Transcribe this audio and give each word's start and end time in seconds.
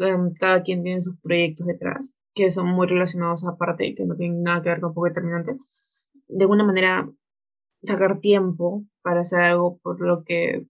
em, 0.00 0.32
cada 0.34 0.62
quien 0.62 0.82
tiene 0.82 1.02
sus 1.02 1.18
proyectos 1.20 1.66
detrás, 1.66 2.14
que 2.34 2.50
son 2.50 2.68
muy 2.68 2.86
relacionados 2.86 3.46
aparte, 3.46 3.94
que 3.94 4.04
no 4.04 4.16
tienen 4.16 4.42
nada 4.42 4.62
que 4.62 4.68
ver 4.70 4.80
con 4.80 4.94
poco 4.94 5.08
determinante, 5.08 5.56
de 6.28 6.44
alguna 6.44 6.64
manera 6.64 7.10
sacar 7.82 8.20
tiempo 8.20 8.84
para 9.02 9.20
hacer 9.20 9.40
algo 9.40 9.78
por 9.78 10.00
lo 10.00 10.24
que 10.24 10.66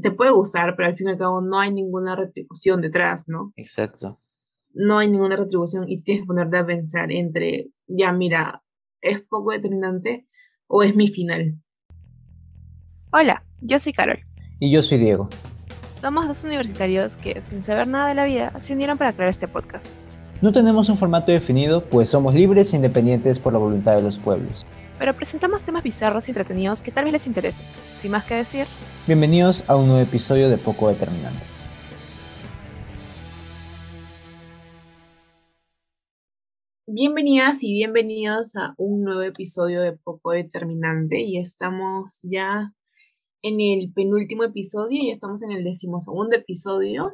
te 0.00 0.10
puede 0.10 0.30
gustar, 0.30 0.76
pero 0.76 0.88
al 0.88 0.96
fin 0.96 1.08
y 1.08 1.12
al 1.12 1.18
cabo 1.18 1.40
no 1.40 1.58
hay 1.58 1.72
ninguna 1.72 2.16
retribución 2.16 2.80
detrás, 2.80 3.24
¿no? 3.28 3.52
Exacto. 3.56 4.20
No 4.72 4.98
hay 4.98 5.08
ninguna 5.08 5.36
retribución 5.36 5.84
y 5.88 6.02
tienes 6.02 6.22
que 6.22 6.26
ponerte 6.26 6.58
a 6.58 6.66
pensar 6.66 7.10
entre, 7.10 7.70
ya 7.86 8.12
mira, 8.12 8.62
¿es 9.00 9.22
poco 9.22 9.52
determinante 9.52 10.28
o 10.66 10.82
es 10.82 10.94
mi 10.94 11.08
final? 11.08 11.58
Hola, 13.12 13.46
yo 13.60 13.78
soy 13.78 13.92
Carol. 13.92 14.18
Y 14.60 14.70
yo 14.70 14.82
soy 14.82 14.98
Diego. 14.98 15.28
Somos 16.06 16.28
dos 16.28 16.44
universitarios 16.44 17.16
que, 17.16 17.42
sin 17.42 17.64
saber 17.64 17.88
nada 17.88 18.06
de 18.06 18.14
la 18.14 18.24
vida, 18.26 18.52
se 18.60 18.74
unieron 18.74 18.96
para 18.96 19.12
crear 19.12 19.28
este 19.28 19.48
podcast. 19.48 19.88
No 20.40 20.52
tenemos 20.52 20.88
un 20.88 20.96
formato 20.96 21.32
definido, 21.32 21.84
pues 21.84 22.10
somos 22.10 22.32
libres 22.32 22.72
e 22.72 22.76
independientes 22.76 23.40
por 23.40 23.52
la 23.52 23.58
voluntad 23.58 23.96
de 23.96 24.04
los 24.04 24.16
pueblos. 24.16 24.64
Pero 25.00 25.14
presentamos 25.14 25.64
temas 25.64 25.82
bizarros 25.82 26.28
y 26.28 26.30
entretenidos 26.30 26.80
que 26.80 26.92
tal 26.92 27.02
vez 27.02 27.12
les 27.12 27.26
interesen. 27.26 27.66
Sin 27.98 28.12
más 28.12 28.24
que 28.24 28.36
decir, 28.36 28.68
Bienvenidos 29.08 29.68
a 29.68 29.74
un 29.74 29.88
nuevo 29.88 30.00
episodio 30.00 30.48
de 30.48 30.58
Poco 30.58 30.88
Determinante. 30.90 31.42
Bienvenidas 36.86 37.64
y 37.64 37.72
bienvenidos 37.72 38.54
a 38.54 38.74
un 38.78 39.02
nuevo 39.02 39.22
episodio 39.22 39.82
de 39.82 39.94
Poco 39.94 40.30
Determinante 40.30 41.20
y 41.20 41.38
estamos 41.38 42.20
ya 42.22 42.75
en 43.42 43.60
el 43.60 43.92
penúltimo 43.92 44.44
episodio 44.44 45.02
y 45.02 45.10
estamos 45.10 45.42
en 45.42 45.52
el 45.52 45.64
decimosegundo 45.64 46.36
episodio. 46.36 47.12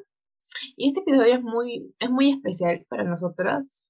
Y 0.77 0.89
este 0.89 1.01
episodio 1.01 1.35
es 1.35 1.43
muy, 1.43 1.95
es 1.99 2.11
muy 2.11 2.31
especial 2.31 2.87
para 2.89 3.05
nosotras. 3.05 3.89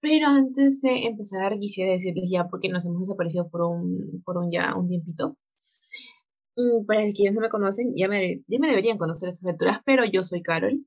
Pero 0.00 0.28
antes 0.28 0.80
de 0.82 1.06
empezar, 1.06 1.58
quisiera 1.58 1.92
decirles 1.92 2.30
ya, 2.30 2.48
porque 2.48 2.68
nos 2.68 2.84
hemos 2.86 3.00
desaparecido 3.00 3.48
por 3.48 3.62
un, 3.62 4.22
por 4.24 4.38
un 4.38 4.50
ya 4.50 4.74
un 4.76 4.88
tiempito. 4.88 5.36
Mm, 6.56 6.86
Para 6.86 7.02
quienes 7.12 7.34
no 7.34 7.40
me 7.40 7.48
conocen, 7.48 7.94
ya 7.96 8.08
me, 8.08 8.42
ya 8.46 8.58
me 8.58 8.68
deberían 8.68 8.98
conocer 8.98 9.28
estas 9.28 9.46
alturas, 9.46 9.80
pero 9.84 10.04
yo 10.04 10.22
soy 10.22 10.42
Carol 10.42 10.84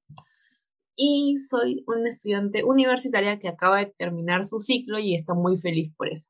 y 0.96 1.38
soy 1.38 1.84
una 1.88 2.10
estudiante 2.10 2.64
universitaria 2.64 3.40
que 3.40 3.48
acaba 3.48 3.80
de 3.80 3.94
terminar 3.98 4.44
su 4.46 4.60
ciclo 4.60 5.00
y 5.00 5.16
está 5.16 5.34
muy 5.34 5.58
feliz 5.58 5.94
por 5.96 6.10
eso. 6.10 6.28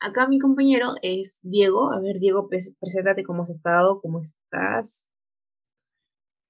Acá 0.00 0.28
mi 0.28 0.38
compañero 0.38 0.94
es 1.02 1.38
Diego. 1.42 1.92
A 1.92 2.00
ver, 2.00 2.18
Diego, 2.20 2.48
pres- 2.48 2.74
preséntate 2.80 3.22
cómo 3.24 3.42
has 3.42 3.50
estado, 3.50 4.00
cómo 4.00 4.20
estás. 4.20 5.08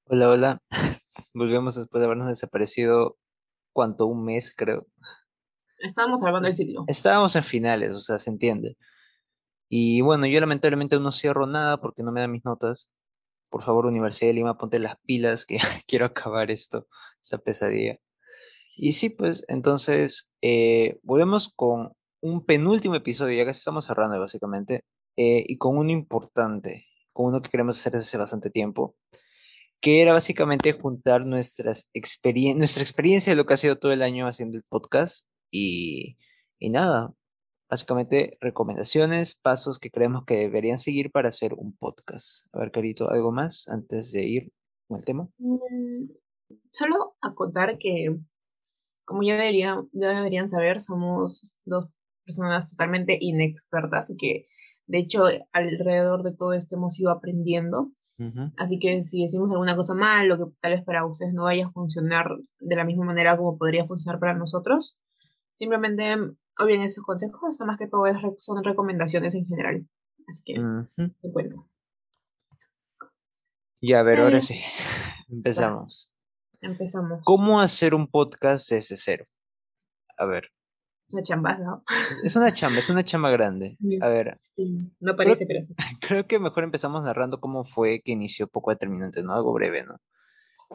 Hola, 0.08 0.30
hola. 0.30 0.62
Volvemos 1.34 1.74
después 1.74 2.00
de 2.00 2.06
habernos 2.06 2.28
desaparecido, 2.28 3.18
¿cuánto? 3.72 4.06
Un 4.06 4.24
mes, 4.24 4.54
creo. 4.56 4.86
Estábamos 5.78 6.20
salvando 6.20 6.48
el 6.48 6.54
ciclo. 6.54 6.84
Estábamos 6.88 7.36
en 7.36 7.44
finales, 7.44 7.92
o 7.94 8.00
sea, 8.00 8.18
se 8.18 8.30
entiende. 8.30 8.76
Y 9.68 10.00
bueno, 10.02 10.26
yo 10.26 10.40
lamentablemente 10.40 10.98
no 11.00 11.12
cierro 11.12 11.46
nada 11.46 11.80
porque 11.80 12.02
no 12.02 12.12
me 12.12 12.20
dan 12.20 12.32
mis 12.32 12.44
notas. 12.44 12.94
Por 13.50 13.64
favor, 13.64 13.86
Universidad 13.86 14.30
de 14.30 14.34
Lima, 14.34 14.58
ponte 14.58 14.78
las 14.78 14.96
pilas 15.06 15.46
que 15.46 15.58
quiero 15.88 16.06
acabar 16.06 16.50
esto, 16.50 16.88
esta 17.22 17.38
pesadilla. 17.38 17.98
Y 18.76 18.92
sí, 18.92 19.10
pues, 19.10 19.44
entonces, 19.48 20.32
eh, 20.42 20.98
volvemos 21.02 21.52
con 21.56 21.95
un 22.20 22.44
penúltimo 22.44 22.94
episodio, 22.94 23.36
ya 23.36 23.44
casi 23.44 23.58
estamos 23.58 23.86
cerrando 23.86 24.18
básicamente, 24.20 24.84
eh, 25.16 25.44
y 25.46 25.58
con 25.58 25.78
uno 25.78 25.90
importante, 25.90 26.86
con 27.12 27.26
uno 27.26 27.42
que 27.42 27.50
queremos 27.50 27.78
hacer 27.78 27.92
desde 27.92 28.04
hace 28.04 28.18
bastante 28.18 28.50
tiempo, 28.50 28.96
que 29.80 30.02
era 30.02 30.12
básicamente 30.12 30.72
juntar 30.72 31.26
nuestras 31.26 31.90
experien 31.92 32.58
nuestra 32.58 32.82
experiencia 32.82 33.32
de 33.32 33.36
lo 33.36 33.46
que 33.46 33.54
ha 33.54 33.58
sido 33.58 33.78
todo 33.78 33.92
el 33.92 34.02
año 34.02 34.26
haciendo 34.26 34.56
el 34.56 34.64
podcast 34.64 35.28
y, 35.50 36.16
y 36.58 36.70
nada, 36.70 37.12
básicamente 37.68 38.38
recomendaciones, 38.40 39.34
pasos 39.34 39.78
que 39.78 39.90
creemos 39.90 40.24
que 40.24 40.36
deberían 40.36 40.78
seguir 40.78 41.10
para 41.10 41.28
hacer 41.28 41.54
un 41.54 41.76
podcast. 41.76 42.46
A 42.52 42.60
ver, 42.60 42.70
Carito, 42.72 43.10
¿algo 43.10 43.32
más 43.32 43.68
antes 43.68 44.12
de 44.12 44.24
ir 44.24 44.52
con 44.88 44.98
el 44.98 45.04
tema? 45.04 45.28
Mm, 45.38 46.06
Solo 46.70 47.16
acotar 47.20 47.78
que, 47.78 48.16
como 49.04 49.22
ya, 49.22 49.36
debería, 49.36 49.82
ya 49.92 50.14
deberían 50.14 50.48
saber, 50.48 50.80
somos 50.80 51.52
dos 51.64 51.88
personas 52.26 52.68
totalmente 52.68 53.16
inexpertas 53.20 54.10
y 54.10 54.16
que, 54.16 54.48
de 54.86 54.98
hecho, 54.98 55.24
alrededor 55.52 56.22
de 56.22 56.34
todo 56.34 56.52
esto 56.52 56.76
hemos 56.76 56.98
ido 57.00 57.10
aprendiendo. 57.10 57.92
Ujú. 58.18 58.52
Así 58.56 58.78
que 58.78 59.02
si 59.02 59.22
decimos 59.22 59.50
alguna 59.52 59.76
cosa 59.76 59.94
mal 59.94 60.30
o 60.30 60.36
que 60.38 60.52
tal 60.60 60.72
vez 60.72 60.82
para 60.84 61.06
ustedes 61.06 61.32
no 61.32 61.44
vaya 61.44 61.66
a 61.66 61.70
funcionar 61.70 62.28
de 62.60 62.76
la 62.76 62.84
misma 62.84 63.04
manera 63.04 63.36
como 63.36 63.56
podría 63.56 63.84
funcionar 63.84 64.18
para 64.20 64.34
nosotros, 64.34 64.98
simplemente 65.54 66.16
obvien 66.58 66.82
esos 66.82 67.04
consejos, 67.04 67.50
hasta 67.50 67.64
más 67.64 67.78
que 67.78 67.86
todo 67.88 68.04
son 68.36 68.64
recomendaciones 68.64 69.34
en 69.34 69.46
general. 69.46 69.88
Así 70.28 70.42
que 70.44 70.60
Ujú. 70.60 71.14
te 71.22 71.32
cuento. 71.32 71.68
Ya, 73.80 74.00
a 74.00 74.02
ver, 74.02 74.20
ahora 74.20 74.38
Eh, 74.38 74.40
sí, 74.40 74.54
empezamos. 75.28 76.12
Empezamos. 76.60 77.20
¿Cómo 77.24 77.60
hacer 77.60 77.94
un 77.94 78.08
podcast 78.08 78.70
desde 78.70 78.96
cero? 78.96 79.26
A 80.16 80.24
ver, 80.24 80.48
Es 81.08 81.14
una 81.14 81.22
chambaza. 81.22 81.62
¿no? 81.62 81.84
es 82.24 82.34
una 82.36 82.52
chamba, 82.52 82.78
es 82.80 82.90
una 82.90 83.04
chamba 83.04 83.30
grande. 83.30 83.78
A 84.00 84.08
ver, 84.08 84.38
Sí, 84.56 84.92
no 85.00 85.14
parece, 85.14 85.46
pero 85.46 85.62
sí. 85.62 85.74
creo 86.00 86.26
que 86.26 86.38
mejor 86.38 86.64
empezamos 86.64 87.02
narrando 87.02 87.40
cómo 87.40 87.64
fue 87.64 88.00
que 88.04 88.12
inició 88.12 88.48
Poco 88.48 88.70
Determinante, 88.70 89.22
¿no? 89.22 89.32
Algo 89.32 89.52
breve, 89.52 89.84
¿no? 89.84 90.00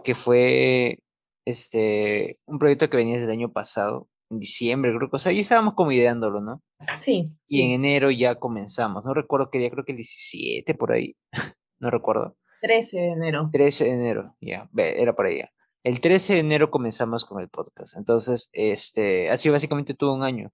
Que 0.04 0.14
fue 0.14 1.00
este 1.46 2.38
un 2.46 2.60
proyecto 2.60 2.90
que 2.90 2.98
venía 2.98 3.16
desde 3.16 3.26
el 3.26 3.40
año 3.40 3.52
pasado, 3.52 4.08
en 4.30 4.40
diciembre, 4.40 4.94
creo 4.96 5.10
que, 5.10 5.18
o 5.18 5.20
sea, 5.20 5.34
ya 5.34 5.42
estábamos 5.42 5.74
como 5.74 5.92
ideándolo, 5.92 6.40
¿no? 6.40 6.64
Sí, 6.96 7.26
Y 7.48 7.62
en 7.62 7.72
enero 7.72 8.10
ya 8.12 8.36
comenzamos, 8.36 9.06
no 9.06 9.14
recuerdo 9.14 9.50
qué 9.52 9.60
día, 9.60 9.70
creo 9.70 9.84
que 9.84 9.92
el 9.92 9.98
17 9.98 10.74
por 10.76 10.94
ahí, 10.94 11.16
no 11.80 11.92
recuerdo. 11.92 12.38
13 12.62 12.98
de 12.98 13.12
enero. 13.12 13.50
13 13.52 13.84
de 13.84 13.92
enero, 13.92 14.36
ya, 14.40 14.70
ve, 14.72 15.02
era 15.02 15.14
por 15.14 15.26
ahí. 15.26 15.42
El 15.84 16.00
13 16.02 16.34
de 16.34 16.40
enero 16.40 16.70
comenzamos 16.70 17.26
con 17.26 17.42
el 17.42 17.50
podcast. 17.50 17.98
Entonces, 17.98 18.50
este, 18.54 19.30
ha 19.32 19.38
sido 19.38 19.54
básicamente 19.54 19.94
todo 19.94 20.14
un 20.14 20.24
año 20.24 20.52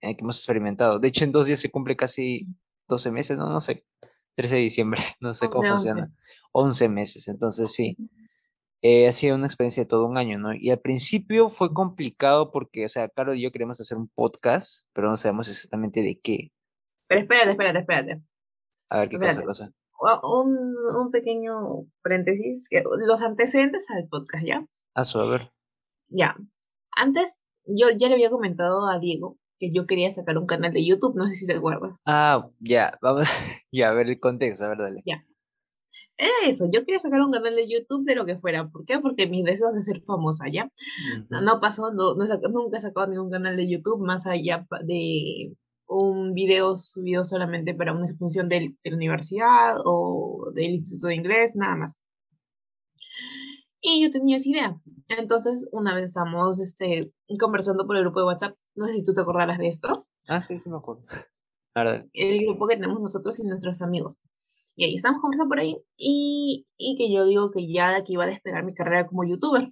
en 0.00 0.10
el 0.10 0.16
que 0.16 0.22
hemos 0.24 0.38
experimentado. 0.38 0.98
De 0.98 1.08
hecho, 1.08 1.24
en 1.24 1.32
dos 1.32 1.46
días 1.46 1.60
se 1.60 1.70
cumple 1.70 1.96
casi 1.96 2.40
Sí. 2.40 2.54
12 2.88 3.10
meses, 3.10 3.36
no, 3.36 3.48
no 3.48 3.60
sé, 3.60 3.84
13 4.36 4.54
de 4.54 4.60
diciembre, 4.60 5.00
no 5.20 5.34
sé 5.34 5.48
cómo 5.48 5.62
11, 5.62 5.72
funciona. 5.72 6.12
11 6.52 6.88
meses, 6.88 7.28
entonces 7.28 7.72
sí, 7.72 7.96
eh, 8.82 9.08
ha 9.08 9.12
sido 9.12 9.34
una 9.34 9.46
experiencia 9.46 9.82
de 9.82 9.88
todo 9.88 10.06
un 10.06 10.18
año, 10.18 10.38
¿no? 10.38 10.54
Y 10.54 10.70
al 10.70 10.80
principio 10.80 11.48
fue 11.48 11.72
complicado 11.72 12.52
porque, 12.52 12.84
o 12.84 12.88
sea, 12.88 13.08
Caro 13.08 13.34
y 13.34 13.42
yo 13.42 13.50
queremos 13.50 13.80
hacer 13.80 13.98
un 13.98 14.08
podcast, 14.08 14.86
pero 14.92 15.10
no 15.10 15.16
sabemos 15.16 15.48
exactamente 15.48 16.02
de 16.02 16.20
qué. 16.20 16.52
Pero 17.08 17.22
espérate, 17.22 17.50
espérate, 17.50 17.78
espérate. 17.80 18.22
A 18.90 19.00
ver 19.00 19.08
qué 19.08 19.16
Espérate. 19.16 19.44
cosa. 19.44 19.72
Un, 20.22 20.74
un 20.96 21.10
pequeño 21.10 21.86
paréntesis. 22.02 22.68
Los 23.06 23.22
antecedentes 23.22 23.86
al 23.90 24.08
podcast, 24.08 24.44
¿ya? 24.44 24.66
Ah, 24.94 25.04
su, 25.04 25.18
a 25.18 25.26
ver. 25.26 25.52
Ya. 26.08 26.36
Antes, 26.96 27.40
yo 27.64 27.88
ya 27.90 28.08
le 28.08 28.14
había 28.14 28.30
comentado 28.30 28.88
a 28.88 28.98
Diego 28.98 29.38
que 29.58 29.70
yo 29.72 29.86
quería 29.86 30.12
sacar 30.12 30.36
un 30.38 30.46
canal 30.46 30.72
de 30.72 30.84
YouTube, 30.86 31.16
no 31.16 31.28
sé 31.28 31.34
si 31.34 31.46
te 31.46 31.54
acuerdas. 31.54 32.02
Ah, 32.04 32.48
ya, 32.60 32.98
vamos, 33.00 33.26
ya, 33.72 33.88
a 33.88 33.94
ver 33.94 34.08
el 34.08 34.20
contexto, 34.20 34.64
a 34.64 34.68
ver, 34.68 34.78
dale. 34.78 35.02
Era 36.18 36.32
eso, 36.46 36.66
yo 36.72 36.84
quería 36.84 37.00
sacar 37.00 37.20
un 37.20 37.30
canal 37.30 37.54
de 37.54 37.68
YouTube 37.68 38.04
de 38.04 38.14
lo 38.14 38.24
que 38.24 38.38
fuera. 38.38 38.68
¿Por 38.68 38.84
qué? 38.86 38.98
Porque 39.00 39.26
mis 39.26 39.44
deseos 39.44 39.74
de 39.74 39.82
ser 39.82 40.02
famosa, 40.02 40.46
¿ya? 40.50 40.70
No, 41.28 41.38
Ujú. 41.38 41.44
no 41.46 41.60
pasó, 41.60 41.92
no, 41.92 42.14
no 42.14 42.24
nunca 42.50 42.78
he 42.78 42.80
sacado 42.80 43.06
ningún 43.06 43.30
canal 43.30 43.56
de 43.56 43.68
YouTube 43.68 44.00
más 44.04 44.26
allá 44.26 44.66
de 44.84 45.54
un 45.88 46.34
video 46.34 46.74
subido 46.76 47.24
solamente 47.24 47.74
para 47.74 47.92
una 47.92 48.06
exposición 48.06 48.48
del- 48.48 48.76
de 48.82 48.90
la 48.90 48.96
universidad 48.96 49.76
o 49.84 50.50
del 50.54 50.72
Instituto 50.72 51.06
de 51.08 51.14
Inglés, 51.16 51.52
nada 51.54 51.76
más. 51.76 51.96
Y 53.80 54.02
yo 54.02 54.10
tenía 54.10 54.38
esa 54.38 54.48
idea. 54.48 54.80
Entonces, 55.08 55.68
una 55.72 55.94
vez 55.94 56.04
estábamos 56.04 56.60
este, 56.60 57.12
conversando 57.38 57.86
por 57.86 57.96
el 57.96 58.02
grupo 58.02 58.20
de 58.20 58.26
WhatsApp, 58.26 58.56
no 58.74 58.86
sé 58.88 58.94
si 58.94 59.04
tú 59.04 59.12
te 59.14 59.20
acordarás 59.20 59.58
de 59.58 59.68
esto, 59.68 60.06
Ah, 60.28 60.42
sí, 60.42 60.58
sí 60.58 60.68
me 60.68 60.76
acuerdo. 60.76 61.04
Dale. 61.74 62.08
el 62.14 62.40
grupo 62.46 62.66
que 62.66 62.76
tenemos 62.76 62.98
nosotros 63.00 63.38
y 63.38 63.44
nuestros 63.44 63.82
amigos. 63.82 64.18
Y 64.76 64.84
ahí 64.84 64.96
estamos 64.96 65.20
conversando 65.20 65.50
por 65.50 65.60
ahí 65.60 65.76
y, 65.96 66.66
y 66.78 66.96
que 66.96 67.12
yo 67.12 67.24
digo 67.26 67.50
que 67.50 67.70
ya 67.70 68.02
que 68.02 68.14
iba 68.14 68.24
a 68.24 68.28
despegar 68.28 68.64
mi 68.64 68.74
carrera 68.74 69.06
como 69.06 69.24
youtuber. 69.24 69.70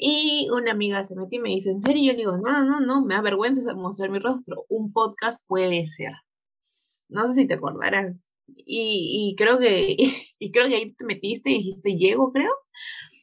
Y 0.00 0.48
una 0.52 0.70
amiga 0.70 1.02
se 1.02 1.16
metió 1.16 1.40
y 1.40 1.42
me 1.42 1.48
dice, 1.48 1.70
¿en 1.70 1.80
serio? 1.80 2.02
Y 2.02 2.06
yo 2.06 2.12
le 2.12 2.18
digo, 2.18 2.36
no, 2.36 2.52
no, 2.52 2.64
no, 2.64 2.80
no, 2.80 3.04
me 3.04 3.14
da 3.14 3.20
vergüenza 3.20 3.74
mostrar 3.74 4.10
mi 4.10 4.20
rostro. 4.20 4.64
Un 4.68 4.92
podcast 4.92 5.44
puede 5.48 5.88
ser. 5.88 6.12
No 7.08 7.26
sé 7.26 7.34
si 7.34 7.46
te 7.48 7.54
acordarás. 7.54 8.30
Y, 8.46 9.32
y 9.32 9.36
creo 9.36 9.58
que, 9.58 9.96
y 10.38 10.52
creo 10.52 10.68
que 10.68 10.76
ahí 10.76 10.92
te 10.92 11.04
metiste 11.04 11.50
y 11.50 11.58
dijiste, 11.58 11.96
llego, 11.96 12.32
creo. 12.32 12.52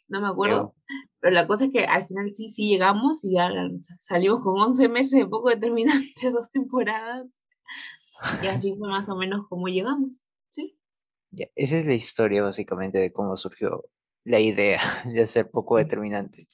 No 0.09 0.19
me 0.19 0.27
acuerdo. 0.27 0.75
Pero 1.21 1.33
la 1.33 1.47
cosa 1.47 1.65
es 1.65 1.71
que 1.71 1.85
al 1.85 2.05
final 2.05 2.29
sí, 2.31 2.49
sí 2.49 2.67
llegamos 2.67 3.23
y 3.23 3.35
ya 3.35 3.49
salimos 3.97 4.43
con 4.43 4.59
11 4.59 4.89
meses 4.89 5.19
de 5.19 5.27
poco 5.27 5.49
determinante, 5.49 6.29
dos 6.31 6.51
temporadas. 6.51 7.29
Y 8.43 8.47
así 8.47 8.75
fue 8.77 8.89
más 8.89 9.07
o 9.07 9.15
menos 9.15 9.47
como 9.47 9.67
llegamos. 9.67 10.23
¿Sí? 10.49 10.77
Ya, 11.31 11.47
esa 11.55 11.77
es 11.77 11.85
la 11.85 11.93
historia 11.93 12.43
básicamente 12.43 12.97
de 12.97 13.13
cómo 13.13 13.37
surgió 13.37 13.85
la 14.25 14.39
idea 14.39 14.81
de 15.05 15.25
ser 15.25 15.49
poco 15.49 15.77
determinante. 15.77 16.47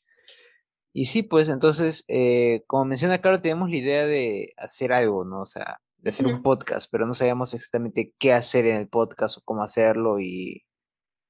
Y 0.94 1.06
sí, 1.06 1.24
pues 1.24 1.48
entonces, 1.50 2.04
eh, 2.08 2.64
como 2.68 2.86
menciona 2.86 3.22
Carlos, 3.22 3.42
tenemos 3.42 3.70
la 3.70 3.78
idea 3.78 4.06
de 4.06 4.54
hacer 4.58 4.92
algo, 4.92 5.24
¿no? 5.24 5.42
O 5.42 5.46
sea, 5.46 5.80
de 5.98 6.10
hacer 6.10 6.28
un 6.28 6.42
podcast, 6.42 6.90
pero 6.92 7.06
no 7.06 7.14
sabíamos 7.14 7.54
exactamente 7.54 8.14
qué 8.20 8.34
hacer 8.34 8.66
en 8.66 8.78
el 8.78 8.90
podcast 8.90 9.38
o 9.38 9.42
cómo 9.46 9.64
hacerlo 9.64 10.20
y... 10.20 10.64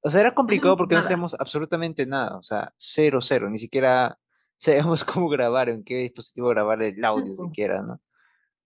O 0.04 0.10
sea, 0.10 0.22
era 0.22 0.34
complicado 0.34 0.78
porque 0.78 0.96
no 0.96 1.04
sabemos 1.04 1.36
absolutamente 1.40 2.08
nada, 2.08 2.38
o 2.38 2.42
sea, 2.42 2.74
cero, 2.78 3.19
cero, 3.22 3.50
ni 3.52 3.60
siquiera 3.60 4.18
sabíamos 4.58 5.04
cómo 5.04 5.30
grabar, 5.30 5.69
en 5.69 5.84
qué 5.84 5.98
dispositivo 5.98 6.50
grabar 6.50 6.81
el 6.81 7.04
audio 7.06 7.36
siquiera, 7.36 7.84
¿no? 7.84 7.94
O 7.96 8.00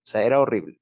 sea, 0.07 0.23
era 0.23 0.39
horrible. 0.39 0.79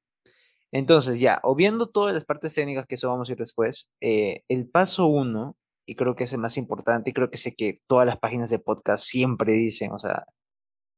Entonces, 0.72 1.20
ya, 1.20 1.40
obviando 1.44 1.90
todas 1.90 2.14
las 2.14 2.26
partes 2.26 2.54
técnicas 2.54 2.86
que 2.88 2.96
eso 2.96 3.10
vamos 3.10 3.30
a 3.30 3.32
ir 3.32 3.38
después, 3.38 3.94
eh, 4.02 4.44
el 4.48 4.70
paso 4.70 5.08
uno 5.08 5.58
y 5.86 5.96
creo 5.96 6.16
que 6.16 6.26
es 6.26 6.34
el 6.34 6.40
más 6.40 6.58
importante, 6.58 7.10
y 7.10 7.14
creo 7.14 7.30
que 7.30 7.38
sé 7.38 7.56
que 7.56 7.82
todas 7.88 8.06
las 8.06 8.20
páginas 8.20 8.50
de 8.50 8.60
podcast 8.60 9.06
siempre 9.06 9.54
dicen, 9.54 9.92
o 9.92 10.00
sea, 10.00 10.26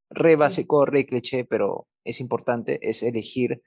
re 0.10 0.36
básico, 0.36 0.86
re 0.86 1.06
cliché, 1.06 1.46
pero 1.46 1.88
es 2.04 2.22
importante, 2.22 2.80
es 2.88 3.04
elegir 3.04 3.62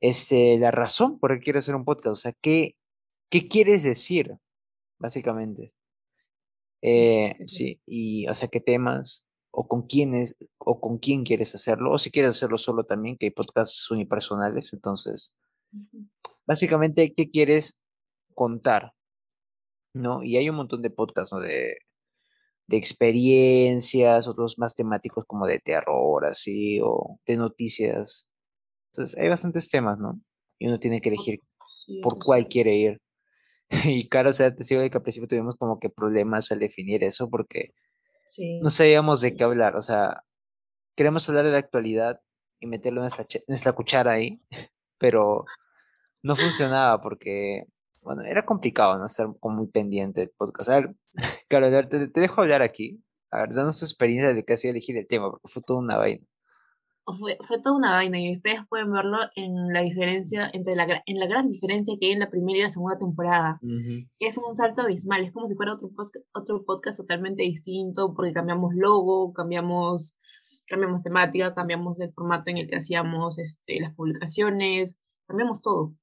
este, 0.00 0.58
la 0.58 0.70
razón 0.70 1.18
por 1.18 1.30
la 1.30 1.38
que 1.38 1.44
quieres 1.44 1.64
hacer 1.64 1.74
un 1.74 1.84
podcast, 1.84 2.12
o 2.12 2.16
sea, 2.16 2.32
¿qué, 2.40 2.76
qué 3.30 3.48
quieres 3.48 3.82
decir, 3.82 4.36
básicamente? 4.98 5.72
Eh, 6.82 7.34
sí, 7.46 7.80
y 7.86 8.28
o 8.28 8.34
sea, 8.34 8.48
qué 8.48 8.60
temas, 8.60 9.26
o 9.50 9.66
con 9.68 9.86
quiénes, 9.86 10.36
o 10.58 10.80
con 10.80 10.98
quién 10.98 11.24
quieres 11.24 11.54
hacerlo, 11.54 11.92
o 11.92 11.98
si 11.98 12.10
quieres 12.10 12.32
hacerlo 12.32 12.58
solo 12.58 12.84
también, 12.84 13.16
que 13.16 13.26
hay 13.26 13.30
podcasts 13.32 13.90
unipersonales, 13.90 14.72
entonces, 14.72 15.34
básicamente, 16.46 17.12
¿qué 17.14 17.30
quieres 17.30 17.80
contar? 18.34 18.92
¿No? 19.96 20.22
Y 20.22 20.36
hay 20.36 20.48
un 20.50 20.56
montón 20.56 20.82
de 20.82 20.90
podcasts, 20.90 21.32
¿no? 21.32 21.40
De, 21.40 21.78
de 22.66 22.76
experiencias, 22.76 24.28
otros 24.28 24.58
más 24.58 24.74
temáticos 24.74 25.24
como 25.26 25.46
de 25.46 25.60
terror, 25.60 26.26
así, 26.26 26.80
o 26.82 27.18
de 27.26 27.36
noticias. 27.36 28.28
Entonces, 28.92 29.18
hay 29.18 29.28
bastantes 29.28 29.68
temas, 29.70 29.98
¿no? 29.98 30.20
Y 30.58 30.68
uno 30.68 30.78
tiene 30.78 31.00
que 31.00 31.10
elegir 31.10 31.40
por 32.02 32.18
cuál 32.18 32.48
quiere 32.48 32.76
ir. 32.76 33.00
Y 33.84 34.08
claro, 34.08 34.30
o 34.30 34.32
sea, 34.32 34.54
te 34.54 34.64
sigo 34.64 34.80
de 34.80 34.90
que 34.90 34.98
al 34.98 35.02
principio 35.02 35.28
tuvimos 35.28 35.56
como 35.56 35.80
que 35.80 35.90
problemas 35.90 36.52
al 36.52 36.60
definir 36.60 37.02
eso 37.02 37.28
porque 37.28 37.72
no 38.62 38.70
sabíamos 38.70 39.20
de 39.20 39.34
qué 39.36 39.44
hablar. 39.44 39.76
O 39.76 39.82
sea, 39.82 40.22
queremos 40.96 41.28
hablar 41.28 41.44
de 41.46 41.52
la 41.52 41.58
actualidad 41.58 42.20
y 42.60 42.66
meterlo 42.66 43.00
en 43.00 43.02
nuestra, 43.04 43.26
nuestra 43.48 43.72
cuchara 43.72 44.12
ahí, 44.12 44.40
pero 44.98 45.44
no 46.22 46.36
funcionaba 46.36 47.02
porque 47.02 47.66
bueno, 48.06 48.22
era 48.22 48.46
complicado, 48.46 48.98
¿no? 48.98 49.06
Estar 49.06 49.26
como 49.40 49.56
muy 49.56 49.66
pendiente 49.66 50.20
del 50.20 50.30
podcast. 50.30 50.70
A 50.70 50.74
ver, 50.76 50.96
Carol, 51.48 51.88
te, 51.88 52.20
dejo 52.20 52.40
hablar 52.40 52.62
aquí. 52.62 53.02
A 53.32 53.40
ver, 53.40 53.54
danos 53.54 53.80
tu 53.80 53.84
experiencia 53.84 54.32
de 54.32 54.44
que 54.44 54.52
ha 54.52 54.56
sido 54.56 54.70
elegir 54.70 54.96
el 54.96 55.08
tema, 55.08 55.28
porque 55.28 55.48
fue 55.48 55.62
toda 55.66 55.80
una 55.80 55.98
vaina. 55.98 56.24
Fue, 57.18 57.36
fue 57.40 57.60
toda 57.60 57.76
una 57.76 57.90
vaina 57.90 58.18
y 58.18 58.32
ustedes 58.32 58.60
pueden 58.68 58.92
verlo 58.92 59.18
en 59.34 59.72
la 59.72 59.80
diferencia, 59.80 60.48
entre 60.52 60.74
la, 60.76 61.02
en 61.04 61.18
la 61.18 61.26
gran 61.26 61.48
diferencia 61.48 61.96
que 61.98 62.06
hay 62.06 62.12
en 62.12 62.20
la 62.20 62.30
primera 62.30 62.58
y 62.58 62.62
la 62.62 62.68
segunda 62.68 62.98
temporada. 62.98 63.60
Es 64.20 64.38
un 64.38 64.54
salto 64.54 64.82
abismal, 64.82 65.22
es 65.22 65.32
como 65.32 65.46
si 65.46 65.54
fuera 65.54 65.74
otro, 65.74 65.90
otro 66.32 66.64
podcast 66.64 66.98
totalmente 66.98 67.42
distinto, 67.42 68.12
porque 68.14 68.32
cambiamos 68.32 68.72
logo, 68.74 69.32
cambiamos, 69.32 70.16
cambiamos 70.68 71.02
temática, 71.02 71.54
cambiamos 71.54 72.00
el 72.00 72.12
formato 72.12 72.50
en 72.50 72.58
el 72.58 72.68
que 72.68 72.76
hacíamos 72.76 73.38
este, 73.38 73.80
las 73.80 73.94
publicaciones, 73.94 74.96
cambiamos 75.26 75.62
todo. 75.62 75.94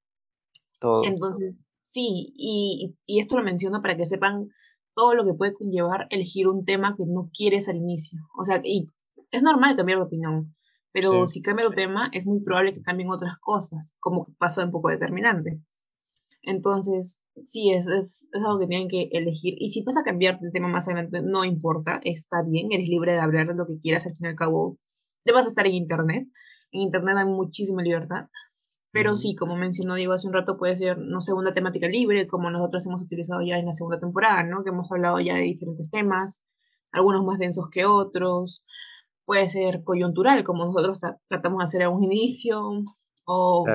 Todo. 0.79 1.05
Entonces, 1.05 1.62
Sí, 1.93 2.33
y, 2.35 2.95
y 3.05 3.19
esto 3.19 3.37
lo 3.37 3.43
menciono 3.43 3.81
para 3.81 3.95
que 3.95 4.07
sepan 4.07 4.47
todo 4.95 5.13
lo 5.13 5.25
que 5.25 5.35
puede 5.35 5.53
conllevar 5.53 6.07
elegir 6.09 6.47
un 6.47 6.65
tema 6.65 6.95
que 6.97 7.05
no 7.05 7.29
quieres 7.31 7.69
al 7.69 7.77
inicio. 7.77 8.19
O 8.35 8.43
sea, 8.43 8.59
y 8.63 8.87
es 9.29 9.43
normal 9.43 9.75
cambiar 9.75 9.99
de 9.99 10.05
opinión, 10.05 10.55
pero 10.91 11.27
si 11.27 11.41
cambia 11.41 11.69
de 11.69 11.75
tema, 11.75 12.09
es 12.11 12.25
muy 12.25 12.39
probable 12.41 12.73
que 12.73 12.81
cambien 12.81 13.11
otras 13.11 13.37
cosas, 13.39 13.95
como 13.99 14.25
pasó 14.39 14.61
en 14.61 14.71
poco 14.71 14.89
determinante. 14.89 15.61
Entonces, 16.41 17.21
sí, 17.45 17.71
es, 17.71 17.87
es, 17.87 18.27
es, 18.31 18.43
algo 18.43 18.59
que 18.59 18.67
tienen 18.67 18.87
que 18.87 19.09
elegir. 19.11 19.53
Y 19.59 19.69
si 19.69 19.83
vas 19.83 19.97
a 19.97 20.03
cambiar 20.03 20.39
el 20.41 20.51
tema 20.51 20.67
más 20.67 20.87
adelante, 20.87 21.21
no 21.21 21.45
importa, 21.45 22.01
está 22.03 22.43
bien, 22.43 22.71
eres 22.71 22.89
libre 22.89 23.13
de 23.13 23.19
hablar 23.19 23.47
de 23.47 23.55
lo 23.55 23.67
que 23.67 23.79
quieras, 23.79 24.07
al 24.07 24.15
fin 24.15 24.25
y 24.25 24.29
al 24.29 24.35
cabo, 24.35 24.79
debas 25.25 25.45
estar 25.45 25.67
en 25.67 25.73
Internet. 25.73 26.27
En 26.71 26.81
Internet 26.81 27.17
hay 27.19 27.25
muchísima 27.25 27.83
libertad. 27.83 28.25
Pero 28.93 29.17
sí, 29.17 29.35
como 29.35 29.55
mencionó 29.55 29.95
Diego 29.95 30.13
hace 30.13 30.27
un 30.27 30.33
rato, 30.33 30.55
puede 30.55 30.77
ser, 30.77 30.99
no 30.99 31.19
sé, 31.19 31.33
una 31.33 31.55
temática 31.55 31.87
libre, 31.87 32.27
como 32.27 32.51
nosotros 32.51 32.85
hemos 32.85 33.01
utilizado 33.01 33.41
ya 33.41 33.57
en 33.57 33.65
la 33.65 33.73
segunda 33.73 33.99
temporada, 33.99 34.43
¿no? 34.43 34.63
Que 34.63 34.69
hemos 34.69 34.89
hablado 34.91 35.19
ya 35.19 35.33
de 35.33 35.41
diferentes 35.41 35.89
temas, 35.89 36.45
algunos 36.91 37.25
más 37.25 37.39
densos 37.39 37.69
que 37.71 37.85
otros. 37.85 38.63
Puede 39.25 39.49
ser 39.49 39.83
coyuntural, 39.83 40.43
como 40.43 40.65
nosotros 40.65 40.99
tratamos 41.27 41.57
de 41.57 41.63
hacer 41.63 41.81
a 41.81 41.89
un 41.89 42.03
inicio. 42.03 42.61
O 43.25 43.65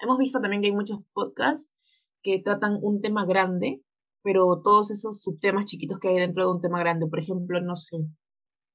hemos 0.00 0.18
visto 0.18 0.40
también 0.40 0.60
que 0.60 0.68
hay 0.68 0.74
muchos 0.74 0.98
podcasts 1.12 1.70
que 2.20 2.40
tratan 2.40 2.80
un 2.82 3.00
tema 3.00 3.24
grande, 3.26 3.84
pero 4.22 4.60
todos 4.60 4.90
esos 4.90 5.22
subtemas 5.22 5.66
chiquitos 5.66 6.00
que 6.00 6.08
hay 6.08 6.16
dentro 6.16 6.44
de 6.44 6.52
un 6.52 6.60
tema 6.60 6.80
grande, 6.80 7.06
por 7.06 7.20
ejemplo, 7.20 7.60
no 7.60 7.76
sé, 7.76 7.98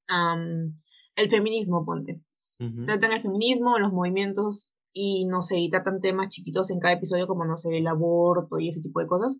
el 0.07 1.29
feminismo, 1.29 1.83
ponte. 1.83 2.21
Tratan 2.85 3.11
el 3.11 3.19
feminismo, 3.19 3.77
los 3.79 3.91
movimientos 3.91 4.71
y 4.93 5.25
no 5.25 5.41
sé, 5.43 5.67
tratan 5.71 6.01
temas 6.01 6.29
chiquitos 6.29 6.71
en 6.71 6.79
cada 6.79 6.93
episodio 6.95 7.27
como, 7.27 7.45
no 7.45 7.57
sé, 7.57 7.77
el 7.77 7.87
aborto 7.87 8.59
y 8.59 8.69
ese 8.69 8.81
tipo 8.81 8.99
de 8.99 9.07
cosas. 9.07 9.39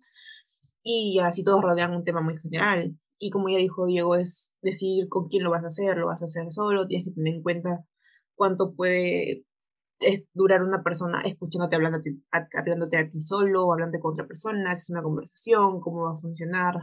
Y 0.84 1.20
así 1.20 1.44
todos 1.44 1.62
rodean 1.64 1.94
un 1.96 2.04
tema 2.04 2.22
muy 2.22 2.38
general. 2.38 2.98
Y 3.20 3.32
como 3.32 3.50
ya 3.50 3.58
dijo 3.58 3.86
Diego, 3.86 4.16
es 4.16 4.54
decir 4.62 5.10
con 5.10 5.28
quién 5.28 5.44
lo 5.44 5.52
vas 5.52 5.64
a 5.64 5.68
hacer, 5.68 5.98
lo 5.98 6.08
vas 6.08 6.22
a 6.22 6.26
hacer 6.26 6.52
solo, 6.52 6.88
tienes 6.88 7.08
que 7.08 7.14
tener 7.14 7.36
en 7.36 7.44
cuenta 7.44 7.86
cuánto 8.36 8.74
puede 8.74 9.46
durar 10.34 10.64
una 10.64 10.84
persona 10.84 11.22
escuchándote, 11.22 11.76
hablándote 11.76 12.18
a, 12.32 12.48
hablándote 12.58 12.98
a 12.98 13.10
ti 13.10 13.20
solo, 13.20 13.68
o 13.68 13.76
con 13.76 14.14
otra 14.14 14.28
persona, 14.28 14.76
si 14.76 14.84
es 14.84 14.90
una 14.92 15.04
conversación, 15.04 15.82
cómo 15.82 16.04
va 16.04 16.14
a 16.14 16.16
funcionar. 16.16 16.76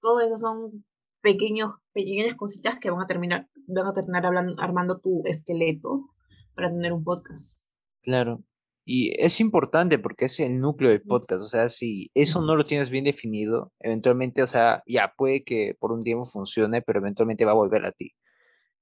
Todo 0.00 0.20
eso 0.20 0.36
son 0.36 0.84
pequeños, 1.22 1.72
pequeñas 1.92 2.34
cositas 2.36 2.78
que 2.78 2.90
van 2.90 3.02
a 3.02 3.06
terminar, 3.06 3.48
van 3.66 3.86
a 3.86 3.92
terminar 3.92 4.26
hablando, 4.26 4.60
armando 4.62 5.00
tu 5.00 5.22
esqueleto 5.24 6.10
para 6.54 6.70
tener 6.70 6.92
un 6.92 7.04
podcast. 7.04 7.60
Claro. 8.06 8.42
Y 8.84 9.12
es 9.20 9.40
importante 9.40 9.98
porque 9.98 10.26
es 10.26 10.38
el 10.38 10.60
núcleo 10.60 10.90
del 10.90 11.02
podcast. 11.02 11.42
O 11.42 11.48
sea, 11.48 11.68
si 11.68 12.10
eso 12.14 12.40
no 12.40 12.54
lo 12.54 12.64
tienes 12.64 12.88
bien 12.88 13.04
definido, 13.04 13.72
eventualmente, 13.80 14.42
o 14.44 14.46
sea, 14.46 14.82
ya 14.86 15.12
puede 15.16 15.42
que 15.44 15.74
por 15.80 15.90
un 15.90 16.02
tiempo 16.04 16.24
funcione, 16.26 16.82
pero 16.82 17.00
eventualmente 17.00 17.44
va 17.44 17.50
a 17.50 17.54
volver 17.54 17.84
a 17.84 17.90
ti. 17.90 18.12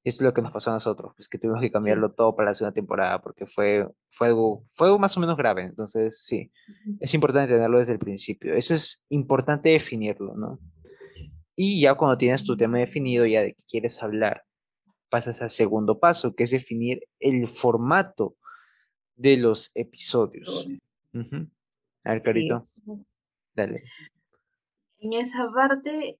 Esto 0.04 0.22
es 0.22 0.26
lo 0.26 0.34
que 0.34 0.42
nos 0.42 0.52
pasó 0.52 0.70
a 0.70 0.74
nosotros, 0.74 1.14
pues 1.16 1.28
que 1.30 1.38
tuvimos 1.38 1.62
que 1.62 1.72
cambiarlo 1.72 2.12
todo 2.12 2.36
para 2.36 2.50
la 2.50 2.54
segunda 2.54 2.74
temporada 2.74 3.22
porque 3.22 3.46
fue, 3.46 3.88
fue, 4.10 4.28
algo, 4.28 4.66
fue 4.74 4.88
algo 4.88 4.98
más 4.98 5.16
o 5.16 5.20
menos 5.20 5.38
grave. 5.38 5.64
Entonces, 5.64 6.22
sí, 6.22 6.52
es 7.00 7.14
importante 7.14 7.54
tenerlo 7.54 7.78
desde 7.78 7.94
el 7.94 7.98
principio. 7.98 8.54
Eso 8.54 8.74
es 8.74 9.06
importante 9.08 9.70
definirlo, 9.70 10.34
¿no? 10.36 10.60
Y 11.56 11.80
ya 11.80 11.94
cuando 11.94 12.18
tienes 12.18 12.44
tu 12.44 12.56
tema 12.58 12.78
definido, 12.78 13.24
ya 13.24 13.40
de 13.40 13.54
qué 13.54 13.64
quieres 13.66 14.02
hablar, 14.02 14.44
pasas 15.08 15.40
al 15.40 15.50
segundo 15.50 15.98
paso, 15.98 16.34
que 16.34 16.44
es 16.44 16.50
definir 16.50 17.00
el 17.20 17.48
formato 17.48 18.36
de 19.16 19.36
los 19.36 19.70
episodios. 19.74 20.66
A 22.04 22.12
ver, 22.12 22.22
Carito. 22.22 22.62
Dale. 23.54 23.82
En 24.98 25.12
esa 25.12 25.50
parte, 25.54 26.18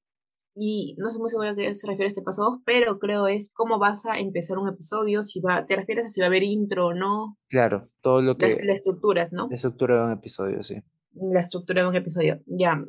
y 0.55 0.95
no 0.99 1.11
sé 1.11 1.19
muy 1.19 1.29
seguro 1.29 1.51
a 1.51 1.57
qué 1.57 1.75
se 1.75 1.87
refiere 1.87 2.09
este 2.09 2.23
paso 2.23 2.43
2, 2.43 2.61
pero 2.65 2.99
creo 2.99 3.27
es 3.27 3.51
cómo 3.51 3.79
vas 3.79 4.07
a 4.07 4.19
empezar 4.19 4.59
un 4.59 4.69
episodio, 4.69 5.25
si 5.25 5.41
va, 5.41 5.67
te 5.67 5.77
refieres 5.77 6.07
a 6.07 6.09
si 6.09 6.21
va 6.21 6.27
a 6.27 6.29
haber 6.29 6.43
intro 6.43 6.89
o 6.89 6.95
no. 6.95 7.39
Claro, 7.49 7.89
todo 8.01 8.23
lo 8.23 8.37
que... 8.37 8.47
Las, 8.47 8.57
estructuras, 8.57 9.33
¿no? 9.33 9.49
La 9.49 9.57
estructura 9.57 9.99
de 9.99 10.07
un 10.07 10.13
episodio, 10.13 10.63
sí. 10.63 10.83
La 11.13 11.41
estructura 11.41 11.83
de 11.83 11.89
un 11.89 11.97
episodio, 11.97 12.41
ya. 12.47 12.85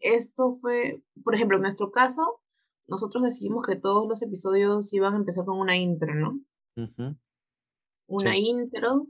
Esto 0.00 0.50
fue, 0.60 1.02
por 1.22 1.34
ejemplo, 1.34 1.56
en 1.56 1.62
nuestro 1.62 1.90
caso, 1.90 2.40
nosotros 2.88 3.22
decidimos 3.22 3.66
que 3.66 3.76
todos 3.76 4.06
los 4.08 4.20
episodios 4.22 4.92
iban 4.92 5.14
a 5.14 5.18
empezar 5.18 5.44
con 5.44 5.58
una 5.58 5.76
intro, 5.76 6.14
¿no? 6.14 6.40
Una 8.06 8.36
intro 8.36 9.06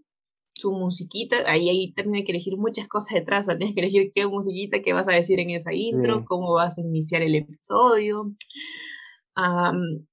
su 0.54 0.73
musiquita, 0.73 1.37
ahí, 1.46 1.68
ahí 1.68 1.92
también 1.92 2.16
hay 2.16 2.25
que 2.25 2.32
elegir 2.32 2.56
muchas 2.56 2.88
cosas 2.88 3.14
detrás, 3.14 3.46
tienes 3.46 3.75
que 3.75 3.80
elegir 3.80 4.12
qué 4.14 4.26
musiquita, 4.26 4.80
qué 4.82 4.92
vas 4.92 5.08
a 5.08 5.12
decir 5.12 5.40
en 5.40 5.50
esa 5.50 5.73
intro, 5.73 6.25
cómo 6.25 6.52
vas 6.54 6.78
a 6.78 6.80
iniciar 6.80 7.23
el 7.23 7.34
episodio. 7.34 8.34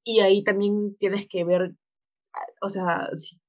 y 0.04 0.20
ahí 0.20 0.44
también 0.44 0.96
tienes 0.98 1.28
que 1.28 1.44
ver, 1.44 1.76
o 2.62 2.70
sea, 2.70 3.08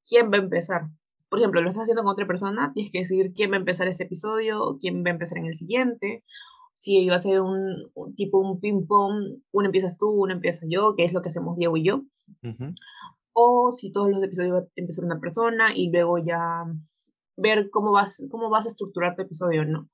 quién 0.08 0.30
va 0.30 0.37
a 0.37 0.40
empezar. 0.42 0.82
Por 1.28 1.38
ejemplo, 1.38 1.62
lo 1.62 1.68
estás 1.68 1.84
haciendo 1.84 2.02
con 2.02 2.12
otra 2.12 2.26
persona, 2.26 2.72
tienes 2.75 2.92
que 2.92 2.99
decidir 3.00 3.32
quién 3.32 3.50
va 3.50 3.56
a 3.56 3.61
empezar 3.61 3.88
este 3.88 4.04
episodio, 4.04 4.76
quién 4.78 5.02
va 5.02 5.08
a 5.11 5.12
empezar 5.14 5.38
en 5.38 5.46
el 5.46 5.54
siguiente. 5.54 6.25
Si 6.75 7.08
va 7.08 7.16
a 7.16 7.20
ser 7.20 7.40
un, 7.40 7.90
tipo 8.16 8.38
un 8.38 8.61
ping-pong, 8.61 9.40
uno 9.52 9.66
empiezas 9.66 9.96
tú, 9.96 10.11
uno 10.11 10.34
empieza 10.34 10.66
yo, 10.68 10.94
que 10.96 11.04
es 11.04 11.12
lo 11.14 11.22
que 11.22 11.30
hacemos 11.30 11.56
Diego 11.56 11.76
y 11.76 11.84
yo 11.84 12.02
o 13.32 13.72
si 13.72 13.90
todos 13.92 14.10
los 14.10 14.22
episodios 14.22 14.54
va 14.54 14.58
a 14.60 14.66
empezar 14.76 15.04
una 15.04 15.20
persona 15.20 15.74
y 15.74 15.90
luego 15.90 16.18
ya 16.18 16.64
ver 17.36 17.70
cómo 17.70 17.92
vas, 17.92 18.22
cómo 18.30 18.50
vas 18.50 18.66
a 18.66 18.68
estructurar 18.68 19.16
tu 19.16 19.22
episodio, 19.22 19.64
¿no? 19.64 19.88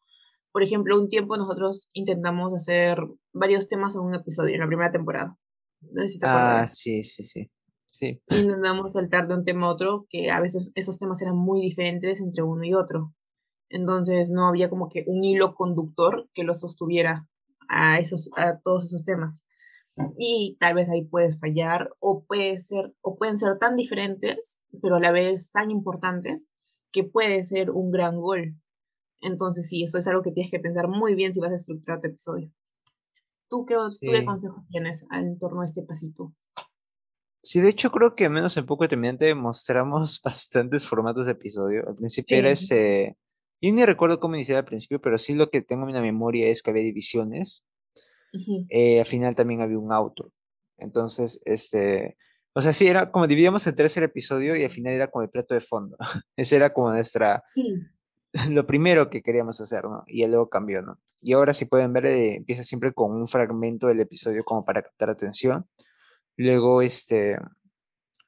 Por 0.53 0.63
ejemplo, 0.63 0.99
un 0.99 1.09
tiempo 1.09 1.37
nosotros 1.37 1.89
intentamos 1.93 2.55
hacer 2.55 2.99
varios 3.33 3.69
temas 3.69 3.95
en 3.95 4.03
un 4.03 4.15
episodio, 4.15 4.55
en 4.55 4.61
la 4.61 4.67
primera 4.67 4.91
temporada. 4.91 5.39
No 5.81 6.03
sé 6.03 6.09
si 6.09 6.19
te 6.19 6.27
ah, 6.29 6.67
sí, 6.67 7.05
sí, 7.05 7.25
sí. 7.25 7.51
Sí. 7.91 8.21
Intentamos 8.29 8.93
saltar 8.93 9.29
de 9.29 9.35
un 9.35 9.45
tema 9.45 9.67
a 9.67 9.71
otro, 9.71 10.07
que 10.09 10.31
a 10.31 10.41
veces 10.41 10.73
esos 10.75 10.99
temas 10.99 11.23
eran 11.23 11.37
muy 11.37 11.61
diferentes 11.61 12.21
entre 12.21 12.43
uno 12.43 12.65
y 12.65 12.75
otro. 12.75 13.15
Entonces 13.71 14.31
no 14.31 14.47
había 14.47 14.71
como 14.71 14.89
que 14.89 15.05
un 15.07 15.25
hilo 15.25 15.55
conductor 15.55 16.29
que 16.35 16.45
lo 16.45 16.55
sostuviera 16.55 17.29
a, 17.69 17.99
esos, 17.99 18.31
a 18.37 18.59
todos 18.59 18.85
esos 18.85 19.05
temas. 19.05 19.45
Y 20.17 20.57
tal 20.61 20.75
vez 20.75 20.89
ahí 20.89 21.05
puedes 21.05 21.39
fallar 21.39 21.91
o, 21.99 22.25
puede 22.25 22.59
ser, 22.59 22.95
o 23.01 23.17
pueden 23.17 23.39
ser 23.39 23.59
tan 23.59 23.77
diferentes, 23.77 24.61
pero 24.83 24.97
a 24.97 25.01
la 25.01 25.13
vez 25.13 25.51
tan 25.51 25.71
importantes, 25.71 26.47
que 26.93 27.05
puede 27.05 27.43
ser 27.45 27.71
un 27.71 27.91
gran 27.91 28.21
gol. 28.21 28.55
Entonces 29.21 29.69
sí, 29.69 29.83
eso 29.85 29.99
es 29.99 30.07
algo 30.07 30.23
que 30.23 30.33
tienes 30.33 30.51
que 30.51 30.61
pensar 30.61 30.89
muy 30.89 31.15
bien 31.15 31.35
si 31.35 31.41
vas 31.41 31.53
a 31.53 31.57
estructurar 31.57 32.01
tu 32.01 32.09
episodio. 32.09 32.51
¿Tú 33.49 33.65
qué, 33.65 33.75
¿tú 33.75 34.13
qué 34.13 34.25
consejos 34.25 34.67
tienes 34.69 35.05
en 35.11 35.39
torno 35.39 35.63
a 35.63 35.65
este 35.65 35.83
pasito? 35.83 36.33
Sí, 37.43 37.61
de 37.61 37.71
hecho 37.71 37.91
creo 37.91 38.15
que 38.15 38.27
al 38.27 38.33
menos 38.33 38.57
en 38.57 38.67
poco 38.67 38.85
determinante 38.85 39.35
mostramos 39.35 40.21
bastantes 40.25 40.87
formatos 40.87 41.27
de 41.27 41.33
episodio. 41.33 41.89
Al 41.89 41.97
principio 41.97 42.37
era 42.37 42.51
este... 42.51 43.17
Yo 43.61 43.73
ni 43.73 43.85
recuerdo 43.85 44.21
cómo 44.21 44.37
iniciaba 44.37 44.61
al 44.61 44.67
principio, 44.67 45.01
pero 45.01 45.19
sí 45.19 45.35
lo 45.35 45.51
que 45.51 45.63
tengo 45.63 45.89
en 45.89 45.95
la 45.95 46.01
memoria 46.01 46.49
es 46.49 46.63
que 46.63 46.71
había 46.71 46.85
divisiones. 46.85 47.65
Eh, 48.69 49.01
al 49.01 49.07
final 49.07 49.35
también 49.35 49.61
había 49.61 49.79
un 49.79 49.93
outro. 49.93 50.31
Entonces, 50.77 51.41
este... 51.45 52.17
O 52.55 52.63
sea, 52.63 52.73
sí, 52.73 52.87
era 52.87 53.11
como 53.11 53.27
dividíamos 53.27 53.67
en 53.67 53.75
tres 53.75 53.97
el 53.97 54.05
episodio 54.05 54.57
y 54.57 54.65
al 54.65 54.71
final 54.71 54.93
era 54.93 55.11
como 55.11 55.23
el 55.23 55.31
plato 55.31 55.55
de 55.55 55.61
fondo. 55.61 55.97
Ese 56.37 56.57
era 56.57 56.73
como 56.73 56.93
nuestra... 56.93 57.45
Lo 58.51 58.67
primero 58.67 59.09
que 59.09 59.23
queríamos 59.23 59.61
hacer, 59.61 59.85
¿no? 59.85 60.05
Y 60.07 60.27
luego 60.27 60.51
cambió, 60.51 60.83
¿no? 60.83 60.99
Y 61.23 61.33
ahora, 61.33 61.55
si 61.55 61.65
pueden 61.65 61.93
ver, 61.95 62.07
eh, 62.07 62.37
empieza 62.37 62.63
siempre 62.63 62.93
con 62.93 63.13
un 63.13 63.27
fragmento 63.27 63.87
del 63.87 64.01
episodio 64.01 64.45
como 64.45 64.65
para 64.65 64.83
captar 64.83 65.09
atención 65.11 65.67
Luego, 66.39 66.83
este, 66.83 67.37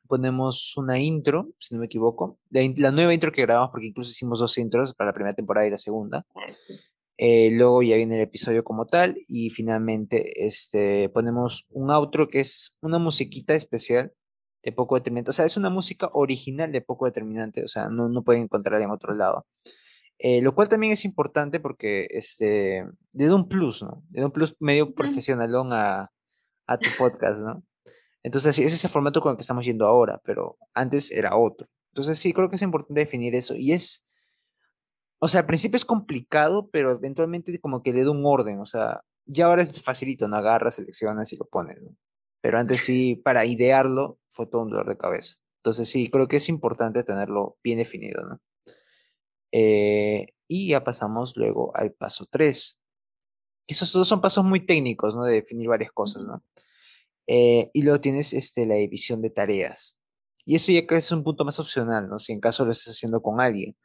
ponemos 0.09 0.77
una 0.77 0.99
intro, 0.99 1.51
si 1.61 1.75
no 1.75 1.81
me 1.81 1.87
equivoco. 1.87 2.41
La, 2.51 2.91
nueva 2.91 3.15
intro 3.15 3.31
que 3.31 3.43
grabamos, 3.43 3.71
porque 3.71 3.87
incluso 3.87 4.11
hicimos 4.11 4.41
dos 4.41 4.59
intros 4.59 4.95
para 4.97 5.11
la 5.11 5.15
primera 5.15 5.33
temporada 5.33 5.69
y 5.69 5.71
la 5.71 5.79
segunda. 5.79 6.27
Eh, 7.23 7.51
luego 7.53 7.83
ya 7.83 7.97
viene 7.97 8.17
el 8.17 8.23
episodio 8.23 8.65
como 8.65 8.87
tal 8.87 9.15
y 9.29 9.51
finalmente 9.51 10.47
este, 10.47 11.11
ponemos 11.11 11.67
un 11.69 11.91
outro 11.91 12.29
que 12.29 12.41
es 12.41 12.79
una 12.81 12.99
musiquita 12.99 13.53
especial 13.55 14.15
de 14.63 14.73
poco 14.73 14.95
determinante. 14.95 15.31
O 15.31 15.35
sea, 15.35 15.45
es 15.45 15.59
una 15.59 15.69
música 15.69 16.09
original 16.15 16.73
de 16.73 16.81
poco 16.81 17.05
determinante, 17.05 17.63
o 17.63 17.69
sea, 17.69 17.91
no, 17.91 18.09
no 18.09 18.23
pueden 18.25 18.45
encontrar 18.45 18.81
en 18.81 18.91
otro 18.91 19.13
lado. 19.13 19.47
Eh, 20.19 20.41
lo 20.41 20.55
cual 20.55 20.71
también 20.71 20.95
es 20.95 21.05
importante 21.05 21.61
porque 21.61 22.07
este, 22.11 22.87
le 23.13 23.27
da 23.27 23.35
un 23.35 23.49
plus, 23.49 23.83
¿no? 23.83 24.03
Le 24.13 24.21
da 24.21 24.27
un 24.27 24.33
plus 24.33 24.57
medio 24.59 24.95
profesionalón 24.95 25.75
a, 25.75 26.11
a 26.67 26.79
tu 26.79 26.89
podcast, 26.97 27.41
¿no? 27.41 27.63
Entonces, 28.23 28.57
sí, 28.57 28.65
ese 28.65 28.77
es 28.77 28.85
el 28.85 28.91
formato 28.91 29.21
con 29.21 29.33
el 29.33 29.37
que 29.37 29.43
estamos 29.43 29.67
yendo 29.67 29.87
ahora, 29.87 30.23
pero 30.25 30.57
antes 30.73 31.11
era 31.11 31.37
otro. 31.37 31.69
Entonces, 31.93 32.19
sí, 32.19 32.33
creo 32.33 32.49
que 32.49 32.57
es 32.57 32.63
importante 32.63 33.01
definir 33.01 33.35
eso. 33.35 33.55
Y 33.57 33.73
es, 33.73 34.07
o 35.21 35.29
sea, 35.29 35.41
al 35.41 35.47
principio 35.47 35.77
es 35.77 35.85
complicado, 35.85 36.71
pero 36.71 36.93
eventualmente 36.93 37.59
como 37.61 37.83
que 37.83 37.93
le 37.93 38.05
da 38.05 38.11
un 38.11 38.25
orden. 38.25 38.59
O 38.61 38.67
sea, 38.67 39.03
ya 39.27 39.47
ahora 39.47 39.63
es 39.63 39.83
facilito, 39.83 40.27
no 40.29 40.37
agarras, 40.37 40.77
seleccionas 40.77 41.33
y 41.33 41.37
lo 41.37 41.45
pones. 41.45 41.79
Pero 42.41 42.59
antes 42.59 42.81
sí, 42.81 43.17
para 43.17 43.45
idearlo, 43.45 44.19
fue 44.31 44.47
todo 44.47 44.63
un 44.63 44.71
dolor 44.71 44.89
de 44.89 44.97
cabeza. 44.97 45.35
Entonces, 45.59 45.91
sí, 45.91 46.11
creo 46.11 46.27
que 46.27 46.37
es 46.37 46.49
importante 46.49 47.05
tenerlo 47.05 47.59
bien 47.63 47.79
definido, 47.79 48.25
¿no? 48.25 48.41
Eh, 49.53 50.35
y 50.49 50.69
ya 50.69 50.85
pasamos 50.85 51.37
luego 51.37 51.77
al 51.77 51.93
paso 51.93 52.27
3. 52.31 52.81
Esos 53.67 53.93
dos 53.93 54.09
son 54.09 54.23
pasos 54.23 54.45
muy 54.45 54.65
técnicos, 54.65 55.15
¿no? 55.15 55.25
De 55.25 55.35
definir 55.35 55.69
varias 55.69 55.93
cosas, 55.93 56.25
¿no? 56.25 56.43
Eh, 57.27 57.71
y 57.75 57.83
luego 57.83 58.01
tienes 58.01 58.33
este, 58.33 58.65
la 58.65 58.77
división 58.77 59.21
de 59.21 59.31
tareas. 59.31 60.01
Y 60.47 60.55
eso 60.55 60.73
ya 60.73 60.87
creo 60.87 60.97
que 60.99 61.05
es 61.05 61.13
un 61.13 61.25
punto 61.25 61.45
más 61.45 61.61
opcional, 61.61 62.09
¿no? 62.09 62.19
Si 62.19 62.33
en 62.33 62.41
caso 62.41 62.65
lo 62.65 62.73
estás 62.73 62.95
haciendo 62.95 63.21
con 63.21 63.41
alguien. 63.41 63.77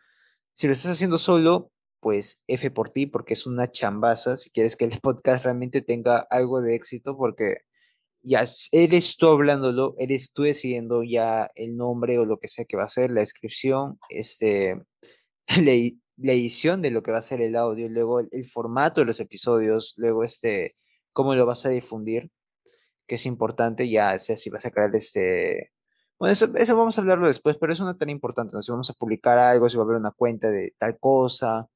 Si 0.56 0.68
lo 0.68 0.74
estás 0.74 0.94
haciendo 0.94 1.18
solo, 1.18 1.72
pues 2.00 2.42
F 2.48 2.72
por 2.72 2.90
ti, 2.92 3.08
porque 3.08 3.34
es 3.34 3.46
una 3.46 3.72
chambaza, 3.72 4.38
si 4.38 4.52
quieres 4.52 4.78
que 4.78 4.86
el 4.86 5.00
podcast 5.02 5.44
realmente 5.44 5.82
tenga 5.82 6.20
algo 6.30 6.62
de 6.62 6.76
éxito, 6.76 7.18
porque 7.18 7.58
ya 8.24 8.46
eres 8.72 9.18
tú 9.18 9.28
hablándolo, 9.28 9.96
eres 10.00 10.34
tú 10.34 10.44
decidiendo 10.44 11.04
ya 11.04 11.52
el 11.56 11.78
nombre 11.78 12.20
o 12.20 12.26
lo 12.26 12.40
que 12.40 12.48
sea 12.50 12.66
que 12.66 12.78
va 12.78 12.86
a 12.86 12.90
ser, 12.90 13.12
la 13.12 13.22
descripción, 13.22 14.00
este, 14.10 14.82
la, 15.58 15.74
la 16.18 16.34
edición 16.34 16.82
de 16.82 16.92
lo 16.92 17.04
que 17.04 17.12
va 17.12 17.20
a 17.20 17.22
ser 17.22 17.42
el 17.42 17.56
audio, 17.58 17.90
luego 17.90 18.22
el, 18.22 18.30
el, 18.32 18.46
formato 18.46 19.02
de 19.02 19.08
los 19.08 19.20
episodios, 19.20 19.94
luego 19.98 20.24
este, 20.24 20.76
cómo 21.14 21.36
lo 21.36 21.46
vas 21.46 21.66
a 21.66 21.70
difundir 21.70 22.32
que 23.08 23.16
es 23.16 23.26
importante, 23.26 23.90
ya 23.90 24.18
sea 24.20 24.38
si 24.38 24.50
vas 24.50 24.66
a 24.66 24.72
crear 24.72 24.96
este... 24.96 25.72
Bueno, 26.18 26.32
eso, 26.32 26.48
eso 26.56 26.78
vamos 26.78 26.98
a 26.98 27.02
hablarlo 27.02 27.28
después, 27.28 27.58
pero 27.60 27.74
es 27.74 27.80
una 27.80 27.98
tan 27.98 28.10
importante, 28.10 28.54
¿no? 28.54 28.62
Si 28.62 28.72
vamos 28.72 28.90
a 28.90 28.94
publicar 28.94 29.38
algo, 29.38 29.70
si 29.70 29.78
va 29.78 29.84
a 29.84 29.86
haber 29.86 29.98
una 29.98 30.12
cuenta 30.12 30.50
de 30.50 30.74
tal 30.78 30.98
cosa, 30.98 31.68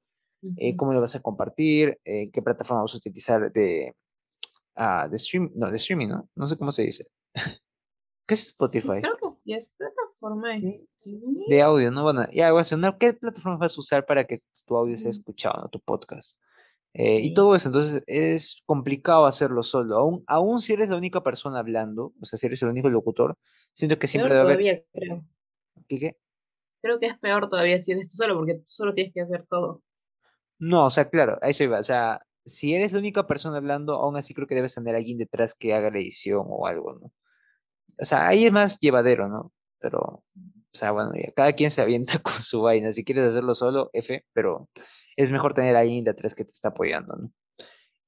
eh, 0.58 0.76
cómo 0.78 0.94
lo 0.94 1.02
vas 1.02 1.16
a 1.16 1.22
compartir, 1.22 2.00
eh, 2.06 2.32
qué 2.32 2.42
plataforma 2.42 2.84
vas 2.84 2.94
a 2.94 2.98
utilizar 2.98 3.52
de, 3.52 3.94
ah, 4.76 5.08
de, 5.10 5.20
stream, 5.20 5.52
no, 5.56 5.70
de 5.70 5.78
streaming, 5.78 6.08
¿no? 6.08 6.30
No 6.36 6.48
sé 6.48 6.58
cómo 6.58 6.72
se 6.72 6.84
dice. 6.84 7.08
¿Qué 8.26 8.36
es 8.36 8.48
Spotify? 8.50 9.02
creo 9.02 9.18
que 9.18 9.32
sí, 9.32 9.54
es 9.54 9.74
plataforma 9.76 10.52
de 10.52 10.86
streaming. 10.96 11.48
De 11.50 11.62
audio, 11.62 11.92
¿no? 11.92 12.04
Bueno, 12.04 12.28
ya, 12.32 12.52
voy 12.52 12.60
a 12.60 12.62
hacer, 12.62 12.80
¿qué 13.00 13.14
plataforma 13.14 13.58
vas 13.58 13.76
a 13.76 13.80
usar 13.80 14.06
para 14.06 14.26
que 14.26 14.38
tu 14.66 14.78
audio 14.78 14.98
sea 14.98 15.10
escuchado, 15.10 15.64
¿no? 15.64 15.70
tu 15.70 15.80
podcast? 15.80 16.40
Eh, 16.94 17.20
y 17.22 17.34
todo 17.34 17.56
eso, 17.56 17.70
entonces 17.70 18.04
es 18.08 18.64
complicado 18.66 19.26
hacerlo 19.26 19.64
solo. 19.64 19.98
Aún, 19.98 20.24
aún 20.28 20.60
si 20.60 20.74
eres 20.74 20.90
la 20.90 20.98
única 20.98 21.24
persona 21.24 21.60
hablando, 21.60 22.14
o 22.22 22.26
sea, 22.26 22.40
si 22.40 22.48
eres 22.48 22.62
el 22.64 22.70
único 22.70 22.90
locutor, 22.90 23.38
siento 23.72 24.00
que 24.00 24.08
siempre 24.08 24.34
debe 24.34 24.54
haber. 24.54 24.86
Creo. 24.92 25.24
¿Qué, 25.88 26.00
qué? 26.00 26.18
Creo 26.82 27.00
que 27.00 27.08
es 27.08 27.20
peor 27.20 27.50
todavía 27.50 27.78
si 27.78 27.92
eres 27.92 28.10
tú 28.10 28.16
solo, 28.16 28.36
porque 28.36 28.56
tú 28.56 28.64
solo 28.66 28.94
tienes 28.94 29.14
que 29.14 29.22
hacer 29.22 29.46
todo. 29.50 29.84
No, 30.58 30.86
o 30.86 30.90
sea, 30.90 31.10
claro, 31.10 31.38
a 31.42 31.50
eso 31.50 31.64
iba. 31.64 31.80
O 31.80 31.84
sea, 31.84 32.22
si 32.46 32.74
eres 32.74 32.92
la 32.92 33.00
única 33.00 33.28
persona 33.28 33.58
hablando, 33.58 33.94
aún 33.94 34.18
así 34.18 34.34
creo 34.34 34.48
que 34.48 34.56
debes 34.56 34.76
tener 34.76 34.96
alguien 34.96 35.18
detrás 35.18 35.56
que 35.56 35.74
haga 35.74 35.92
la 35.92 36.00
edición 36.00 36.46
o 36.48 36.68
algo, 36.68 36.94
¿no? 36.94 37.14
O 38.00 38.06
sea, 38.06 38.28
ahí 38.28 38.46
es 38.46 38.52
más 38.52 38.80
llevadero, 38.80 39.28
¿no? 39.28 39.54
Pero, 39.80 40.00
o 40.00 40.24
sea, 40.74 40.92
bueno, 40.92 41.12
ya, 41.16 41.32
cada 41.34 41.54
quien 41.54 41.72
se 41.72 41.82
avienta 41.82 42.20
con 42.24 42.42
su 42.42 42.62
vaina. 42.62 42.94
Si 42.94 43.04
quieres 43.04 43.30
hacerlo 43.30 43.56
solo, 43.56 43.90
F, 43.94 44.26
pero 44.34 44.70
es 45.20 45.32
mejor 45.32 45.54
tener 45.54 45.76
a 45.76 45.82
alguien 45.82 46.06
de 46.06 46.12
atrás 46.12 46.34
que 46.34 46.46
te 46.46 46.54
está 46.54 46.70
apoyando, 46.70 47.14
¿no? 47.18 47.34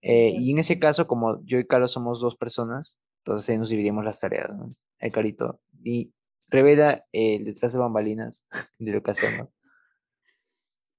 Eh, 0.01 0.33
y 0.39 0.51
en 0.51 0.59
ese 0.59 0.79
caso, 0.79 1.07
como 1.07 1.43
yo 1.43 1.59
y 1.59 1.67
Carlos 1.67 1.91
somos 1.91 2.21
dos 2.21 2.37
personas, 2.37 3.01
entonces 3.19 3.49
ahí 3.49 3.57
nos 3.57 3.67
dividimos 3.67 4.05
las 4.05 4.21
tareas, 4.21 4.49
¿no? 4.55 4.69
El 4.97 5.11
carito. 5.11 5.59
Y 5.83 6.13
revela 6.47 7.05
el 7.11 7.43
detrás 7.43 7.73
de 7.73 7.79
bambalinas 7.79 8.47
de 8.79 8.91
lo 8.93 9.03
que 9.03 9.11
hacemos. 9.11 9.49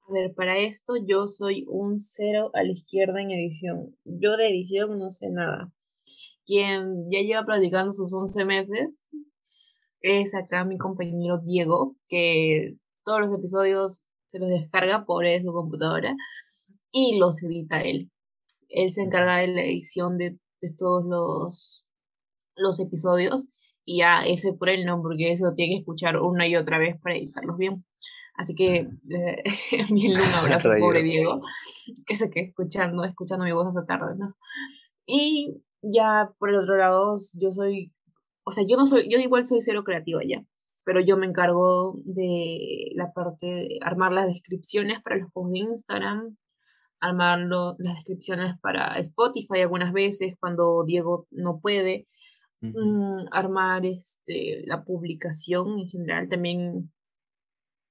A 0.06 0.12
ver, 0.12 0.34
para 0.34 0.58
esto 0.58 0.96
yo 1.02 1.26
soy 1.26 1.64
un 1.66 1.98
cero 1.98 2.50
a 2.52 2.62
la 2.62 2.72
izquierda 2.72 3.22
en 3.22 3.30
edición. 3.30 3.96
Yo 4.04 4.36
de 4.36 4.48
edición 4.48 4.98
no 4.98 5.10
sé 5.10 5.30
nada. 5.30 5.72
Quien 6.44 7.10
ya 7.10 7.20
lleva 7.20 7.46
practicando 7.46 7.90
sus 7.90 8.12
11 8.12 8.44
meses 8.44 9.08
es 10.02 10.34
acá 10.34 10.66
mi 10.66 10.76
compañero 10.76 11.38
Diego, 11.38 11.96
que 12.08 12.76
todos 13.02 13.20
los 13.20 13.32
episodios 13.32 14.04
se 14.32 14.38
los 14.38 14.48
descarga 14.48 15.04
por 15.04 15.26
su 15.42 15.52
computadora 15.52 16.16
y 16.90 17.18
los 17.18 17.42
edita 17.42 17.82
él. 17.82 18.10
Él 18.70 18.90
se 18.90 19.02
encarga 19.02 19.36
de 19.36 19.48
la 19.48 19.62
edición 19.62 20.16
de, 20.16 20.38
todos 20.78 21.04
los, 21.04 21.86
los 22.56 22.80
episodios 22.80 23.46
y 23.84 23.98
ya 23.98 24.24
F 24.24 24.54
por 24.54 24.70
él, 24.70 24.86
¿no? 24.86 25.02
Porque 25.02 25.32
eso 25.32 25.52
tiene 25.54 25.74
que 25.74 25.80
escuchar 25.80 26.16
una 26.16 26.46
y 26.46 26.56
otra 26.56 26.78
vez 26.78 26.98
para 27.00 27.16
editarlos 27.16 27.58
bien. 27.58 27.84
Así 28.34 28.54
que 28.54 28.88
eh, 29.10 29.42
bien 29.90 30.12
un 30.12 30.22
abrazo, 30.34 30.70
pobre 30.80 31.02
Diego, 31.02 31.42
que 32.06 32.16
se 32.16 32.30
quede 32.30 32.46
escuchando, 32.46 33.04
escuchando 33.04 33.44
mi 33.44 33.52
voz 33.52 33.68
esa 33.68 33.84
tarde, 33.84 34.14
¿no? 34.16 34.34
Y 35.04 35.62
ya 35.82 36.32
por 36.38 36.48
el 36.48 36.56
otro 36.56 36.78
lado, 36.78 37.16
yo 37.34 37.52
soy, 37.52 37.92
o 38.44 38.52
sea, 38.52 38.64
yo 38.66 38.78
no 38.78 38.86
soy, 38.86 39.10
yo 39.10 39.18
igual 39.18 39.44
soy 39.44 39.60
cero 39.60 39.84
creativa 39.84 40.20
ya 40.26 40.42
pero 40.84 41.00
yo 41.00 41.16
me 41.16 41.26
encargo 41.26 42.00
de 42.04 42.90
la 42.94 43.12
parte 43.12 43.46
de 43.46 43.78
armar 43.82 44.12
las 44.12 44.26
descripciones 44.26 45.00
para 45.02 45.16
los 45.16 45.30
posts 45.32 45.52
de 45.52 45.58
Instagram, 45.60 46.36
armar 47.00 47.40
las 47.40 47.94
descripciones 47.96 48.54
para 48.60 48.98
Spotify 48.98 49.60
algunas 49.60 49.92
veces 49.92 50.36
cuando 50.38 50.84
Diego 50.84 51.26
no 51.30 51.60
puede, 51.60 52.08
mm, 52.60 53.26
armar 53.32 53.84
este, 53.86 54.62
la 54.66 54.84
publicación 54.84 55.78
en 55.80 55.88
general, 55.88 56.28
también 56.28 56.92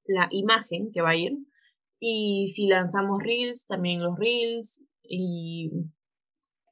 la 0.06 0.28
imagen 0.32 0.92
que 0.92 1.02
va 1.02 1.12
a 1.12 1.16
ir. 1.16 1.38
Y 2.00 2.48
si 2.54 2.68
lanzamos 2.68 3.22
reels, 3.22 3.66
también 3.66 4.02
los 4.02 4.18
reels. 4.18 4.84
Y 5.04 5.72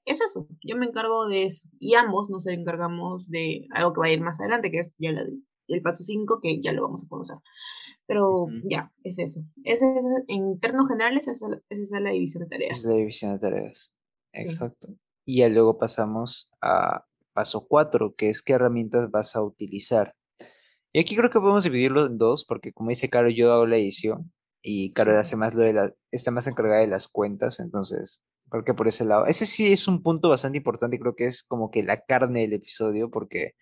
es 0.05 0.21
eso, 0.21 0.47
yo 0.63 0.75
me 0.77 0.85
encargo 0.88 1.27
de 1.27 1.43
eso. 1.43 1.67
Y 1.79 1.95
ambos 1.95 2.29
nos 2.29 2.47
encargamos 2.47 3.29
de 3.29 3.67
algo 3.71 3.93
que 3.93 3.99
va 3.99 4.05
a 4.07 4.11
ir 4.11 4.21
más 4.21 4.39
adelante, 4.39 4.71
que 4.71 4.79
es 4.79 4.93
ya 4.97 5.11
la 5.11 5.23
el 5.69 5.81
paso 5.81 6.03
5 6.03 6.39
que 6.41 6.59
ya 6.61 6.71
lo 6.73 6.83
vamos 6.83 7.03
a 7.03 7.07
conocer. 7.07 7.38
Pero 8.05 8.47
ya, 8.63 8.91
es 9.03 9.19
eso. 9.19 9.41
Es, 9.63 9.81
en 10.27 10.59
términos 10.59 10.88
generales, 10.88 11.27
esa, 11.27 11.47
es 11.69 11.91
la 11.91 12.11
división 12.11 12.43
de 12.43 12.49
tareas. 12.49 12.77
es 12.79 12.85
la 12.85 12.95
división 12.95 13.33
de 13.33 13.39
tareas. 13.39 13.95
Exacto. 14.33 14.89
Y 15.25 15.39
ya 15.39 15.49
luego 15.49 15.77
pasamos 15.77 16.51
a 16.61 17.05
paso 17.33 17.67
4, 17.67 18.15
que 18.15 18.29
es 18.29 18.41
qué 18.41 18.53
herramientas 18.53 19.11
vas 19.11 19.35
a 19.35 19.43
utilizar. 19.43 20.15
Y 20.91 20.99
aquí 20.99 21.15
creo 21.15 21.29
que 21.29 21.39
podemos 21.39 21.63
dividirlo 21.63 22.07
en 22.07 22.17
dos, 22.17 22.45
porque 22.45 22.73
como 22.73 22.89
dice 22.89 23.09
Caro, 23.09 23.29
yo 23.29 23.53
hago 23.53 23.67
la 23.67 23.77
edición 23.77 24.33
y 24.61 24.91
Caro 24.91 25.17
hace 25.17 25.35
más 25.35 25.53
lo 25.53 25.63
de 25.63 25.73
la, 25.73 25.93
está 26.11 26.31
más 26.31 26.47
encargada 26.47 26.81
de 26.81 26.88
las 26.88 27.07
cuentas, 27.07 27.59
entonces 27.59 28.23
creo 28.49 28.63
que 28.65 28.73
por 28.73 28.88
ese 28.88 29.05
lado. 29.05 29.25
Ese 29.27 29.45
sí 29.45 29.71
es 29.71 29.88
un 29.88 30.01
punto 30.01 30.29
bastante 30.29 30.57
importante 30.57 30.99
creo 30.99 31.15
que 31.15 31.27
es 31.27 31.43
como 31.43 31.69
que 31.71 31.83
la 31.83 32.01
carne 32.01 32.41
del 32.41 32.53
episodio, 32.53 33.09
porque 33.11 33.53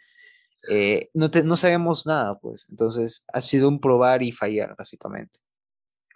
eh, 0.69 1.09
no, 1.13 1.29
no 1.43 1.57
sabemos 1.57 2.05
nada, 2.05 2.37
pues. 2.39 2.67
Entonces 2.69 3.25
ha 3.31 3.41
sido 3.41 3.67
un 3.67 3.79
probar 3.79 4.23
y 4.23 4.31
fallar, 4.31 4.75
básicamente. 4.77 5.39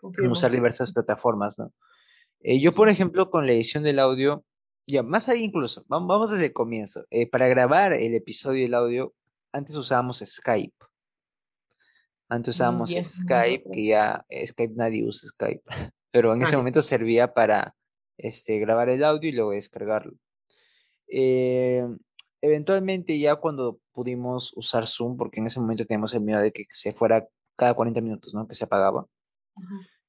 Usar 0.02 0.52
diversas 0.52 0.92
plataformas, 0.92 1.60
¿no? 1.60 1.72
Eh, 2.40 2.60
yo, 2.60 2.72
por 2.72 2.90
ejemplo, 2.90 3.30
con 3.30 3.46
la 3.46 3.54
edición 3.54 3.84
del 3.84 4.00
audio, 4.00 4.44
ya, 4.88 5.04
más 5.04 5.30
ahí 5.30 5.44
incluso, 5.44 5.86
vamos 5.88 6.32
desde 6.32 6.46
el 6.46 6.54
comienzo. 6.54 7.06
Eh, 7.12 7.30
para 7.30 7.48
grabar 7.48 7.94
el 7.94 8.16
episodio 8.16 8.62
y 8.62 8.66
el 8.66 8.74
audio, 8.74 9.14
antes 9.52 9.76
usábamos 9.76 10.24
Skype. 10.26 10.74
Antes 12.30 12.56
mm, 12.56 12.58
usábamos 12.58 12.92
Skype, 12.92 13.70
que 13.72 13.86
ya 13.86 14.26
Skype 14.46 14.74
nadie 14.76 15.06
usa 15.06 15.30
Skype, 15.30 15.64
pero 16.12 16.34
en 16.34 16.42
ese 16.42 16.58
momento 16.58 16.82
servía 16.82 17.34
para 17.34 17.76
este, 18.18 18.58
grabar 18.60 18.90
el 18.90 19.04
audio 19.04 19.30
y 19.30 19.34
luego 19.34 19.52
descargarlo. 19.52 20.14
Eh, 21.14 21.86
eventualmente 22.42 23.18
ya 23.20 23.36
cuando 23.36 23.80
pudimos 23.94 24.54
usar 24.56 24.88
Zoom, 24.88 25.18
porque 25.18 25.40
en 25.40 25.48
ese 25.48 25.60
momento 25.60 25.86
teníamos 25.86 26.14
el 26.14 26.22
miedo 26.22 26.40
de 26.40 26.52
que 26.52 26.66
se 26.70 26.94
fuera 26.94 27.28
cada 27.56 27.74
40 27.74 28.02
minutos, 28.02 28.34
¿no? 28.34 28.48
Que 28.48 28.56
se 28.56 28.66
apagaba. 28.66 29.08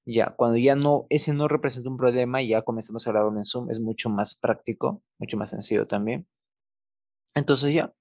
Ya, 0.04 0.34
cuando 0.36 0.56
ya 0.58 0.74
no, 0.74 1.06
ese 1.10 1.32
no 1.32 1.48
representa 1.48 1.88
un 1.88 1.96
problema 1.96 2.42
y 2.42 2.48
ya 2.48 2.62
comenzamos 2.62 3.06
a 3.06 3.12
grabar 3.12 3.36
en 3.36 3.44
Zoom, 3.44 3.70
es 3.70 3.80
mucho 3.80 4.08
más 4.08 4.34
práctico, 4.34 5.02
mucho 5.18 5.36
más 5.36 5.50
sencillo 5.50 5.86
también. 5.86 6.26
Entonces 7.34 7.72
ya, 7.74 7.92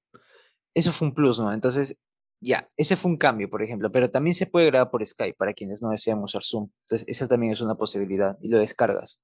eso 0.73 0.91
fue 0.91 1.09
un 1.09 1.13
plus, 1.13 1.39
¿no? 1.39 1.53
Entonces, 1.53 1.97
ya, 2.41 2.69
ese 2.75 2.95
fue 2.95 3.11
un 3.11 3.17
cambio, 3.17 3.50
por 3.50 3.61
ejemplo, 3.61 3.91
pero 3.91 4.09
también 4.09 4.33
se 4.33 4.47
puede 4.47 4.67
grabar 4.67 4.89
por 4.89 5.05
Skype 5.05 5.35
para 5.38 5.53
quienes 5.53 5.81
no 5.81 5.89
desean 5.91 6.23
usar 6.23 6.43
Zoom. 6.43 6.69
Entonces, 6.85 7.07
esa 7.07 7.27
también 7.27 7.53
es 7.53 7.61
una 7.61 7.75
posibilidad 7.75 8.38
y 8.41 8.50
lo 8.50 8.57
descargas. 8.57 9.21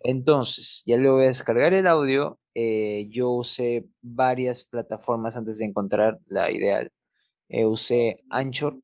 Entonces, 0.00 0.82
ya 0.86 0.96
luego 0.96 1.18
de 1.18 1.26
descargar 1.26 1.72
el 1.74 1.86
audio, 1.86 2.38
eh, 2.58 3.08
yo 3.10 3.30
usé 3.32 3.86
varias 4.00 4.64
plataformas 4.64 5.36
antes 5.36 5.58
de 5.58 5.66
encontrar 5.66 6.18
la 6.26 6.50
ideal. 6.50 6.90
Eh, 7.48 7.66
usé 7.66 8.24
Anchor. 8.30 8.80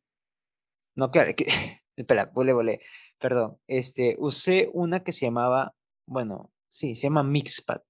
No, 0.95 1.11
claro, 1.11 1.33
espera, 1.97 2.31
volé, 2.35 2.53
volé. 2.53 2.81
Perdón. 3.19 3.59
Este, 3.67 4.17
usé 4.19 4.69
una 4.75 5.03
que 5.05 5.13
se 5.13 5.27
llamaba, 5.27 5.75
bueno, 6.07 6.51
sí, 6.69 6.95
se 6.97 7.05
llama 7.05 7.23
Mixpad, 7.23 7.81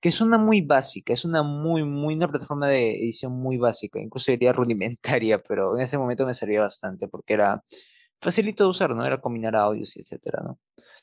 que 0.00 0.08
es 0.08 0.20
una 0.20 0.38
muy 0.38 0.60
básica, 0.62 1.12
es 1.12 1.24
una 1.24 1.42
muy, 1.42 1.84
muy, 1.84 2.14
una 2.14 2.28
plataforma 2.28 2.68
de 2.68 2.96
edición 2.96 3.32
muy 3.32 3.58
básica, 3.58 4.00
incluso 4.00 4.32
diría 4.32 4.52
rudimentaria, 4.52 5.42
pero 5.42 5.76
en 5.76 5.82
ese 5.84 5.98
momento 5.98 6.26
me 6.26 6.34
servía 6.34 6.62
bastante 6.62 7.06
porque 7.08 7.34
era 7.34 7.62
facilito 8.20 8.64
de 8.64 8.70
usar, 8.70 8.94
¿no? 8.94 9.06
Era 9.06 9.20
combinar 9.20 9.56
audios 9.56 9.96
y 9.96 10.00
etcétera, 10.00 10.42
¿no? 10.44 10.58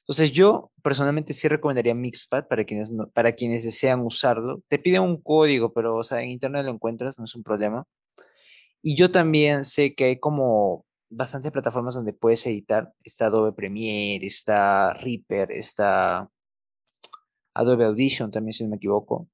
Entonces 0.08 0.32
yo 0.32 0.72
personalmente 0.82 1.34
sí 1.34 1.48
recomendaría 1.50 1.94
Mixpad 1.94 2.48
para 2.48 2.64
quienes, 2.64 2.92
para 3.14 3.34
quienes 3.34 3.66
desean 3.66 4.02
usarlo. 4.02 4.62
Te 4.70 4.80
pide 4.80 5.00
un 5.02 5.22
código, 5.22 5.74
pero 5.74 5.98
o 5.98 6.04
sea, 6.04 6.22
en 6.22 6.30
internet 6.32 6.66
lo 6.66 6.72
encuentras, 6.72 7.20
no 7.20 7.26
es 7.26 7.36
un 7.36 7.44
problema. 7.44 7.86
Y 8.82 8.96
yo 8.96 9.12
también 9.12 9.66
sé 9.66 9.96
que 9.96 10.06
hay 10.06 10.20
como 10.20 10.86
bastantes 11.10 11.52
plataformas 11.52 11.96
donde 11.96 12.14
puedes 12.14 12.46
editar. 12.48 12.94
Está 13.04 13.28
Adobe 13.28 13.54
Premiere, 13.54 14.26
está 14.26 14.94
Reaper, 14.94 15.52
está 15.52 16.30
Adobe 17.54 17.86
Audition 17.86 18.32
también, 18.32 18.54
si 18.54 18.64
no 18.64 18.70
me 18.70 18.78
equivoco. 18.78 19.28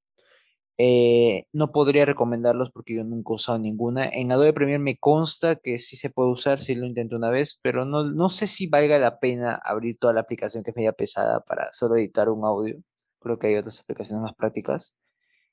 Eh, 0.79 1.45
no 1.53 1.71
podría 1.71 2.05
recomendarlos 2.05 2.71
porque 2.71 2.95
yo 2.95 3.03
nunca 3.03 3.31
he 3.31 3.35
usado 3.35 3.59
ninguna. 3.59 4.07
En 4.07 4.31
Adobe 4.31 4.53
Premiere 4.53 4.79
me 4.79 4.97
consta 4.97 5.55
que 5.57 5.79
sí 5.79 5.97
se 5.97 6.09
puede 6.09 6.31
usar, 6.31 6.61
si 6.61 6.75
lo 6.75 6.85
intenté 6.85 7.15
una 7.15 7.29
vez, 7.29 7.59
pero 7.61 7.85
no, 7.85 8.03
no 8.05 8.29
sé 8.29 8.47
si 8.47 8.67
valga 8.67 8.97
la 8.97 9.19
pena 9.19 9.55
abrir 9.63 9.97
toda 9.99 10.13
la 10.13 10.21
aplicación 10.21 10.63
que 10.63 10.71
es 10.71 10.77
media 10.77 10.93
pesada 10.93 11.41
para 11.41 11.71
solo 11.71 11.95
editar 11.97 12.29
un 12.29 12.45
audio. 12.45 12.77
Creo 13.19 13.39
que 13.39 13.47
hay 13.47 13.55
otras 13.55 13.79
aplicaciones 13.81 14.23
más 14.23 14.33
prácticas. 14.35 14.97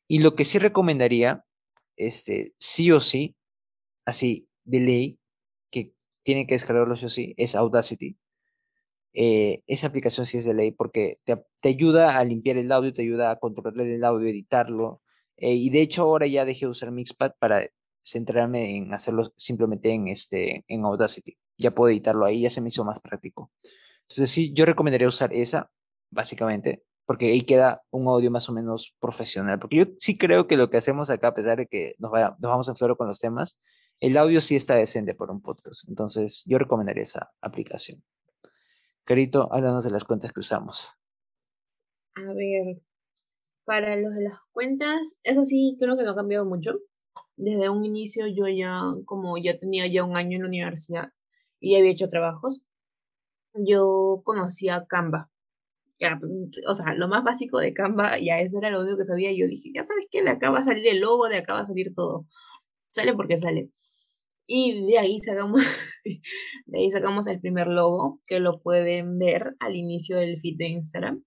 Y 0.09 0.21
lo 0.21 0.35
que 0.37 0.45
sí 0.45 0.59
recomendaría, 0.59 1.45
este, 1.97 2.55
sí 2.59 2.92
o 2.92 3.01
sí, 3.01 3.37
así 4.07 4.49
de 4.64 4.81
ley, 4.81 5.21
que 5.71 5.95
tiene 6.25 6.47
que 6.47 6.55
descargarlo 6.55 6.97
sí 6.97 7.07
o 7.07 7.11
sí, 7.11 7.35
es 7.38 7.55
Audacity. 7.57 8.18
Eh, 9.12 9.62
esa 9.66 9.88
aplicación 9.88 10.27
sí 10.27 10.38
es 10.38 10.45
de 10.45 10.55
ley 10.55 10.71
porque 10.73 11.18
te, 11.25 11.37
te, 11.61 11.68
ayuda 11.68 12.18
a 12.18 12.25
limpiar 12.25 12.57
el 12.57 12.71
audio, 12.73 12.92
te 12.92 13.03
ayuda 13.03 13.33
a 13.33 13.38
controlar 13.40 13.87
el 13.87 14.05
audio, 14.05 14.29
editarlo, 14.29 15.03
eh, 15.40 15.55
y 15.55 15.70
de 15.70 15.81
hecho 15.81 16.03
ahora 16.03 16.26
ya 16.26 16.44
dejé 16.44 16.66
de 16.66 16.70
usar 16.70 16.90
Mixpad 16.90 17.33
para 17.38 17.66
centrarme 18.03 18.76
en 18.76 18.92
hacerlo 18.94 19.33
simplemente 19.37 19.92
en, 19.92 20.09
este, 20.09 20.64
en 20.68 20.85
Audacity. 20.85 21.37
Ya 21.59 21.72
puedo 21.72 21.90
editarlo 21.90 22.26
ahí, 22.26 22.42
ya 22.42 22.50
se 22.50 22.61
me 22.61 22.68
hizo 22.68 22.85
más 22.85 23.00
práctico. 23.00 23.50
Entonces 24.03 24.31
sí, 24.31 24.53
yo 24.55 24.64
recomendaría 24.66 25.09
usar 25.09 25.33
esa, 25.33 25.70
básicamente, 26.11 26.83
porque 27.07 27.26
ahí 27.26 27.42
queda 27.42 27.83
un 27.90 28.07
audio 28.07 28.31
más 28.31 28.48
o 28.48 28.53
menos 28.53 28.94
profesional. 29.00 29.59
Porque 29.59 29.76
yo 29.76 29.85
sí 29.98 30.16
creo 30.16 30.46
que 30.46 30.57
lo 30.57 30.68
que 30.68 30.76
hacemos 30.76 31.11
acá, 31.11 31.29
a 31.29 31.35
pesar 31.35 31.59
de 31.59 31.66
que 31.66 31.94
nos, 31.98 32.11
vamos 32.38 32.68
en 32.68 32.76
floro 32.76 32.96
con 32.96 33.09
los 33.09 33.20
temas, 33.20 33.59
el 33.98 34.16
audio 34.16 34.40
sí 34.40 34.57
está 34.57 34.74
decente 34.74 35.14
por 35.14 35.31
un 35.31 35.40
podcast. 35.40 35.88
Entonces 35.88 36.44
yo 36.46 36.59
recomendaría 36.59 37.03
esa 37.03 37.33
aplicación. 37.40 38.03
Carito, 39.05 39.53
háblanos 39.53 39.85
de 39.85 39.90
las 39.90 40.05
cuentas 40.05 40.33
que 40.33 40.40
usamos. 40.40 40.88
A 42.16 42.35
ver, 42.35 42.83
para 43.71 43.95
los 43.95 44.13
de 44.17 44.23
las 44.23 44.41
cuentas, 44.51 45.21
eso 45.23 45.45
sí, 45.45 45.77
creo 45.79 45.97
que 45.97 46.03
no 46.03 46.11
ha 46.11 46.17
cambiado 46.17 46.45
mucho. 46.45 46.81
Desde 47.37 47.69
un 47.69 47.85
inicio 47.85 48.27
yo 48.27 48.49
ya, 48.49 48.81
como 49.05 49.39
ya 49.39 49.61
tenía 49.61 49.87
ya 49.87 50.03
un 50.03 50.17
año 50.17 50.37
en 50.37 50.43
la 50.43 50.49
universidad 50.49 51.13
y 51.61 51.77
había 51.77 51.93
hecho 51.93 52.09
trabajos, 52.09 52.63
yo 53.55 54.23
conocía 54.25 54.87
Canva. 54.89 55.31
o 56.69 56.75
sea, 56.75 56.95
lo 56.95 57.07
más 57.07 57.23
básico 57.23 57.59
de 57.59 57.73
Canva, 57.73 58.19
ya 58.19 58.41
eso 58.41 58.59
era 58.59 58.71
lo 58.71 58.81
único 58.81 58.99
que 58.99 59.05
sabía. 59.05 59.31
Yo 59.33 59.47
dije, 59.47 59.71
ya 59.73 59.85
sabes 59.85 60.07
que 60.11 60.23
de 60.23 60.31
acá 60.31 60.51
va 60.51 60.61
a 60.61 60.65
salir 60.65 60.89
el 60.89 61.01
logo, 61.01 61.29
de 61.29 61.39
acá 61.39 61.55
va 61.55 61.61
a 61.61 61.67
salir 61.67 61.95
todo. 61.95 62.27
Sale 62.91 63.15
porque 63.15 63.37
sale. 63.37 63.71
Y 64.49 64.85
de 64.87 64.99
ahí 64.99 65.21
sacamos, 65.21 65.63
de 66.67 66.79
ahí 66.79 66.91
sacamos 66.91 67.29
el 67.29 67.41
primer 67.41 67.69
logo, 67.69 68.21
que 68.27 68.41
lo 68.41 68.61
pueden 68.63 69.19
ver 69.19 69.57
al 69.61 69.77
inicio 69.77 70.17
del 70.17 70.41
feed 70.41 70.57
de 70.59 70.69
Instagram. 70.69 71.25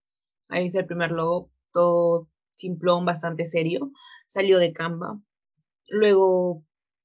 Ahí 0.49 0.65
es 0.65 0.75
el 0.75 0.85
primer 0.85 1.11
logo 1.11 1.53
todo 1.73 2.29
simplón, 2.55 3.05
bastante 3.05 3.45
serio, 3.45 3.91
salió 4.27 4.59
de 4.59 4.73
Canva. 4.73 5.19
Luego, 5.89 6.63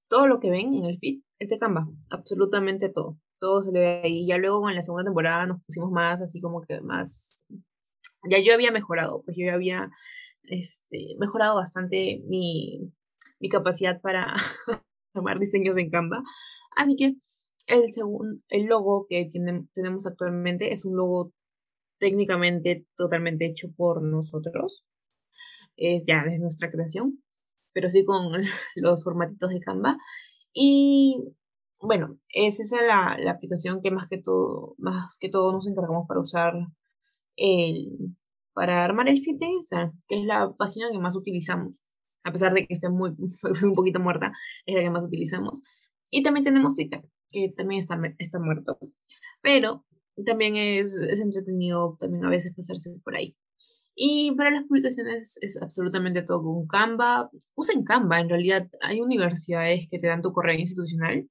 todo 0.09 0.27
lo 0.27 0.41
que 0.41 0.51
ven 0.51 0.75
en 0.75 0.85
el 0.85 0.99
feed 0.99 1.23
es 1.39 1.49
de 1.49 1.59
Canva, 1.59 1.89
absolutamente 2.11 2.89
todo. 2.89 3.19
Todo 3.39 3.63
se 3.63 3.73
ve 3.73 4.01
ahí. 4.05 4.27
Ya 4.27 4.39
luego 4.39 4.69
en 4.69 4.75
la 4.75 4.83
segunda 4.83 5.05
temporada 5.05 5.47
nos 5.47 5.63
pusimos 5.65 5.91
más, 5.91 6.21
así 6.21 6.41
como 6.41 6.63
que 6.63 6.81
más. 6.81 7.45
Ya 8.29 8.39
yo 8.41 8.53
había 8.55 8.73
mejorado, 8.73 9.23
pues 9.25 9.37
yo 9.37 9.47
ya 9.47 9.55
había 9.55 9.91
este, 10.45 11.17
mejorado 11.19 11.57
bastante 11.57 12.23
mi, 12.27 12.93
mi 13.39 13.49
capacidad 13.49 14.01
para 14.01 14.35
tomar 15.15 15.39
diseños 15.39 15.77
en 15.77 15.91
Canva. 15.91 16.23
Así 16.77 16.97
que 16.97 17.15
el, 17.69 17.93
segundo, 17.93 18.41
el 18.49 18.67
logo 18.67 19.07
que 19.09 19.29
tenemos 19.75 20.07
actualmente 20.07 20.73
es 20.73 20.85
un 20.85 20.97
logo 20.97 21.33
técnicamente 21.99 22.87
totalmente 22.97 23.47
hecho 23.47 23.69
por 23.77 24.03
nosotros. 24.03 24.89
Es 25.79 26.05
ya 26.07 26.25
de 26.25 26.39
nuestra 26.39 26.71
creación, 26.71 27.23
pero 27.73 27.89
sí 27.89 28.05
con 28.05 28.33
los 28.77 29.05
formatitos 29.05 29.51
de 29.51 29.61
Canva. 29.61 29.97
Y 30.53 31.17
bueno, 31.81 32.19
es 32.29 32.61
esa 32.61 32.83
la, 32.83 33.17
la 33.19 33.33
aplicación 33.33 33.81
que 33.83 33.91
más 33.91 34.09
que 34.09 34.19
todo, 34.19 34.75
más 34.79 35.17
que 35.19 35.31
todo 35.31 35.53
nos 35.53 35.67
encargamos 35.69 36.07
para 36.09 36.21
usar 36.21 36.55
el, 37.37 38.17
para 38.53 38.85
armar 38.85 39.09
el 39.09 39.19
Instagram, 39.19 40.01
que 40.09 40.19
es 40.19 40.25
la 40.25 40.53
página 40.57 40.91
que 40.91 40.99
más 40.99 41.17
utilizamos. 41.17 41.83
A 42.25 42.33
pesar 42.33 42.53
de 42.53 42.67
que 42.67 42.75
esté 42.75 42.89
muy, 42.89 43.11
un 43.63 43.73
poquito 43.73 44.01
muerta, 44.01 44.33
es 44.67 44.75
la 44.75 44.83
que 44.83 44.91
más 44.91 45.07
utilizamos. 45.07 45.63
Y 46.11 46.23
también 46.25 46.45
tenemos 46.45 46.75
Twitter, 46.75 47.03
que 47.31 47.53
también 47.57 47.81
está, 47.81 47.97
está 48.19 48.41
muerto. 48.41 48.79
Pero 49.43 49.87
también 50.27 50.57
es, 50.57 50.95
es 50.97 51.21
entretenido 51.21 51.97
también 52.01 52.25
a 52.25 52.31
veces 52.31 52.53
pasarse 52.57 52.91
por 53.05 53.15
ahí. 53.15 53.37
Y 54.01 54.31
para 54.37 54.53
las 54.53 54.63
publicaciones 54.63 55.39
es 55.41 55.61
absolutamente 55.61 56.23
todo 56.23 56.45
con 56.45 56.69
Canva. 56.69 57.31
Usen 57.57 57.83
Canva, 57.83 58.21
en 58.21 58.29
realidad 58.29 58.69
hay 58.81 59.01
universidades 59.01 59.89
que 59.91 59.99
te 59.99 60.07
dan 60.07 60.23
tu 60.23 60.33
correo 60.33 60.57
institucional 60.57 61.29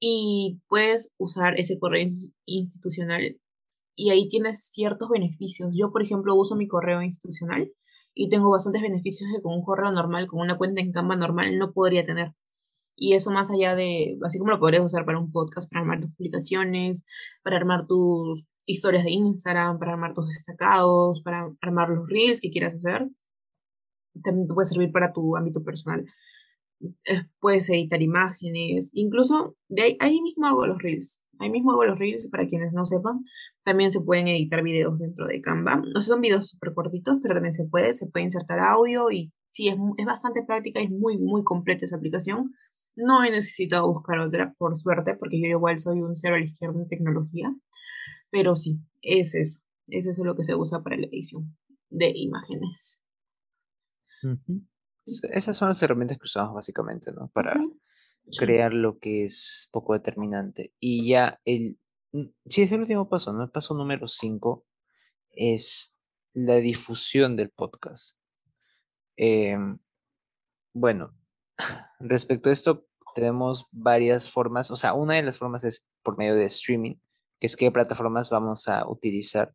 y 0.00 0.60
puedes 0.66 1.14
usar 1.18 1.60
ese 1.60 1.78
correo 1.78 2.04
institucional 2.46 3.38
y 3.94 4.10
ahí 4.10 4.28
tienes 4.28 4.70
ciertos 4.72 5.08
beneficios. 5.08 5.70
Yo, 5.78 5.92
por 5.92 6.02
ejemplo, 6.02 6.34
uso 6.34 6.56
mi 6.56 6.66
correo 6.66 7.00
institucional 7.00 7.72
y 8.12 8.28
tengo 8.28 8.50
bastantes 8.50 8.82
beneficios 8.82 9.30
que 9.32 9.40
con 9.40 9.54
un 9.54 9.62
correo 9.62 9.92
normal, 9.92 10.26
con 10.26 10.40
una 10.40 10.58
cuenta 10.58 10.80
en 10.80 10.90
Canva 10.90 11.14
normal, 11.14 11.58
no 11.58 11.72
podría 11.72 12.04
tener. 12.04 12.32
Y 12.96 13.12
eso 13.14 13.30
más 13.30 13.52
allá 13.52 13.76
de, 13.76 14.18
así 14.24 14.38
como 14.38 14.50
lo 14.50 14.58
podrías 14.58 14.84
usar 14.84 15.04
para 15.04 15.20
un 15.20 15.30
podcast, 15.30 15.70
para 15.70 15.82
armar 15.82 16.00
tus 16.00 16.12
publicaciones, 16.16 17.04
para 17.44 17.56
armar 17.56 17.86
tus 17.86 18.46
historias 18.70 19.04
de 19.04 19.12
Instagram, 19.12 19.78
para 19.78 19.92
armar 19.92 20.14
tus 20.14 20.28
destacados, 20.28 21.22
para 21.22 21.50
armar 21.60 21.90
los 21.90 22.08
reels 22.08 22.40
que 22.40 22.50
quieras 22.50 22.74
hacer. 22.74 23.08
También 24.22 24.48
te 24.48 24.54
puede 24.54 24.68
servir 24.68 24.92
para 24.92 25.12
tu 25.12 25.36
ámbito 25.36 25.62
personal. 25.62 26.04
puedes 27.40 27.68
editar 27.68 28.00
imágenes, 28.02 28.90
incluso 28.94 29.56
de 29.68 29.82
ahí, 29.82 29.96
ahí 30.00 30.20
mismo 30.22 30.46
hago 30.46 30.66
los 30.66 30.82
reels. 30.82 31.20
Ahí 31.38 31.50
mismo 31.50 31.72
hago 31.72 31.84
los 31.86 31.98
reels, 31.98 32.28
para 32.28 32.46
quienes 32.46 32.74
no 32.74 32.84
sepan, 32.84 33.24
también 33.64 33.90
se 33.90 34.00
pueden 34.02 34.28
editar 34.28 34.62
videos 34.62 34.98
dentro 34.98 35.26
de 35.26 35.40
Canva. 35.40 35.82
No 35.94 36.02
son 36.02 36.20
videos 36.20 36.48
súper 36.48 36.74
cortitos, 36.74 37.18
pero 37.22 37.34
también 37.34 37.54
se 37.54 37.64
puede, 37.64 37.94
se 37.94 38.06
puede 38.06 38.26
insertar 38.26 38.60
audio 38.60 39.10
y 39.10 39.32
sí, 39.46 39.68
es, 39.68 39.76
es 39.96 40.06
bastante 40.06 40.42
práctica 40.44 40.80
y 40.80 40.84
es 40.84 40.90
muy, 40.90 41.18
muy 41.18 41.42
completa 41.42 41.86
esa 41.86 41.96
aplicación. 41.96 42.52
No 42.94 43.24
he 43.24 43.30
necesitado 43.30 43.86
buscar 43.90 44.18
otra, 44.18 44.54
por 44.58 44.76
suerte, 44.76 45.14
porque 45.14 45.40
yo 45.40 45.48
igual 45.48 45.80
soy 45.80 46.02
un 46.02 46.14
cero 46.14 46.34
a 46.34 46.38
la 46.38 46.44
izquierda 46.44 46.78
en 46.78 46.88
tecnología. 46.88 47.54
Pero 48.30 48.56
sí, 48.56 48.80
es 49.02 49.34
eso. 49.34 49.60
Es 49.88 50.06
eso 50.06 50.24
lo 50.24 50.36
que 50.36 50.44
se 50.44 50.54
usa 50.54 50.82
para 50.82 50.96
la 50.96 51.06
edición 51.06 51.56
de 51.88 52.12
imágenes. 52.14 53.02
Esas 55.32 55.56
son 55.56 55.68
las 55.68 55.82
herramientas 55.82 56.18
que 56.18 56.26
usamos 56.26 56.54
básicamente, 56.54 57.12
¿no? 57.12 57.28
Para 57.28 57.60
crear 58.38 58.72
lo 58.72 58.98
que 58.98 59.24
es 59.24 59.68
poco 59.72 59.94
determinante. 59.94 60.72
Y 60.78 61.08
ya 61.08 61.40
el... 61.44 61.78
Mm, 62.12 62.26
sí, 62.46 62.62
es 62.62 62.72
el 62.72 62.80
último 62.80 63.08
paso, 63.08 63.32
¿no? 63.32 63.42
El 63.42 63.50
paso 63.50 63.74
número 63.74 64.08
5 64.08 64.64
es 65.32 65.96
la 66.32 66.56
difusión 66.56 67.36
del 67.36 67.50
podcast. 67.50 68.18
Em, 69.16 69.78
bueno, 70.72 71.14
respecto 72.00 72.50
a 72.50 72.52
esto, 72.52 72.86
tenemos 73.14 73.66
varias 73.72 74.30
formas, 74.30 74.70
o 74.70 74.76
sea, 74.76 74.94
una 74.94 75.16
de 75.16 75.22
las 75.22 75.38
formas 75.38 75.64
es 75.64 75.88
por 76.02 76.16
medio 76.16 76.34
de 76.36 76.46
streaming, 76.46 76.96
que 77.40 77.46
es 77.46 77.56
qué 77.56 77.70
plataformas 77.72 78.30
vamos 78.30 78.68
a 78.68 78.88
utilizar. 78.88 79.54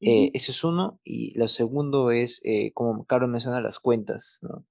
Eh, 0.00 0.30
ese 0.34 0.52
es 0.52 0.64
uno, 0.64 1.00
y 1.04 1.36
lo 1.38 1.48
segundo 1.48 2.10
es, 2.10 2.40
eh, 2.44 2.72
como 2.72 3.04
Carlos 3.04 3.30
menciona, 3.30 3.60
las 3.60 3.78
cuentas, 3.78 4.38
¿no? 4.42 4.64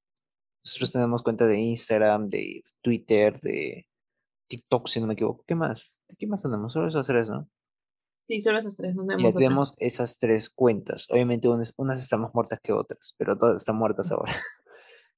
Nosotros 0.64 0.92
tenemos 0.92 1.24
cuenta 1.24 1.48
de 1.48 1.60
Instagram, 1.60 2.30
de 2.30 2.64
Twitter, 2.82 3.40
de 3.40 3.88
TikTok, 4.48 4.88
si 4.88 5.00
no 5.00 5.08
me 5.08 5.14
equivoco. 5.14 5.44
¿Qué 5.48 5.56
más? 5.56 6.02
¿Qué 6.20 6.28
más 6.28 6.42
tenemos? 6.42 6.74
Solo 6.74 6.88
esas 6.88 7.08
tres, 7.08 7.30
¿no? 7.30 7.50
Sí, 8.28 8.40
solo 8.40 8.60
esas 8.60 8.76
tres. 8.76 8.96
No 8.96 9.06
tenemos, 9.06 9.36
tenemos 9.36 9.76
esas 9.78 10.20
tres 10.20 10.50
cuentas. 10.50 11.08
Obviamente 11.10 11.48
unas, 11.48 11.74
unas 11.78 12.02
están 12.02 12.22
más 12.22 12.34
muertas 12.34 12.60
que 12.62 12.74
otras, 12.74 13.16
pero 13.18 13.38
todas 13.38 13.58
están 13.58 13.78
muertas 13.78 14.12
ahora. 14.12 14.34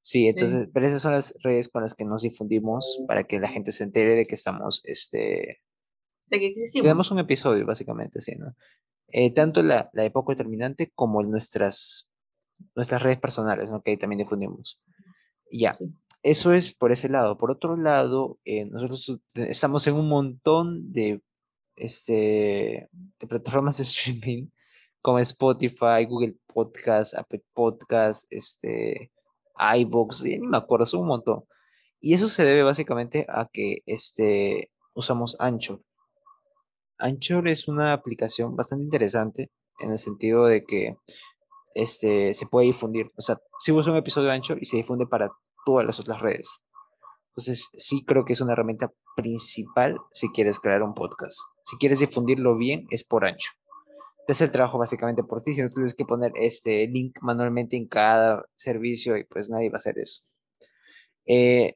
Sí, 0.06 0.28
entonces, 0.28 0.67
pero 0.73 0.86
esas 0.86 1.02
son 1.02 1.13
las 1.13 1.34
redes 1.43 1.69
con 1.69 1.82
las 1.82 1.93
que 1.93 2.04
nos 2.04 2.23
difundimos 2.23 2.99
para 3.08 3.23
que 3.23 3.39
la 3.39 3.47
gente 3.47 3.71
se 3.71 3.86
entere 3.86 4.15
de 4.15 4.26
que 4.26 4.36
estamos, 4.36 4.82
este... 4.84 5.62
De 6.34 6.39
que 6.39 6.48
existimos. 6.48 6.86
Tenemos 6.86 7.12
un 7.12 7.19
episodio, 7.19 7.65
básicamente, 7.65 8.19
sí, 8.22 8.36
¿no? 8.36 8.56
Eh, 9.10 9.32
tanto 9.34 9.62
la, 9.62 9.91
la 9.93 10.02
de 10.02 10.10
poco 10.10 10.32
determinante 10.32 10.91
como 10.96 11.22
nuestras, 11.22 12.10
nuestras 12.76 13.04
redes 13.04 13.19
personales, 13.19 13.69
¿no? 13.69 13.84
Que 13.84 13.91
ahí 13.91 13.98
también 13.98 14.17
difundimos. 14.17 14.80
Ya, 15.52 15.72
eso 16.24 16.54
es 16.54 16.74
por 16.74 16.91
ese 16.91 17.10
lado. 17.10 17.38
Por 17.38 17.52
otro 17.52 17.76
lado, 17.78 18.39
eh, 18.46 18.65
nosotros 18.65 19.22
estamos 19.36 19.86
en 19.86 19.93
un 19.93 20.10
montón 20.10 20.91
de, 20.91 21.22
este, 21.76 22.89
de 23.19 23.28
plataformas 23.28 23.78
de 23.78 23.84
streaming 23.84 24.48
como 25.02 25.19
Spotify, 25.19 26.06
Google 26.08 26.36
Podcast, 26.48 27.13
Apple 27.13 27.43
Podcast, 27.54 28.26
este, 28.32 29.12
iBox, 29.78 30.24
ni 30.24 30.39
me 30.39 30.58
acuerdo, 30.58 30.86
son 30.88 31.02
un 31.02 31.08
montón. 31.08 31.43
Y 32.00 32.13
eso 32.13 32.30
se 32.30 32.43
debe 32.43 32.63
básicamente 32.63 33.26
a 33.30 33.48
que 33.52 33.84
este, 33.86 34.72
usamos 34.93 35.36
Anchor. 35.39 35.82
Anchor 37.04 37.48
es 37.50 37.68
una 37.68 37.94
aplicación 37.94 38.56
bastante 38.56 38.86
interesante 38.86 39.52
en 39.80 39.92
el 39.92 40.00
sentido 40.00 40.46
de 40.46 40.63
que 40.63 40.96
este, 41.76 42.34
se 42.34 42.48
puede 42.48 42.68
difundir. 42.68 43.12
O 43.18 43.22
sea, 43.22 43.38
si 43.60 43.72
usa 43.72 43.92
un 43.92 43.98
episodio 43.98 44.30
de 44.30 44.36
Anchor 44.36 44.58
y 44.62 44.66
se 44.66 44.78
difunde 44.78 45.06
para 45.06 45.30
todas 45.66 45.86
las 45.86 46.00
otras 46.00 46.22
redes. 46.22 46.50
Entonces, 47.32 47.68
sí 47.76 48.06
creo 48.06 48.26
que 48.26 48.34
es 48.34 48.42
una 48.42 48.54
herramienta 48.54 48.92
principal 49.16 49.98
si 50.13 50.30
quieres 50.30 50.60
crear 50.60 50.82
un 50.82 50.94
podcast. 50.94 51.38
Si 51.66 51.78
quieres 51.78 52.00
difundirlo 52.00 52.56
bien, 52.56 52.86
es 52.89 53.04
por 53.04 53.26
ancho. 53.26 53.52
Te 54.26 54.34
hace 54.34 54.46
el 54.46 54.52
trabajo 54.52 54.78
básicamente 54.78 55.24
por 55.24 55.42
ti, 55.42 55.54
si 55.54 55.62
no 55.62 55.70
tienes 55.70 55.96
que 55.96 56.06
poner 56.06 56.32
este 56.36 56.88
link 56.88 57.18
manualmente 57.22 57.76
en 57.76 57.88
cada 57.88 58.46
servicio 58.56 59.18
y 59.18 59.26
pues 59.26 59.50
nadie 59.50 59.70
va 59.70 59.76
a 59.76 59.78
hacer 59.78 60.00
eso. 60.00 60.22
Eh, 61.26 61.76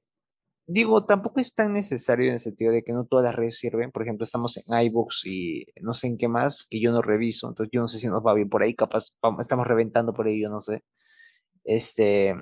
digo, 0.67 1.05
tampoco 1.05 1.39
es 1.39 1.55
tan 1.55 1.73
necesario 1.73 2.27
en 2.27 2.33
el 2.33 2.39
sentido 2.39 2.71
de 2.71 2.83
que 2.83 2.93
no 2.93 3.05
todas 3.05 3.25
las 3.25 3.35
redes 3.35 3.57
sirven. 3.57 3.91
Por 3.91 4.03
ejemplo, 4.03 4.25
estamos 4.25 4.57
en 4.57 4.63
iBooks 4.87 5.25
y 5.25 5.65
no 5.81 5.93
sé 5.93 6.07
en 6.07 6.17
qué 6.17 6.27
más, 6.27 6.67
que 6.69 6.81
yo 6.81 6.91
no 6.91 7.01
reviso. 7.01 7.47
Entonces, 7.47 7.71
yo 7.73 7.81
no 7.81 7.87
sé 7.87 7.99
si 7.99 8.07
nos 8.07 8.21
va 8.25 8.33
bien 8.33 8.49
por 8.49 8.63
ahí. 8.63 8.75
Capaz 8.75 9.11
estamos 9.39 9.67
reventando 9.67 10.13
por 10.13 10.27
ahí, 10.27 10.41
yo 10.41 10.49
no 10.49 10.61
sé. 10.61 10.83
Este, 11.63 12.35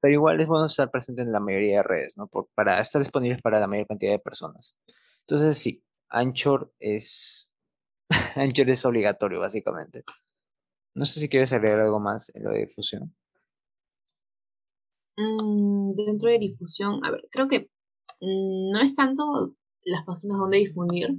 pero 0.00 0.14
igual 0.14 0.40
es 0.40 0.48
bueno 0.48 0.66
estar 0.66 0.90
presente 0.90 1.22
en 1.22 1.32
la 1.32 1.40
mayoría 1.40 1.78
de 1.78 1.82
redes, 1.82 2.16
¿no? 2.18 2.28
para 2.54 2.78
estar 2.80 3.02
disponibles 3.02 3.40
para 3.40 3.58
la 3.58 3.66
mayor 3.66 3.86
cantidad 3.86 4.12
de 4.12 4.18
personas. 4.18 4.76
Entonces, 5.20 5.56
sí, 5.56 5.82
Anchor 6.10 6.72
es, 6.78 7.50
Anchor 8.36 8.68
es 8.70 8.84
obligatorio, 8.84 9.40
básicamente. 9.40 10.04
No 10.94 11.06
sé 11.06 11.20
si 11.20 11.28
quieres 11.30 11.52
agregar 11.54 11.80
algo 11.80 12.00
más 12.00 12.30
en 12.34 12.44
lo 12.44 12.50
de 12.50 12.66
difusión. 12.66 13.14
Mm, 15.16 15.92
dentro 15.92 16.30
de 16.30 16.38
difusión, 16.38 17.04
a 17.04 17.10
ver, 17.10 17.28
creo 17.30 17.48
que 17.48 17.70
mm, 18.20 18.72
no 18.72 18.80
es 18.80 18.94
tanto 18.94 19.54
las 19.84 20.04
páginas 20.04 20.38
donde 20.38 20.58
difundir, 20.58 21.14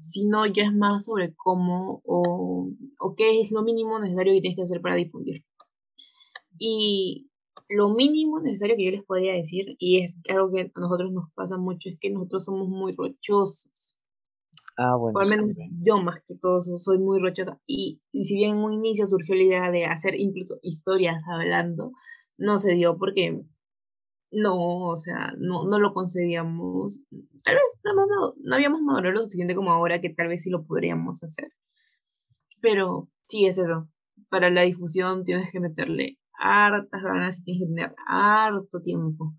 sino 0.00 0.46
ya 0.46 0.64
es 0.64 0.74
más 0.74 1.04
sobre 1.06 1.34
cómo 1.34 2.02
o, 2.04 2.70
o 2.98 3.14
qué 3.14 3.40
es 3.40 3.50
lo 3.52 3.62
mínimo 3.62 3.98
necesario 3.98 4.34
que 4.34 4.40
tienes 4.40 4.56
que 4.56 4.62
hacer 4.64 4.80
para 4.80 4.96
difundir. 4.96 5.44
Y 6.58 7.30
lo 7.70 7.88
mínimo 7.94 8.40
necesario 8.40 8.76
que 8.76 8.84
yo 8.84 8.90
les 8.90 9.04
podría 9.04 9.34
decir, 9.34 9.76
y 9.78 10.00
es 10.00 10.18
algo 10.28 10.50
que 10.50 10.72
a 10.74 10.80
nosotros 10.80 11.12
nos 11.12 11.30
pasa 11.34 11.56
mucho, 11.56 11.88
es 11.88 11.98
que 11.98 12.10
nosotros 12.10 12.44
somos 12.44 12.68
muy 12.68 12.92
rochosos. 12.92 13.98
Ah, 14.76 14.96
bueno. 14.96 15.18
al 15.18 15.28
menos 15.28 15.50
yo 15.82 15.98
más 15.98 16.22
que 16.22 16.36
todo 16.36 16.60
soy 16.60 16.98
muy 16.98 17.20
rochosa. 17.20 17.60
Y, 17.66 18.00
si 18.12 18.34
bien 18.34 18.58
en 18.58 18.64
un 18.64 18.72
inicio 18.72 19.06
surgió 19.06 19.34
la 19.34 19.42
idea 19.42 19.70
de 19.70 19.84
hacer 19.84 20.14
incluso 20.18 20.58
historias 20.62 21.22
hablando, 21.28 21.92
no 22.40 22.58
se 22.58 22.72
dio 22.72 22.96
porque 22.98 23.44
no, 24.32 24.86
o 24.86 24.96
sea, 24.96 25.32
no, 25.38 25.64
no 25.64 25.78
lo 25.78 25.92
concebíamos. 25.92 27.02
Tal 27.44 27.54
vez 27.54 27.80
no, 27.84 27.94
no, 27.94 28.34
no 28.42 28.54
habíamos 28.54 28.80
madurado 28.80 29.14
lo 29.14 29.22
suficiente 29.24 29.54
como 29.54 29.72
ahora 29.72 30.00
que 30.00 30.10
tal 30.10 30.28
vez 30.28 30.42
sí 30.42 30.50
lo 30.50 30.64
podríamos 30.64 31.22
hacer. 31.22 31.52
Pero 32.60 33.08
sí 33.22 33.46
es 33.46 33.58
eso. 33.58 33.88
Para 34.28 34.50
la 34.50 34.62
difusión 34.62 35.24
tienes 35.24 35.52
que 35.52 35.60
meterle 35.60 36.18
hartas 36.38 37.02
ganas 37.02 37.40
y 37.40 37.42
tienes 37.42 37.62
que 37.62 37.68
tener 37.68 37.94
harto 38.06 38.80
tiempo. 38.80 39.34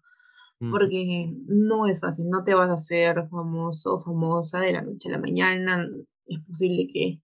Porque 0.59 1.33
no 1.47 1.87
es 1.87 2.01
fácil, 2.01 2.29
no 2.29 2.43
te 2.43 2.53
vas 2.53 2.69
a 2.69 2.73
hacer 2.73 3.27
famoso 3.31 3.95
o 3.95 3.99
famosa 3.99 4.59
de 4.59 4.73
la 4.73 4.83
noche 4.83 5.09
a 5.09 5.13
la 5.13 5.17
mañana. 5.17 5.87
Es 6.27 6.39
posible 6.45 6.87
que 6.87 7.19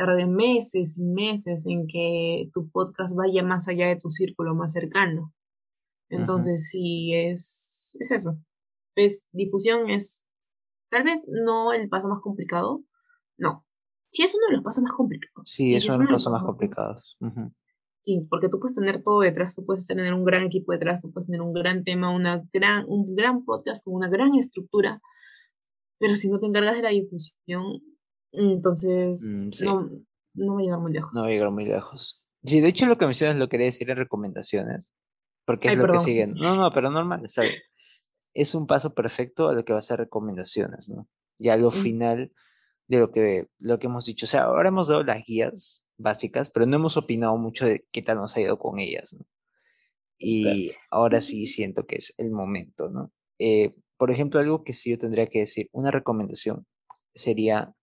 tarde 0.00 0.26
meses 0.26 0.96
y 0.98 1.04
meses 1.04 1.66
en 1.66 1.86
que 1.86 2.48
tu 2.54 2.70
podcast 2.70 3.14
vaya 3.14 3.42
más 3.42 3.68
allá 3.68 3.86
de 3.88 3.96
tu 3.96 4.08
círculo 4.08 4.54
más 4.54 4.72
cercano. 4.72 5.34
Entonces, 6.08 6.70
sí, 6.70 7.14
es, 7.14 7.96
es 8.00 8.10
eso. 8.10 8.38
Es, 8.96 9.26
difusión 9.32 9.90
es 9.90 10.26
tal 10.90 11.04
vez 11.04 11.22
no 11.28 11.72
el 11.72 11.88
paso 11.88 12.08
más 12.08 12.20
complicado, 12.20 12.82
no. 13.38 13.66
Sí 14.10 14.22
es 14.22 14.34
uno 14.34 14.46
de 14.48 14.56
los 14.56 14.64
pasos 14.64 14.82
más 14.82 14.92
complicados. 14.92 15.48
Sí, 15.48 15.74
es 15.74 15.84
uno 15.84 15.98
de 15.98 16.04
los 16.04 16.24
pasos 16.24 16.32
más 16.32 16.42
complicados. 16.44 17.18
Sí, 18.00 18.22
porque 18.30 18.48
tú 18.48 18.58
puedes 18.58 18.74
tener 18.74 19.02
todo 19.02 19.20
detrás, 19.20 19.54
tú 19.54 19.64
puedes 19.66 19.86
tener 19.86 20.14
un 20.14 20.24
gran 20.24 20.42
equipo 20.42 20.72
detrás, 20.72 21.02
tú 21.02 21.12
puedes 21.12 21.26
tener 21.26 21.42
un 21.42 21.52
gran 21.52 21.84
tema, 21.84 22.10
una 22.10 22.42
gran, 22.52 22.86
un 22.88 23.14
gran 23.14 23.44
podcast 23.44 23.84
con 23.84 23.94
una 23.94 24.08
gran 24.08 24.34
estructura, 24.34 25.02
pero 25.98 26.16
si 26.16 26.30
no 26.30 26.40
te 26.40 26.46
encargas 26.46 26.76
de 26.76 26.82
la 26.82 26.88
difusión, 26.88 27.82
entonces 28.32 29.34
mm, 29.34 29.64
no, 29.64 29.90
no 30.34 30.54
va 30.54 30.60
a 30.60 30.62
llegar 30.62 30.78
muy 30.78 30.92
lejos. 30.92 31.12
No 31.14 31.22
va 31.22 31.26
a 31.26 31.30
llegar 31.30 31.50
muy 31.50 31.64
lejos. 31.64 32.22
Sí, 32.44 32.60
de 32.60 32.68
hecho 32.68 32.86
lo 32.86 32.96
que 32.96 33.06
mencionas 33.06 33.36
lo 33.36 33.48
quería 33.48 33.66
decir 33.66 33.90
en 33.90 33.96
recomendaciones, 33.96 34.92
porque 35.44 35.68
es 35.68 35.76
lo 35.76 35.92
que 35.92 36.00
siguen. 36.00 36.34
No, 36.34 36.56
no, 36.56 36.72
pero 36.72 36.90
normal, 36.90 37.24
está 37.24 37.42
bien. 37.42 37.60
Es 38.32 38.54
un 38.54 38.66
paso 38.66 38.94
perfecto 38.94 39.48
a 39.48 39.54
lo 39.54 39.64
que 39.64 39.72
va 39.72 39.80
a 39.80 39.82
ser 39.82 39.98
recomendaciones, 39.98 40.88
¿no? 40.88 41.08
Ya 41.38 41.56
lo 41.56 41.70
mm. 41.70 41.74
final 41.74 42.32
de 42.86 42.98
lo 42.98 43.10
que, 43.10 43.46
lo 43.58 43.78
que 43.78 43.86
hemos 43.86 44.06
dicho. 44.06 44.26
O 44.26 44.28
sea, 44.28 44.44
ahora 44.44 44.68
hemos 44.68 44.88
dado 44.88 45.02
las 45.02 45.24
guías 45.24 45.84
básicas, 45.98 46.50
pero 46.50 46.66
no 46.66 46.76
hemos 46.76 46.96
opinado 46.96 47.36
mucho 47.36 47.66
de 47.66 47.84
qué 47.92 48.02
tal 48.02 48.16
nos 48.16 48.36
ha 48.36 48.40
ido 48.40 48.58
con 48.58 48.78
ellas, 48.78 49.14
¿no? 49.18 49.24
Y 50.18 50.70
ahora 50.90 51.20
sí 51.20 51.46
siento 51.46 51.86
que 51.86 51.96
es 51.96 52.14
el 52.18 52.30
momento, 52.30 52.88
¿no? 52.88 53.12
Eh, 53.38 53.74
por 53.96 54.10
ejemplo, 54.10 54.40
algo 54.40 54.64
que 54.64 54.72
sí 54.72 54.90
yo 54.90 54.98
tendría 54.98 55.26
que 55.26 55.40
decir, 55.40 55.68
una 55.72 55.90
recomendación 55.90 56.66
sería, 57.14 57.74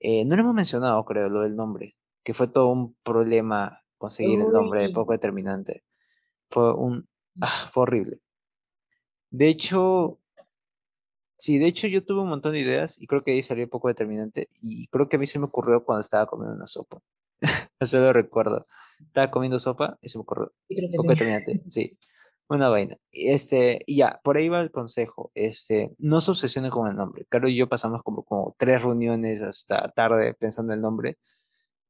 eh, 0.00 0.24
no 0.24 0.36
lo 0.36 0.42
hemos 0.42 0.54
mencionado, 0.54 1.04
creo, 1.04 1.28
lo 1.28 1.42
del 1.42 1.56
nombre, 1.56 1.96
que 2.24 2.34
fue 2.34 2.48
todo 2.48 2.68
un 2.68 2.96
problema 3.02 3.82
conseguir 3.98 4.40
el 4.40 4.50
nombre 4.50 4.82
de 4.82 4.90
poco 4.90 5.12
determinante. 5.12 5.84
Fue 6.50 6.74
un, 6.74 7.08
ah, 7.40 7.70
fue 7.72 7.84
horrible. 7.84 8.18
De 9.30 9.48
hecho, 9.48 10.20
Sí, 11.40 11.58
de 11.58 11.68
hecho 11.68 11.86
yo 11.86 12.04
tuve 12.04 12.20
un 12.20 12.28
montón 12.28 12.52
de 12.52 12.60
ideas 12.60 13.00
y 13.00 13.06
creo 13.06 13.24
que 13.24 13.30
ahí 13.30 13.42
salió 13.42 13.66
poco 13.66 13.88
determinante 13.88 14.50
y 14.60 14.88
creo 14.88 15.08
que 15.08 15.16
a 15.16 15.18
mí 15.18 15.26
se 15.26 15.38
me 15.38 15.46
ocurrió 15.46 15.82
cuando 15.86 16.02
estaba 16.02 16.26
comiendo 16.26 16.54
una 16.54 16.66
sopa. 16.66 17.00
Eso 17.80 17.98
lo 17.98 18.12
recuerdo. 18.12 18.66
Estaba 19.00 19.30
comiendo 19.30 19.58
sopa 19.58 19.98
y 20.02 20.10
se 20.10 20.18
me 20.18 20.22
ocurrió. 20.22 20.52
Poco 20.68 21.02
sí. 21.02 21.08
determinante, 21.08 21.62
sí. 21.70 21.98
Una 22.50 22.68
vaina. 22.68 22.96
Este, 23.12 23.82
y 23.86 23.98
ya, 23.98 24.20
por 24.24 24.36
ahí 24.36 24.48
va 24.48 24.60
el 24.60 24.72
consejo. 24.72 25.30
Este, 25.34 25.94
no 25.98 26.20
se 26.20 26.32
obsesionen 26.32 26.72
con 26.72 26.88
el 26.88 26.96
nombre. 26.96 27.24
Caro 27.28 27.48
y 27.48 27.56
yo 27.56 27.68
pasamos 27.68 28.02
como, 28.02 28.24
como 28.24 28.56
tres 28.58 28.82
reuniones 28.82 29.40
hasta 29.42 29.88
tarde 29.92 30.34
pensando 30.34 30.72
en 30.72 30.78
el 30.78 30.82
nombre 30.82 31.16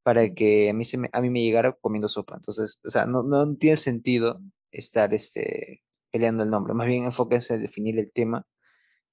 para 0.02 0.34
que 0.34 0.70
a 0.70 0.74
mí, 0.74 0.84
se 0.84 0.98
me, 0.98 1.10
a 1.12 1.20
mí 1.22 1.30
me 1.30 1.42
llegara 1.42 1.72
comiendo 1.80 2.08
sopa. 2.10 2.36
Entonces, 2.36 2.80
o 2.84 2.90
sea, 2.90 3.06
no, 3.06 3.22
no 3.22 3.56
tiene 3.56 3.78
sentido 3.78 4.40
estar 4.70 5.14
este, 5.14 5.82
peleando 6.10 6.42
el 6.44 6.50
nombre. 6.50 6.74
Más 6.74 6.86
bien 6.88 7.04
enfóquense 7.04 7.54
en 7.54 7.62
definir 7.62 7.98
el 7.98 8.12
tema 8.12 8.46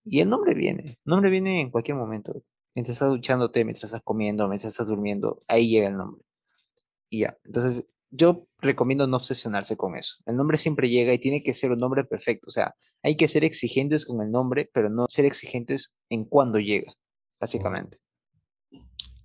y 0.04 0.22
el 0.22 0.30
nombre 0.30 0.54
viene. 0.54 0.84
El 0.86 0.98
nombre 1.06 1.30
viene 1.32 1.62
en 1.62 1.72
cualquier 1.72 1.98
momento. 1.98 2.34
Mientras 2.76 2.96
estás 2.96 3.10
duchándote, 3.10 3.64
mientras 3.66 3.86
estás 3.86 4.04
comiendo, 4.04 4.48
mientras 4.50 4.74
estás 4.74 4.88
durmiendo, 4.88 5.44
ahí 5.48 5.70
llega 5.70 5.88
el 5.88 5.98
nombre. 5.98 6.24
Y 7.10 7.22
ya. 7.22 7.38
Entonces, 7.46 7.86
yo 8.10 8.48
recomiendo 8.60 9.08
no 9.08 9.18
obsesionarse 9.18 9.78
con 9.78 9.96
eso. 9.96 10.16
El 10.26 10.38
nombre 10.38 10.58
siempre 10.58 10.90
llega 10.90 11.14
y 11.14 11.20
tiene 11.20 11.44
que 11.44 11.54
ser 11.54 11.72
un 11.72 11.80
nombre 11.80 12.04
perfecto. 12.04 12.48
O 12.48 12.52
sea, 12.52 12.76
hay 13.04 13.18
que 13.18 13.28
ser 13.28 13.44
exigentes 13.44 14.06
con 14.06 14.22
el 14.22 14.32
nombre, 14.32 14.70
pero 14.74 14.90
no 14.90 15.06
ser 15.10 15.26
exigentes 15.26 15.96
en 16.10 16.26
cuándo 16.26 16.60
llega, 16.60 16.94
básicamente. 17.40 18.00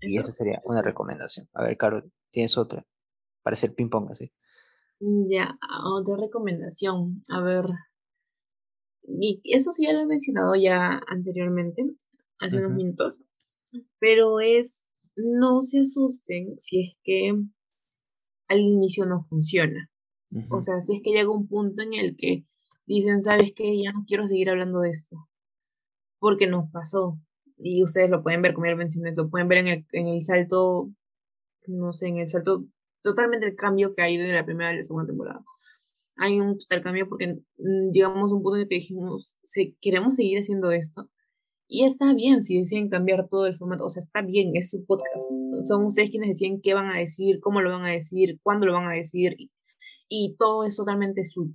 Y 0.00 0.18
Eso. 0.18 0.28
esa 0.28 0.32
sería 0.32 0.60
una 0.64 0.82
recomendación. 0.82 1.48
A 1.54 1.62
ver, 1.62 1.76
Caro, 1.76 2.02
¿tienes 2.30 2.58
otra? 2.58 2.84
Para 3.42 3.54
hacer 3.54 3.74
ping-pong 3.74 4.10
así. 4.10 4.32
Ya, 5.00 5.58
otra 5.84 6.16
recomendación. 6.16 7.22
A 7.28 7.40
ver. 7.40 7.66
Y 9.04 9.40
eso 9.44 9.70
sí 9.72 9.84
ya 9.84 9.92
lo 9.92 10.00
he 10.00 10.06
mencionado 10.06 10.54
ya 10.54 11.00
anteriormente, 11.08 11.84
hace 12.38 12.58
unos 12.58 12.72
minutos. 12.72 13.18
Pero 13.98 14.40
es, 14.40 14.86
no 15.16 15.62
se 15.62 15.80
asusten 15.80 16.58
si 16.58 16.82
es 16.82 16.96
que 17.02 17.34
al 18.52 18.60
inicio 18.60 19.06
no 19.06 19.20
funciona. 19.20 19.90
O 20.50 20.60
sea, 20.60 20.80
si 20.80 20.96
es 20.96 21.02
que 21.02 21.10
llega 21.12 21.30
un 21.30 21.48
punto 21.48 21.82
en 21.82 21.94
el 21.94 22.16
que 22.16 22.44
dicen, 22.86 23.20
¿sabes 23.22 23.52
qué? 23.54 23.64
Ya 23.82 23.92
no 23.92 24.04
quiero 24.06 24.26
seguir 24.26 24.50
hablando 24.50 24.80
de 24.80 24.90
esto. 24.90 25.16
Porque 26.18 26.46
nos 26.46 26.70
pasó. 26.70 27.18
Y 27.58 27.82
ustedes 27.82 28.10
lo 28.10 28.22
pueden 28.22 28.42
ver, 28.42 28.54
como 28.54 28.66
ya 28.66 28.76
mencioné, 28.76 29.12
lo 29.14 29.28
pueden 29.30 29.48
ver 29.48 29.58
en 29.58 29.66
el, 29.68 29.86
en 29.92 30.06
el 30.08 30.22
salto, 30.22 30.90
no 31.66 31.92
sé, 31.92 32.08
en 32.08 32.18
el 32.18 32.28
salto, 32.28 32.64
totalmente 33.02 33.46
el 33.46 33.56
cambio 33.56 33.92
que 33.94 34.02
hay 34.02 34.16
de 34.16 34.32
la 34.32 34.44
primera 34.44 34.70
a 34.70 34.74
la 34.74 34.82
segunda 34.82 35.06
temporada. 35.06 35.44
Hay 36.16 36.40
un 36.40 36.58
total 36.58 36.82
cambio 36.82 37.08
porque 37.08 37.28
mm, 37.58 37.90
llegamos 37.92 38.32
a 38.32 38.36
un 38.36 38.42
punto 38.42 38.56
en 38.56 38.62
el 38.62 38.68
que 38.68 38.76
dijimos, 38.76 39.38
"Se- 39.42 39.76
queremos 39.80 40.16
seguir 40.16 40.38
haciendo 40.40 40.72
esto. 40.72 41.10
Y 41.74 41.86
está 41.86 42.12
bien 42.12 42.44
si 42.44 42.58
deciden 42.58 42.90
cambiar 42.90 43.28
todo 43.30 43.46
el 43.46 43.56
formato, 43.56 43.86
o 43.86 43.88
sea, 43.88 44.02
está 44.02 44.20
bien, 44.20 44.50
es 44.54 44.68
su 44.70 44.84
podcast. 44.84 45.30
Son 45.64 45.86
ustedes 45.86 46.10
quienes 46.10 46.28
deciden 46.28 46.60
qué 46.60 46.74
van 46.74 46.90
a 46.90 46.98
decir, 46.98 47.40
cómo 47.40 47.62
lo 47.62 47.70
van 47.70 47.84
a 47.84 47.92
decir, 47.92 48.38
cuándo 48.42 48.66
lo 48.66 48.74
van 48.74 48.84
a 48.84 48.92
decir, 48.92 49.36
y, 50.06 50.36
todo 50.38 50.66
es 50.66 50.76
totalmente 50.76 51.24
suyo. 51.24 51.54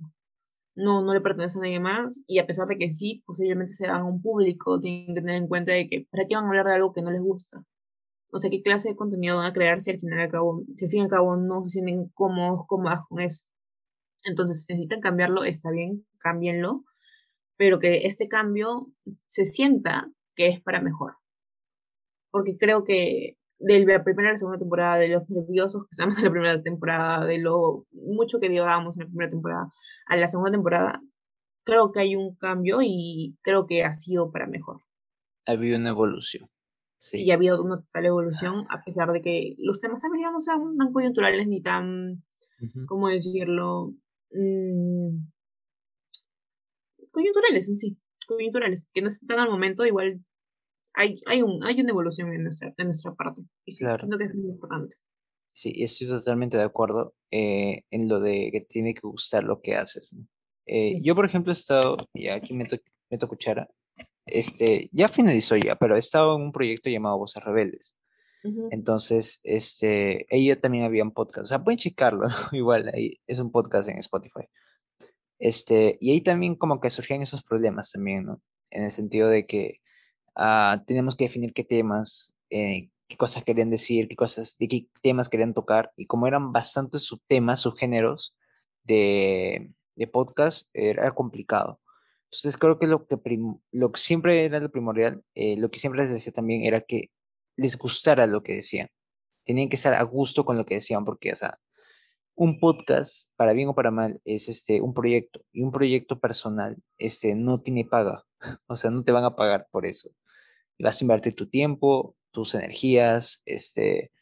No, 0.74 1.02
no 1.04 1.14
le 1.14 1.20
pertenece 1.20 1.60
a 1.60 1.62
nadie 1.62 1.78
más, 1.78 2.24
y 2.26 2.40
a 2.40 2.48
pesar 2.48 2.66
de 2.66 2.78
que 2.78 2.90
sí, 2.90 3.22
posiblemente 3.26 3.72
se 3.72 3.86
hagan 3.86 4.06
un 4.06 4.20
público, 4.20 4.80
tienen 4.80 5.14
que 5.14 5.20
tener 5.20 5.36
en 5.36 5.46
cuenta 5.46 5.70
de 5.70 5.88
que, 5.88 6.08
¿para 6.10 6.26
qué 6.26 6.34
van 6.34 6.46
a 6.46 6.48
hablar 6.48 6.66
de 6.66 6.74
algo 6.74 6.92
que 6.92 7.02
no 7.02 7.12
les 7.12 7.22
gusta? 7.22 7.64
O 8.32 8.38
sea, 8.38 8.50
¿qué 8.50 8.60
clase 8.60 8.88
de 8.88 8.96
contenido 8.96 9.36
van 9.36 9.46
a 9.46 9.52
crear 9.52 9.80
si 9.82 9.92
al 9.92 10.00
final 10.00 10.18
al 10.18 10.30
cabo, 10.32 10.64
si 10.76 10.84
al 10.86 10.90
fin 10.90 11.04
y 11.04 11.08
cabo 11.08 11.36
no 11.36 11.62
se 11.62 11.70
sienten 11.70 12.08
cómodos, 12.14 12.62
cómodas 12.66 13.02
con 13.08 13.20
eso? 13.20 13.44
Entonces, 14.24 14.64
si 14.64 14.72
necesitan 14.72 15.00
cambiarlo, 15.00 15.44
está 15.44 15.70
bien, 15.70 16.06
cámbienlo, 16.18 16.84
pero 17.58 17.78
que 17.78 18.06
este 18.06 18.28
cambio 18.28 18.86
se 19.26 19.44
sienta 19.44 20.10
que 20.34 20.46
es 20.46 20.62
para 20.62 20.80
mejor. 20.80 21.16
Porque 22.30 22.56
creo 22.58 22.84
que 22.84 23.36
de 23.58 23.84
la 23.84 24.04
primera 24.04 24.28
a 24.28 24.32
la 24.32 24.38
segunda 24.38 24.58
temporada, 24.58 24.96
de 24.96 25.08
los 25.08 25.28
nerviosos 25.28 25.82
que 25.82 25.88
estamos 25.92 26.16
en 26.18 26.24
la 26.26 26.30
primera 26.30 26.62
temporada, 26.62 27.26
de 27.26 27.38
lo 27.38 27.86
mucho 27.92 28.38
que 28.40 28.48
divagábamos 28.48 28.96
en 28.96 29.02
la 29.04 29.08
primera 29.08 29.30
temporada, 29.30 29.72
a 30.06 30.16
la 30.16 30.28
segunda 30.28 30.52
temporada, 30.52 31.02
creo 31.64 31.90
que 31.90 32.00
hay 32.00 32.14
un 32.16 32.36
cambio 32.36 32.78
y 32.82 33.36
creo 33.42 33.66
que 33.66 33.82
ha 33.84 33.92
sido 33.94 34.30
para 34.30 34.46
mejor. 34.46 34.80
Ha 35.46 35.52
habido 35.52 35.76
una 35.78 35.90
evolución. 35.90 36.48
Sí, 37.00 37.18
Sí. 37.24 37.30
ha 37.30 37.34
habido 37.34 37.62
una 37.62 37.80
total 37.80 38.06
evolución, 38.06 38.64
a 38.70 38.82
pesar 38.84 39.10
de 39.12 39.22
que 39.22 39.54
los 39.58 39.80
temas 39.80 40.00
tal 40.00 40.10
vez 40.12 40.20
ya 40.20 40.30
no 40.30 40.40
sean 40.40 40.76
tan 40.76 40.92
coyunturales 40.92 41.46
ni 41.48 41.60
tan, 41.62 42.22
Ujú. 42.60 42.86
¿cómo 42.86 43.08
decirlo? 43.08 43.94
Mm, 44.32 45.26
coyunturales 47.10 47.68
en 47.68 47.74
sí, 47.76 47.96
coyunturales, 48.26 48.86
que 48.92 49.02
no 49.02 49.08
están 49.08 49.38
al 49.40 49.50
momento, 49.50 49.84
igual 49.86 50.20
hay, 50.94 51.16
hay, 51.26 51.42
un, 51.42 51.62
hay 51.64 51.80
una 51.80 51.90
evolución 51.90 52.32
en 52.34 52.44
nuestra, 52.44 52.74
en 52.76 52.86
nuestra 52.86 53.14
parte. 53.14 53.42
Y 53.64 53.72
sí, 53.72 53.84
Claro. 53.84 54.06
que 54.18 54.24
es 54.24 54.34
muy 54.34 54.50
importante. 54.50 54.96
Sí, 55.52 55.72
estoy 55.82 56.08
totalmente 56.08 56.56
de 56.56 56.62
acuerdo 56.64 57.14
eh, 57.30 57.82
en 57.90 58.08
lo 58.08 58.20
de 58.20 58.50
que 58.52 58.60
tiene 58.62 58.94
que 58.94 59.00
gustar 59.02 59.44
lo 59.44 59.60
que 59.60 59.74
haces, 59.76 60.12
¿no? 60.14 60.26
Eh, 60.66 60.88
Sí. 60.96 61.02
Yo, 61.04 61.14
por 61.14 61.24
ejemplo, 61.24 61.52
he 61.52 61.54
estado, 61.54 61.96
y 62.14 62.28
aquí 62.28 62.54
meto, 62.54 62.76
meto 63.10 63.26
cuchara, 63.28 63.68
este, 64.26 64.88
ya 64.92 65.08
finalizó 65.08 65.56
ya, 65.56 65.76
pero 65.76 65.96
he 65.96 65.98
estado 65.98 66.36
en 66.36 66.42
un 66.42 66.52
proyecto 66.52 66.90
llamado 66.90 67.18
Voces 67.18 67.42
Rebeldes. 67.42 67.94
Ujú, 68.44 68.68
Entonces, 68.70 69.40
este, 69.42 70.26
ella 70.34 70.60
también 70.60 70.84
había 70.84 71.02
un 71.02 71.12
podcast, 71.12 71.44
o 71.44 71.48
sea, 71.48 71.64
pueden 71.64 71.78
checarlo, 71.78 72.28
¿no? 72.28 72.34
Igual, 72.52 72.90
ahí 72.94 73.18
es 73.26 73.38
un 73.38 73.50
podcast 73.50 73.88
en 73.88 73.98
Spotify. 73.98 74.44
Este, 75.38 75.98
y 76.00 76.12
ahí 76.12 76.20
también 76.20 76.56
como 76.56 76.80
que 76.80 76.90
surgían 76.90 77.22
esos 77.22 77.42
problemas 77.44 77.92
también, 77.92 78.24
¿no? 78.26 78.42
En 78.70 78.84
el 78.84 78.92
sentido 78.92 79.28
de 79.28 79.46
que 79.46 79.80
ah, 80.36 80.82
tenemos 80.86 81.16
que 81.16 81.24
definir 81.24 81.52
qué 81.54 81.64
temas, 81.64 82.36
eh, 82.50 82.90
qué 83.08 83.16
cosas 83.16 83.44
querían 83.44 83.70
decir, 83.70 84.08
qué 84.08 84.16
cosas, 84.16 84.56
de 84.58 84.68
qué 84.68 84.88
temas 85.02 85.28
querían 85.28 85.54
tocar, 85.54 85.92
y 85.96 86.06
como 86.06 86.26
eran 86.26 86.52
bastantes 86.52 87.02
subtemas, 87.02 87.60
subgéneros 87.60 88.34
de, 88.84 89.72
de 89.96 90.06
podcast, 90.08 90.68
era 90.74 91.12
complicado. 91.14 91.80
Entonces 92.30 92.58
creo 92.58 92.78
que 92.78 92.86
lo 92.86 93.06
que, 93.06 93.16
lo 93.72 93.92
siempre 93.94 94.44
era 94.44 94.60
lo 94.60 94.70
primordial, 94.70 95.24
eh, 95.34 95.56
lo 95.58 95.70
que 95.70 95.78
siempre 95.78 96.02
les 96.02 96.12
decía 96.12 96.32
también 96.32 96.62
era 96.64 96.82
que 96.82 97.10
les 97.56 97.78
gustara 97.78 98.26
lo 98.26 98.42
que 98.42 98.54
decían. 98.54 98.88
Tenían 99.44 99.68
que 99.70 99.76
estar 99.76 99.94
a 99.94 100.02
gusto 100.02 100.44
con 100.44 100.58
lo 100.58 100.66
que 100.66 100.76
decían, 100.76 101.04
porque, 101.04 101.32
o 101.32 101.36
sea, 101.36 101.58
un 102.38 102.60
podcast, 102.60 103.28
para 103.36 103.52
bien 103.52 103.68
o 103.68 103.74
para 103.74 103.90
mal, 103.90 104.20
es 104.24 104.48
este, 104.48 104.80
un 104.80 104.94
proyecto, 104.94 105.40
y 105.52 105.62
un 105.62 105.72
proyecto 105.72 106.20
personal, 106.20 106.76
este, 106.98 107.34
no 107.34 107.58
tiene 107.58 107.84
paga, 107.84 108.24
o 108.68 108.76
sea, 108.76 108.90
no 108.90 109.02
te 109.04 109.12
van 109.12 109.24
a 109.24 109.36
pagar 109.36 109.66
por 109.70 109.86
eso. 109.86 110.10
Vas 110.78 111.00
a 111.00 111.04
invertir 111.04 111.34
tu 111.34 111.48
tiempo, 111.48 112.16
tus 112.32 112.54
energías, 112.54 113.42
este, 113.44 114.12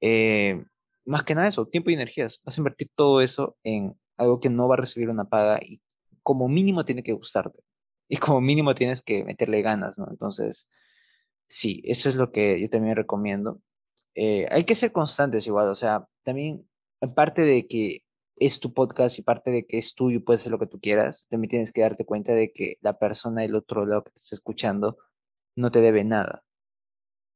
eh, 0.00 0.64
más 1.06 1.24
que 1.24 1.34
nada 1.34 1.48
eso, 1.48 1.66
tiempo 1.66 1.90
y 1.90 1.94
energías. 1.94 2.40
Vas 2.44 2.58
a 2.58 2.60
invertir 2.60 2.90
todo 2.94 3.22
eso 3.22 3.56
en 3.64 3.98
algo 4.18 4.40
que 4.40 4.50
no 4.50 4.68
va 4.68 4.74
a 4.76 4.78
recibir 4.78 5.08
una 5.10 5.28
paga 5.28 5.60
y 5.62 5.80
como 6.22 6.48
mínimo 6.48 6.84
tiene 6.84 7.02
que 7.02 7.12
gustarte. 7.12 7.60
Y 8.08 8.18
como 8.18 8.40
mínimo 8.40 8.74
tienes 8.74 9.02
que 9.02 9.24
meterle 9.24 9.62
ganas, 9.62 9.98
¿no? 9.98 10.08
Entonces, 10.10 10.70
sí, 11.46 11.82
eso 11.86 12.08
es 12.10 12.16
lo 12.16 12.32
que 12.32 12.60
yo 12.60 12.70
también 12.70 12.96
recomiendo. 12.96 13.60
Eh, 14.14 14.48
hay 14.50 14.64
que 14.64 14.76
ser 14.76 14.92
constantes 14.92 15.46
igual, 15.46 15.68
o 15.68 15.74
sea, 15.74 16.06
también, 16.24 16.68
en 17.00 17.14
parte 17.14 17.42
de 17.42 17.66
que 17.66 18.04
es 18.36 18.60
tu 18.60 18.72
podcast 18.74 19.18
y 19.18 19.22
parte 19.22 19.50
de 19.50 19.66
que 19.66 19.78
es 19.78 19.94
tuyo 19.94 20.18
y 20.18 20.20
puedes 20.20 20.42
hacer 20.42 20.52
lo 20.52 20.58
que 20.58 20.66
tú 20.66 20.80
quieras, 20.80 21.26
también 21.30 21.50
tienes 21.50 21.72
que 21.72 21.82
darte 21.82 22.04
cuenta 22.06 22.32
de 22.32 22.52
que 22.52 22.76
la 22.80 22.98
persona 22.98 23.42
del 23.42 23.54
otro 23.54 23.86
lado 23.86 24.04
que 24.04 24.12
te 24.12 24.18
está 24.18 24.34
escuchando 24.36 24.98
no 25.56 25.70
te 25.70 25.80
debe 25.80 26.04
nada. 26.04 26.44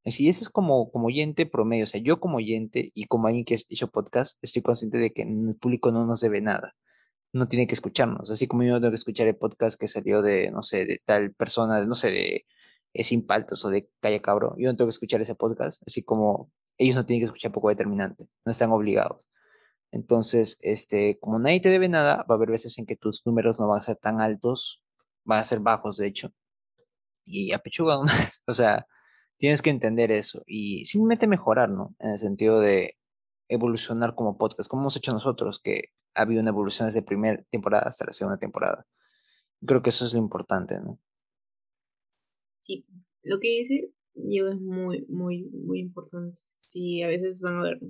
Y 0.05 0.29
eso 0.29 0.43
es 0.43 0.51
como, 0.51 0.91
como 0.91 1.07
oyente 1.07 1.47
promedio, 1.47 1.85
o 1.85 1.87
sea, 1.87 2.01
yo 2.01 2.21
como 2.21 2.37
oyente 2.37 2.91
y 2.95 3.07
como 3.07 3.27
alguien 3.27 3.45
que 3.47 3.55
ha 3.55 3.59
hecho 3.69 3.89
podcast, 3.89 4.39
estoy 4.43 4.63
consciente 4.63 4.99
de 4.99 5.13
que 5.13 5.23
el 5.23 5.57
público 5.57 5.93
no 5.93 6.07
nos 6.07 6.21
debe 6.21 6.43
nada, 6.43 6.75
no 7.33 7.49
tiene 7.49 7.67
que 7.67 7.75
escucharnos, 7.75 8.31
así 8.31 8.47
como 8.49 8.65
yo 8.65 8.73
no 8.73 8.81
tengo 8.81 8.93
que 8.93 8.97
escuchar 8.97 9.27
el 9.29 9.37
podcast 9.37 9.81
que 9.81 9.89
salió 9.89 10.23
de, 10.23 10.51
no 10.51 10.63
sé, 10.63 10.85
de 10.87 11.01
tal 11.07 11.35
persona, 11.35 11.81
de, 11.81 11.87
no 11.87 11.97
sé, 11.97 12.11
de 12.11 12.47
Sin 13.05 13.27
Paltos 13.27 13.65
o 13.65 13.71
de 13.71 13.91
Calla 14.01 14.21
Cabro, 14.23 14.55
yo 14.59 14.71
no 14.71 14.77
tengo 14.77 14.89
que 14.89 14.95
escuchar 14.95 15.23
ese 15.23 15.35
podcast, 15.35 15.83
así 15.87 16.03
como 16.05 16.53
ellos 16.79 16.97
no 16.97 17.07
tienen 17.07 17.23
que 17.23 17.27
escuchar 17.27 17.53
poco 17.53 17.71
determinante, 17.71 18.27
no 18.45 18.53
están 18.53 18.73
obligados. 18.73 19.29
Entonces, 19.95 20.59
este, 20.61 21.19
como 21.21 21.39
nadie 21.39 21.61
te 21.61 21.69
debe 21.71 21.89
nada, 21.89 22.25
va 22.29 22.35
a 22.35 22.35
haber 22.35 22.51
veces 22.51 22.79
en 22.79 22.87
que 22.87 22.97
tus 22.97 23.25
números 23.25 23.61
no 23.61 23.69
van 23.69 23.81
a 23.81 23.83
ser 23.83 23.97
tan 23.97 24.21
altos, 24.21 24.83
van 25.25 25.41
a 25.41 25.45
ser 25.45 25.61
bajos, 25.61 25.97
de 25.99 26.09
hecho, 26.09 26.33
y 27.25 27.53
apechugan 27.53 28.05
más, 28.07 28.43
o 28.47 28.55
sea 28.55 28.87
Tienes 29.37 29.63
que 29.63 29.71
entender 29.71 30.13
eso 30.13 30.43
y 30.47 30.87
simplemente 30.87 31.27
mejorar, 31.27 31.69
¿no? 31.69 31.95
En 31.99 32.11
el 32.11 32.19
sentido 32.19 32.61
de 32.61 32.97
evolucionar 33.49 34.15
como 34.15 34.39
podcast, 34.39 34.71
como 34.71 34.83
hemos 34.83 34.97
hecho 34.97 35.13
nosotros, 35.13 35.61
que 35.63 35.91
ha 36.15 36.23
habido 36.23 36.41
una 36.41 36.51
evolución 36.51 36.89
desde 36.89 37.03
primera 37.03 37.43
temporada 37.51 37.89
hasta 37.89 38.07
la 38.07 38.13
segunda 38.13 38.39
temporada. 38.39 38.87
Creo 39.67 39.83
que 39.83 39.91
eso 39.91 40.07
es 40.07 40.13
lo 40.13 40.21
importante, 40.21 40.81
¿no? 40.81 41.01
Sí, 42.61 42.87
lo 43.23 43.41
que 43.41 43.49
dice 43.49 43.91
Diego 44.15 44.49
es 44.49 44.61
muy, 44.61 45.05
muy, 45.09 45.45
muy 45.51 45.81
importante. 45.81 46.39
Sí, 46.57 47.03
a 47.03 47.09
veces 47.09 47.43
van 47.43 47.57
a 47.57 47.61
haber 47.61 47.81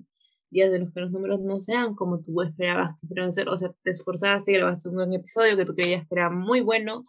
días 0.54 0.70
de 0.70 0.78
los 0.78 0.92
que 0.92 1.00
los 1.00 1.10
números 1.10 1.40
no 1.40 1.58
sean 1.58 1.94
como 1.94 2.20
tú 2.20 2.40
esperabas 2.42 2.98
que 3.00 3.08
fueran 3.08 3.28
a 3.28 3.32
ser, 3.32 3.48
o 3.48 3.58
sea, 3.58 3.70
te 3.82 3.90
esforzaste, 3.90 4.52
grabaste 4.52 4.88
un 4.88 4.94
buen 4.94 5.12
episodio 5.12 5.56
que 5.56 5.64
tú 5.64 5.74
creías 5.74 6.06
que 6.08 6.14
era 6.14 6.30
muy 6.30 6.60
bueno, 6.60 7.02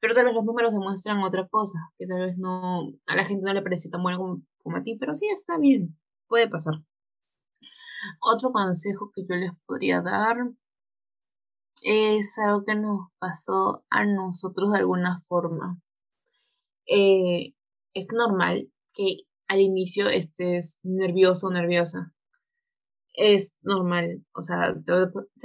pero 0.00 0.14
tal 0.14 0.24
vez 0.26 0.34
los 0.34 0.44
números 0.44 0.72
demuestran 0.72 1.22
otra 1.22 1.46
cosa, 1.48 1.78
que 1.98 2.06
tal 2.06 2.20
vez 2.20 2.36
no, 2.36 2.92
a 3.06 3.16
la 3.16 3.24
gente 3.24 3.44
no 3.46 3.54
le 3.54 3.62
pareció 3.62 3.90
tan 3.90 4.02
bueno 4.02 4.18
como, 4.18 4.42
como 4.58 4.76
a 4.76 4.82
ti, 4.82 4.96
pero 4.98 5.14
sí 5.14 5.28
está 5.28 5.58
bien, 5.58 5.96
puede 6.26 6.48
pasar. 6.48 6.74
Otro 8.20 8.50
consejo 8.52 9.10
que 9.14 9.22
yo 9.28 9.36
les 9.36 9.52
podría 9.66 10.02
dar 10.02 10.36
es 11.82 12.38
algo 12.38 12.64
que 12.64 12.74
nos 12.74 13.08
pasó 13.18 13.84
a 13.90 14.04
nosotros 14.04 14.72
de 14.72 14.78
alguna 14.78 15.18
forma. 15.20 15.80
Eh, 16.86 17.54
es 17.94 18.08
normal 18.12 18.70
que 18.92 19.18
al 19.48 19.60
inicio 19.60 20.08
estés 20.08 20.78
nervioso 20.82 21.48
o 21.48 21.50
nerviosa. 21.50 22.12
Es 23.22 23.54
normal, 23.60 24.24
o 24.32 24.40
sea, 24.40 24.74
te 24.82 24.92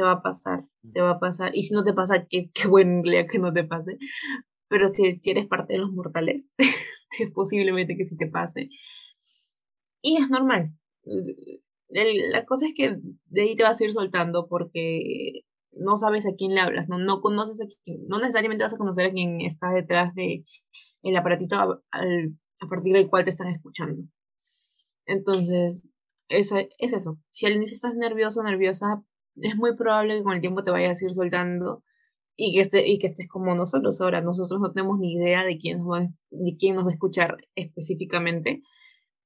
va, 0.02 0.12
a 0.12 0.22
pasar, 0.22 0.64
te 0.94 1.02
va 1.02 1.12
a 1.12 1.20
pasar. 1.20 1.52
Y 1.54 1.64
si 1.64 1.74
no 1.74 1.84
te 1.84 1.94
pasa, 1.94 2.26
qué, 2.26 2.50
qué 2.54 2.68
bueno 2.70 3.04
que 3.30 3.38
no 3.38 3.52
te 3.52 3.66
pase. 3.66 3.98
Pero 4.70 4.88
si, 4.88 5.20
si 5.22 5.32
eres 5.32 5.48
parte 5.48 5.74
de 5.74 5.80
los 5.80 5.92
mortales, 5.92 6.50
es 6.58 7.32
posiblemente 7.34 7.98
que 7.98 8.06
sí 8.06 8.16
te 8.16 8.28
pase. 8.28 8.70
Y 10.02 10.18
es 10.18 10.30
normal. 10.30 10.72
la 11.90 12.46
cosa 12.46 12.66
es 12.66 12.74
que 12.74 12.98
de 13.26 13.42
ahí 13.42 13.56
te 13.58 13.64
vas 13.64 13.82
a 13.82 13.84
ir 13.84 13.92
soltando 13.92 14.48
porque 14.48 15.42
no 15.74 15.98
sabes 15.98 16.26
a 16.26 16.36
quién 16.38 16.56
le 16.56 16.62
hablas, 16.62 16.88
no, 16.88 16.98
no 16.98 17.20
conoces 17.20 17.60
a 17.62 17.66
quién, 17.84 18.08
no 18.08 18.20
necesariamente 18.20 18.64
vas 18.64 18.74
a 18.74 18.78
conocer 18.78 19.08
a 19.08 19.12
quién 19.12 19.42
está 19.42 19.72
detrás 19.72 20.16
de 20.16 20.46
el 21.04 21.18
aparatito 21.18 21.58
a, 21.58 21.82
a 21.92 22.70
partir 22.70 22.94
del 22.94 23.10
cual 23.10 23.26
te 23.26 23.32
están 23.32 23.48
escuchando. 23.50 24.04
Entonces, 25.06 25.90
es, 26.30 26.52
es 26.52 26.94
eso. 26.94 27.20
Si 27.30 27.46
al 27.46 27.54
inicio 27.54 27.76
estás 27.76 27.96
nervioso 27.96 28.44
nerviosa, 28.44 29.04
es 29.36 29.56
muy 29.56 29.76
probable 29.76 30.18
que 30.18 30.24
con 30.24 30.34
el 30.34 30.42
tiempo 30.42 30.64
te 30.64 30.72
vayas 30.72 31.02
a 31.02 31.06
ir 31.06 31.12
soltando 31.12 31.84
y 32.38 32.54
que, 32.54 32.62
esté, 32.62 32.88
y 32.88 33.00
que 33.00 33.08
estés 33.08 33.28
como 33.28 33.56
nosotros 33.56 34.00
ahora. 34.02 34.22
Nosotros 34.22 34.60
no 34.60 34.72
tenemos 34.72 35.00
ni 35.00 35.14
idea 35.14 35.44
de 35.44 35.58
quién, 35.58 35.80
va, 35.80 36.02
de 36.02 36.58
quién 36.58 36.76
nos 36.76 36.86
va 36.86 36.90
a 36.90 36.94
escuchar 36.94 37.38
específicamente, 37.56 38.62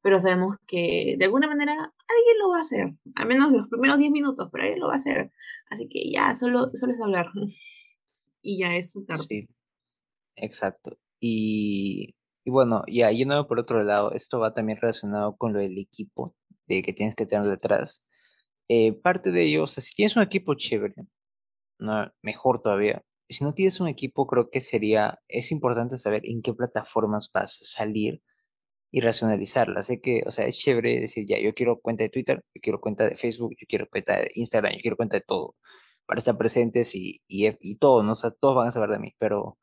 pero 0.02 0.20
sabemos 0.20 0.58
que 0.68 1.16
de 1.18 1.26
alguna 1.26 1.48
manera 1.48 1.74
alguien 1.74 2.40
lo 2.40 2.50
va 2.50 2.58
a 2.58 2.62
hacer, 2.62 2.96
al 3.16 3.28
menos 3.28 3.52
los 3.52 3.68
primeros 3.68 3.98
10 3.98 4.12
minutos, 4.12 4.50
pero 4.52 4.64
alguien 4.64 4.80
lo 4.80 4.88
va 4.88 4.94
a 4.94 4.98
hacer. 4.98 5.32
Así 5.70 5.88
que 5.90 6.12
ya, 6.12 6.34
solo, 6.36 6.72
solo 6.74 6.94
es 6.94 7.02
hablar. 7.02 7.28
y 8.42 8.60
ya 8.60 8.76
es 8.76 8.92
soltar. 8.92 9.18
Sí, 9.18 9.48
exacto. 10.36 10.98
Y, 11.20 12.16
y 12.46 12.52
bueno, 12.52 12.84
ya 12.88 13.12
yendo 13.12 13.48
por 13.48 13.60
otro 13.60 13.84
lado, 13.84 14.14
esto 14.14 14.40
va 14.40 14.54
también 14.54 14.80
relacionado 14.80 15.36
con 15.38 15.54
lo 15.54 15.60
del 15.60 15.78
equipo 15.78 16.36
de 16.76 16.84
que 16.84 16.94
tienes 16.94 17.16
que 17.16 17.26
tener 17.26 17.46
detrás. 17.46 18.04
Eh, 18.70 18.94
parte 18.94 19.32
de 19.32 19.44
ello, 19.44 19.64
o 19.64 19.68
sea, 19.68 19.84
si 19.84 19.96
tienes 19.96 20.16
un 20.16 20.24
equipo 20.24 20.56
chévere, 20.56 20.96
no, 21.80 22.12
mejor 22.22 22.62
todavía. 22.62 23.04
Si 23.30 23.44
no 23.44 23.54
tienes 23.54 23.80
un 23.80 23.88
equipo, 23.88 24.28
creo 24.28 24.50
que 24.52 24.62
sería, 24.62 25.20
es 25.28 25.52
importante 25.52 25.98
saber 25.98 26.24
en 26.26 26.42
qué 26.42 26.54
plataformas 26.54 27.32
vas 27.34 27.62
a 27.62 27.66
salir 27.66 28.22
y 28.92 29.02
racionalizarla. 29.02 29.84
Sé 29.84 30.02
que, 30.02 30.24
o 30.26 30.32
sea, 30.32 30.46
es 30.48 30.58
chévere 30.58 31.00
decir, 31.02 31.26
ya, 31.28 31.40
yo 31.40 31.54
quiero 31.54 31.80
cuenta 31.80 32.04
de 32.04 32.10
Twitter, 32.10 32.44
yo 32.56 32.62
quiero 32.62 32.82
cuenta 32.82 33.06
de 33.10 33.18
Facebook, 33.18 33.54
yo 33.60 33.66
quiero 33.68 33.88
cuenta 33.90 34.18
de 34.18 34.32
Instagram, 34.36 34.74
yo 34.74 34.80
quiero 34.82 34.98
cuenta 34.98 35.18
de 35.18 35.24
todo, 35.28 35.56
para 36.06 36.20
estar 36.20 36.38
presentes 36.38 36.96
y, 36.96 37.22
y, 37.28 37.48
y 37.62 37.78
todo, 37.78 38.04
¿no? 38.04 38.14
O 38.14 38.16
sea, 38.16 38.32
todos 38.32 38.56
van 38.56 38.68
a 38.70 38.72
saber 38.72 38.90
de 38.92 39.00
mí, 39.00 39.16
pero 39.20 39.58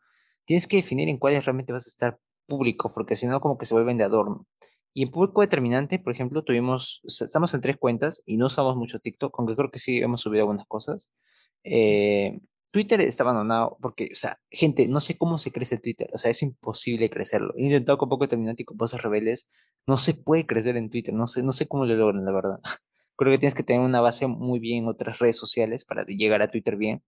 tienes 0.44 0.66
que 0.68 0.78
definir 0.78 1.08
en 1.08 1.18
cuáles 1.18 1.44
realmente 1.44 1.72
vas 1.72 1.86
a 1.86 1.90
estar 1.90 2.18
público, 2.46 2.92
porque 2.94 3.16
si 3.16 3.26
no, 3.26 3.40
como 3.40 3.58
que 3.58 3.66
se 3.66 3.74
vuelven 3.74 3.98
de 3.98 4.04
adorno. 4.04 4.46
Y 4.96 5.02
en 5.02 5.10
público 5.10 5.42
determinante, 5.42 5.98
por 5.98 6.14
ejemplo, 6.14 6.42
tuvimos, 6.42 7.02
estamos 7.04 7.52
en 7.52 7.60
tres 7.60 7.76
cuentas 7.76 8.22
y 8.24 8.38
no 8.38 8.46
usamos 8.46 8.76
mucho 8.76 8.98
TikTok, 8.98 9.34
aunque 9.38 9.54
creo 9.54 9.70
que 9.70 9.78
sí 9.78 9.98
hemos 9.98 10.22
subido 10.22 10.44
algunas 10.44 10.66
cosas. 10.66 11.10
Eh, 11.64 12.40
Twitter 12.70 13.02
está 13.02 13.22
abandonado 13.22 13.76
porque, 13.82 14.08
o 14.10 14.16
sea, 14.16 14.40
gente, 14.50 14.88
no 14.88 15.00
sé 15.00 15.18
cómo 15.18 15.36
se 15.36 15.52
crece 15.52 15.76
Twitter, 15.76 16.08
o 16.14 16.18
sea, 16.18 16.30
es 16.30 16.42
imposible 16.42 17.10
crecerlo. 17.10 17.52
He 17.58 17.64
intentado 17.64 17.98
con 17.98 18.08
poco 18.08 18.24
determinante 18.24 18.62
y 18.62 18.64
con 18.64 18.78
voces 18.78 19.02
rebeldes, 19.02 19.46
no 19.86 19.98
se 19.98 20.14
puede 20.14 20.46
crecer 20.46 20.78
en 20.78 20.88
Twitter, 20.88 21.12
no 21.12 21.26
sé, 21.26 21.42
no 21.42 21.52
sé 21.52 21.68
cómo 21.68 21.84
lo 21.84 21.94
logran, 21.94 22.24
la 22.24 22.32
verdad. 22.32 22.60
Creo 23.16 23.32
que 23.32 23.38
tienes 23.38 23.54
que 23.54 23.64
tener 23.64 23.82
una 23.82 24.00
base 24.00 24.26
muy 24.26 24.60
bien 24.60 24.84
en 24.84 24.88
otras 24.88 25.18
redes 25.18 25.36
sociales 25.36 25.84
para 25.84 26.04
llegar 26.06 26.40
a 26.40 26.48
Twitter 26.48 26.76
bien. 26.76 27.02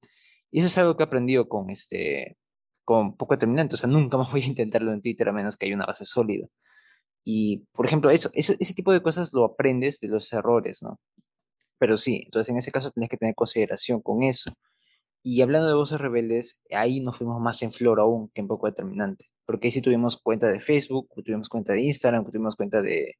Y 0.50 0.58
eso 0.58 0.66
es 0.66 0.76
algo 0.76 0.98
que 0.98 1.04
he 1.04 1.06
aprendido 1.06 1.48
con 1.48 1.70
este, 1.70 2.36
con 2.84 3.16
poco 3.16 3.34
determinante, 3.34 3.76
o 3.76 3.78
sea, 3.78 3.88
nunca 3.88 4.18
más 4.18 4.30
voy 4.30 4.42
a 4.42 4.46
intentarlo 4.46 4.92
en 4.92 5.00
Twitter 5.00 5.26
a 5.30 5.32
menos 5.32 5.56
que 5.56 5.66
haya 5.66 5.74
una 5.74 5.86
base 5.86 6.04
sólida. 6.04 6.48
Y, 7.24 7.66
por 7.72 7.86
ejemplo, 7.86 8.10
eso, 8.10 8.30
eso, 8.34 8.54
ese 8.58 8.74
tipo 8.74 8.92
de 8.92 9.02
cosas 9.02 9.32
lo 9.32 9.44
aprendes 9.44 10.00
de 10.00 10.08
los 10.08 10.32
errores, 10.32 10.82
¿no? 10.82 10.98
Pero 11.78 11.98
sí, 11.98 12.22
entonces 12.24 12.50
en 12.50 12.58
ese 12.58 12.72
caso 12.72 12.90
tienes 12.90 13.10
que 13.10 13.16
tener 13.16 13.34
consideración 13.34 14.02
con 14.02 14.22
eso. 14.22 14.52
Y 15.22 15.42
hablando 15.42 15.68
de 15.68 15.74
voces 15.74 16.00
rebeldes, 16.00 16.62
ahí 16.70 17.00
nos 17.00 17.18
fuimos 17.18 17.40
más 17.40 17.62
en 17.62 17.72
flor 17.72 18.00
aún 18.00 18.30
que 18.34 18.40
en 18.40 18.48
poco 18.48 18.66
determinante. 18.66 19.26
Porque 19.46 19.68
ahí 19.68 19.72
sí 19.72 19.82
tuvimos 19.82 20.20
cuenta 20.20 20.48
de 20.48 20.60
Facebook, 20.60 21.08
tuvimos 21.24 21.48
cuenta 21.48 21.72
de 21.72 21.82
Instagram, 21.82 22.24
tuvimos 22.24 22.56
cuenta 22.56 22.82
de 22.82 23.16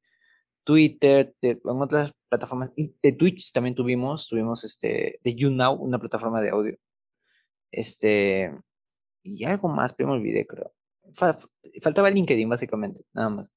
Twitter, 0.63 1.33
de, 1.41 1.59
otras 1.63 2.13
plataformas, 2.29 2.71
de 2.75 3.11
Twitch 3.13 3.51
también 3.51 3.75
tuvimos, 3.75 4.27
tuvimos 4.27 4.63
este, 4.63 5.19
de 5.23 5.35
YouNow, 5.35 5.75
una 5.75 5.99
plataforma 5.99 6.41
de 6.41 6.49
audio. 6.51 6.77
Este, 7.71 8.51
y 9.23 9.45
algo 9.45 9.69
más, 9.69 9.93
pero 9.93 10.09
me 10.09 10.15
olvidé, 10.15 10.45
creo. 10.47 10.71
faltaba 11.81 12.09
LinkedIn, 12.09 12.49
básicamente, 12.49 13.05
nada 13.13 13.29
más. 13.29 13.51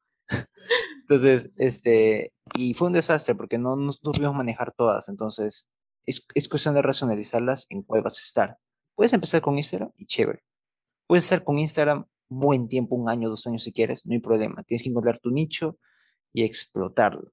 Entonces, 1.00 1.50
este, 1.56 2.32
y 2.56 2.74
fue 2.74 2.88
un 2.88 2.94
desastre 2.94 3.34
porque 3.34 3.58
no 3.58 3.76
nos 3.76 4.00
pudimos 4.00 4.34
manejar 4.34 4.72
todas. 4.76 5.08
Entonces, 5.08 5.70
es, 6.06 6.26
es, 6.34 6.48
cuestión 6.48 6.74
de 6.74 6.82
racionalizarlas 6.82 7.66
en 7.70 7.82
cuál 7.82 8.02
vas 8.02 8.18
a 8.18 8.22
estar. 8.22 8.58
Puedes 8.94 9.12
empezar 9.12 9.40
con 9.42 9.58
Instagram 9.58 9.90
y 9.96 10.06
chévere. 10.06 10.42
Puedes 11.06 11.24
estar 11.24 11.44
con 11.44 11.58
Instagram 11.58 12.06
buen 12.28 12.68
tiempo, 12.68 12.96
un 12.96 13.08
año, 13.08 13.28
dos 13.28 13.46
años 13.46 13.64
si 13.64 13.72
quieres, 13.72 14.06
no 14.06 14.14
hay 14.14 14.20
problema. 14.20 14.62
Tienes 14.64 14.82
que 14.82 14.88
encontrar 14.88 15.18
tu 15.18 15.30
nicho 15.30 15.78
y 16.32 16.44
explotarlo. 16.44 17.32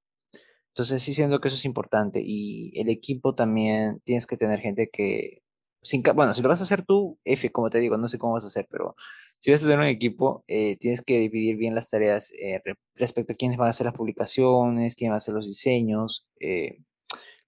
Entonces, 0.73 1.03
sí 1.03 1.13
siento 1.13 1.39
que 1.39 1.47
eso 1.49 1.57
es 1.57 1.65
importante. 1.65 2.21
Y 2.23 2.77
el 2.79 2.89
equipo 2.89 3.35
también, 3.35 4.01
tienes 4.03 4.27
que 4.27 4.38
tener 4.38 4.59
gente 4.59 4.89
que, 4.91 5.41
sin, 5.81 6.03
bueno, 6.15 6.35
si 6.35 6.41
lo 6.41 6.49
vas 6.49 6.59
a 6.62 6.63
hacer 6.63 6.85
tú, 6.85 7.19
F, 7.23 7.51
como 7.51 7.69
te 7.69 7.79
digo, 7.79 7.97
no 7.97 8.07
sé 8.07 8.19
cómo 8.19 8.33
vas 8.33 8.43
a 8.43 8.47
hacer, 8.47 8.67
pero 8.69 8.95
si 9.39 9.52
vas 9.52 9.62
a 9.63 9.65
tener 9.65 9.80
un 9.80 9.86
equipo, 9.86 10.43
eh, 10.47 10.78
tienes 10.78 11.02
que 11.02 11.19
dividir 11.19 11.58
bien 11.58 11.75
las 11.75 11.89
tareas 11.89 12.32
eh, 12.34 12.62
respecto 12.95 13.34
a 13.34 13.36
quiénes 13.36 13.58
van 13.58 13.67
a 13.67 13.71
hacer 13.71 13.86
las 13.86 13.95
publicaciones, 13.95 14.95
quién 14.95 15.12
va 15.12 15.15
a 15.15 15.17
hacer 15.17 15.34
los 15.34 15.47
diseños, 15.47 16.28
eh, 16.39 16.80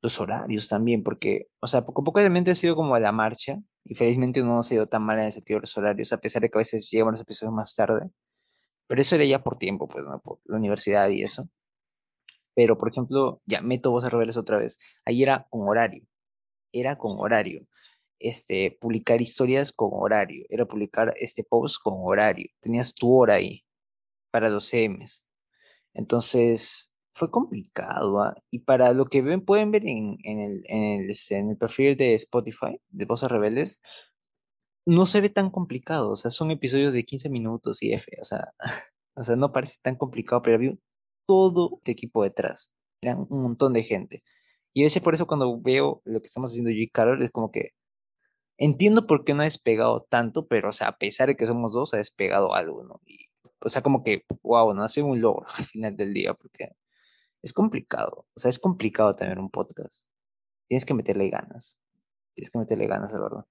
los 0.01 0.19
horarios 0.19 0.69
también, 0.69 1.04
porque, 1.04 1.47
o 1.62 1.67
sea, 1.67 1.86
poco 1.86 2.01
a 2.01 2.06
poco 2.06 2.19
realmente 2.19 2.51
ha 2.51 2.56
sido 2.56 2.75
como 2.75 2.95
a 2.95 2.99
la 2.99 3.12
marcha, 3.12 3.60
y 3.86 3.95
felizmente 3.95 4.41
no 4.41 4.62
ha 4.62 4.73
ido 4.73 4.88
tan 4.88 5.04
mal 5.04 5.19
en 5.19 5.25
ese 5.25 5.38
sentido 5.39 5.60
de 5.60 5.62
los 5.63 5.77
horarios, 5.77 6.13
a 6.13 6.19
pesar 6.19 6.41
de 6.41 6.49
que 6.49 6.58
a 6.58 6.60
veces 6.60 6.89
llegan 6.91 7.12
los 7.13 7.21
episodios 7.21 7.54
más 7.54 7.75
tarde, 7.75 8.10
pero 8.88 9.01
eso 9.01 9.15
era 9.15 9.25
ya 9.25 9.43
por 9.43 9.58
tiempo, 9.58 9.88
pues, 9.88 10.06
¿no? 10.08 10.19
Por 10.21 10.39
la 10.45 10.58
universidad 10.58 11.10
y 11.10 11.23
eso. 11.23 11.49
Pero, 12.56 12.77
por 12.77 12.89
ejemplo, 12.89 13.41
ya 13.45 13.62
meto 13.62 13.91
voces 13.91 14.12
rebeldes 14.12 14.38
otra 14.38 14.58
vez, 14.58 14.77
ahí 15.06 15.23
era 15.23 15.47
con 15.49 15.67
horario, 15.67 16.04
era 16.73 16.97
con 16.97 17.13
horario 17.19 17.67
este, 18.21 18.77
publicar 18.79 19.21
historias 19.21 19.71
con 19.73 19.89
horario, 19.93 20.45
era 20.49 20.65
publicar 20.65 21.13
este 21.17 21.43
post 21.43 21.77
con 21.84 21.95
horario. 21.97 22.49
Tenías 22.62 22.95
tu 22.95 23.13
hora 23.13 23.36
ahí 23.36 23.63
para 24.31 24.49
los 24.49 24.69
CMs. 24.69 25.25
Entonces, 25.93 26.91
fue 27.13 27.31
complicado. 27.31 28.21
¿ah? 28.21 28.36
Y 28.51 28.60
para 28.60 28.93
lo 28.93 29.05
que 29.05 29.21
ven, 29.21 29.43
pueden 29.45 29.71
ver 29.71 29.88
en, 29.88 30.17
en, 30.23 30.39
el, 30.39 30.63
en, 30.67 31.01
el, 31.01 31.10
este, 31.12 31.38
en 31.39 31.49
el 31.51 31.57
perfil 31.57 31.97
de 31.97 32.15
Spotify, 32.15 32.79
de 32.89 33.05
Voces 33.05 33.29
Rebeldes, 33.31 33.81
no 34.86 35.05
se 35.05 35.21
ve 35.21 35.29
tan 35.29 35.49
complicado. 35.51 36.12
O 36.12 36.15
sea, 36.17 36.31
son 36.31 36.51
episodios 36.51 36.93
de 36.93 37.05
15 37.05 37.29
minutos 37.29 37.81
y 37.84 37.93
F. 37.93 38.12
O 38.21 38.25
sea, 38.25 38.53
o 39.15 39.23
sea 39.23 39.36
no 39.36 39.51
parece 39.51 39.77
tan 39.81 39.95
complicado, 39.95 40.41
pero 40.41 40.55
había 40.57 40.73
todo 41.27 41.77
este 41.79 41.91
equipo 41.93 42.23
detrás. 42.23 42.71
Eran 43.01 43.25
un 43.29 43.43
montón 43.43 43.73
de 43.73 43.84
gente. 43.84 44.23
Y 44.73 44.84
a 44.84 44.86
veces 44.86 45.03
por 45.03 45.15
eso 45.15 45.27
cuando 45.27 45.60
veo 45.62 46.01
lo 46.05 46.21
que 46.21 46.27
estamos 46.27 46.51
haciendo 46.51 46.71
yo 46.71 46.77
y 46.77 46.89
Carol, 46.89 47.21
es 47.21 47.31
como 47.31 47.51
que 47.51 47.71
Entiendo 48.63 49.08
por 49.08 49.26
qué 49.26 49.34
no 49.34 49.41
ha 49.41 49.45
despegado 49.45 50.06
tanto, 50.08 50.45
pero, 50.45 50.69
o 50.69 50.71
sea, 50.71 50.89
a 50.89 50.97
pesar 51.00 51.30
de 51.30 51.36
que 51.36 51.47
somos 51.47 51.74
dos, 51.74 51.95
ha 51.95 51.97
despegado 51.97 52.54
algo, 52.54 52.84
¿no? 52.84 53.02
Y, 53.08 53.17
o 53.60 53.69
sea, 53.69 53.82
como 53.82 54.04
que, 54.04 54.24
wow, 54.43 54.71
no 54.76 54.84
hace 54.84 55.02
un 55.02 55.19
logro 55.19 55.47
al 55.58 55.65
final 55.65 55.97
del 55.97 56.13
día, 56.13 56.36
porque 56.36 56.69
es 57.41 57.54
complicado. 57.54 58.28
O 58.36 58.39
sea, 58.39 58.49
es 58.51 58.59
complicado 58.59 59.16
tener 59.16 59.39
un 59.39 59.49
podcast. 59.49 60.05
Tienes 60.68 60.86
que 60.86 60.93
meterle 60.93 61.32
ganas. 61.32 61.80
Tienes 62.36 62.51
que 62.51 62.59
meterle 62.59 62.86
ganas, 62.86 63.12
de 63.12 63.20
verdad. 63.20 63.45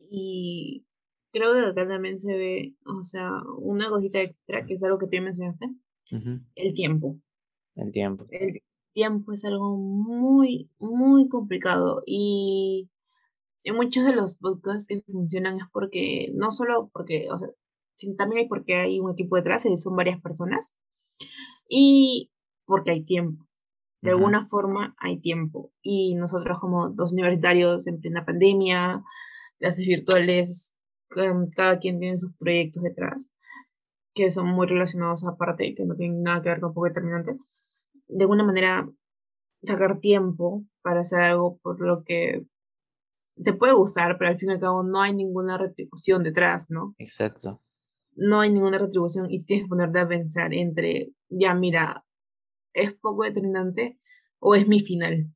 Y 0.00 0.84
creo 1.30 1.52
que 1.52 1.60
acá 1.60 1.86
también 1.86 2.18
se 2.18 2.36
ve, 2.36 2.74
o 2.86 3.04
sea, 3.04 3.30
una 3.58 3.88
cosita 3.88 4.20
extra, 4.20 4.66
que 4.66 4.74
es 4.74 4.82
algo 4.82 4.98
que 4.98 5.06
tú 5.06 5.22
mencionaste, 5.22 5.66
el 6.56 6.74
tiempo. 6.74 7.20
El 7.76 7.92
tiempo. 7.92 8.26
El 8.30 8.60
tiempo 8.92 9.32
es 9.32 9.44
algo 9.44 9.76
muy, 9.76 10.68
muy 10.80 11.28
complicado. 11.28 12.02
Y 12.06 12.90
en 13.64 13.76
muchos 13.76 14.04
de 14.04 14.14
los 14.14 14.36
podcasts 14.36 14.86
que 14.88 15.02
funcionan 15.10 15.56
es 15.56 15.64
porque, 15.72 16.30
no 16.34 16.50
solo 16.50 16.90
porque, 16.92 17.26
o 17.30 17.38
sea, 17.38 17.48
también 18.16 18.42
hay 18.42 18.48
porque 18.48 18.76
hay 18.76 19.00
un 19.00 19.12
equipo 19.12 19.36
detrás, 19.36 19.64
y 19.66 19.76
son 19.76 19.96
varias 19.96 20.20
personas, 20.20 20.74
y 21.68 22.30
porque 22.66 22.90
hay 22.92 23.04
tiempo. 23.04 23.46
De 24.02 24.10
alguna 24.10 24.42
forma 24.46 24.94
hay 24.98 25.18
tiempo. 25.18 25.72
Y 25.80 26.14
nosotros 26.16 26.60
como 26.60 26.90
dos 26.90 27.14
universitarios 27.14 27.86
en 27.86 28.00
plena 28.00 28.26
pandemia, 28.26 29.02
clases 29.58 29.86
virtuales, 29.86 30.74
cada 31.56 31.78
quien 31.78 31.98
tiene 31.98 32.18
sus 32.18 32.36
proyectos 32.36 32.82
detrás, 32.82 33.30
que 34.14 34.30
son 34.30 34.48
muy 34.48 34.66
relacionados 34.66 35.24
aparte, 35.24 35.74
que 35.74 35.86
no 35.86 35.96
tienen 35.96 36.22
nada 36.22 36.42
que 36.42 36.50
ver 36.50 36.60
con 36.60 36.74
poco 36.74 36.86
determinante, 36.86 37.38
de 38.08 38.24
alguna 38.24 38.44
manera 38.44 38.90
sacar 39.62 40.00
tiempo 40.00 40.64
para 40.82 41.00
hacer 41.00 41.20
algo 41.20 41.58
por 41.62 41.80
lo 41.80 42.04
que 42.04 42.46
te 43.42 43.52
puede 43.52 43.72
gustar, 43.72 44.16
pero 44.18 44.30
al 44.30 44.38
fin 44.38 44.50
y 44.50 44.52
al 44.54 44.60
cabo 44.60 44.82
no 44.82 45.02
hay 45.02 45.14
ninguna 45.14 45.58
retribución 45.58 46.22
detrás, 46.22 46.66
¿no? 46.68 46.94
Exacto. 46.98 47.62
No 48.16 48.40
hay 48.40 48.50
ninguna 48.50 48.78
retribución 48.78 49.26
y 49.30 49.44
tienes 49.44 49.64
que 49.64 49.68
ponerte 49.68 49.98
a 49.98 50.08
pensar 50.08 50.54
entre, 50.54 51.12
ya 51.28 51.54
mira, 51.54 52.04
¿es 52.72 52.94
poco 52.94 53.24
determinante 53.24 53.98
o 54.38 54.54
es 54.54 54.68
mi 54.68 54.80
final? 54.80 55.32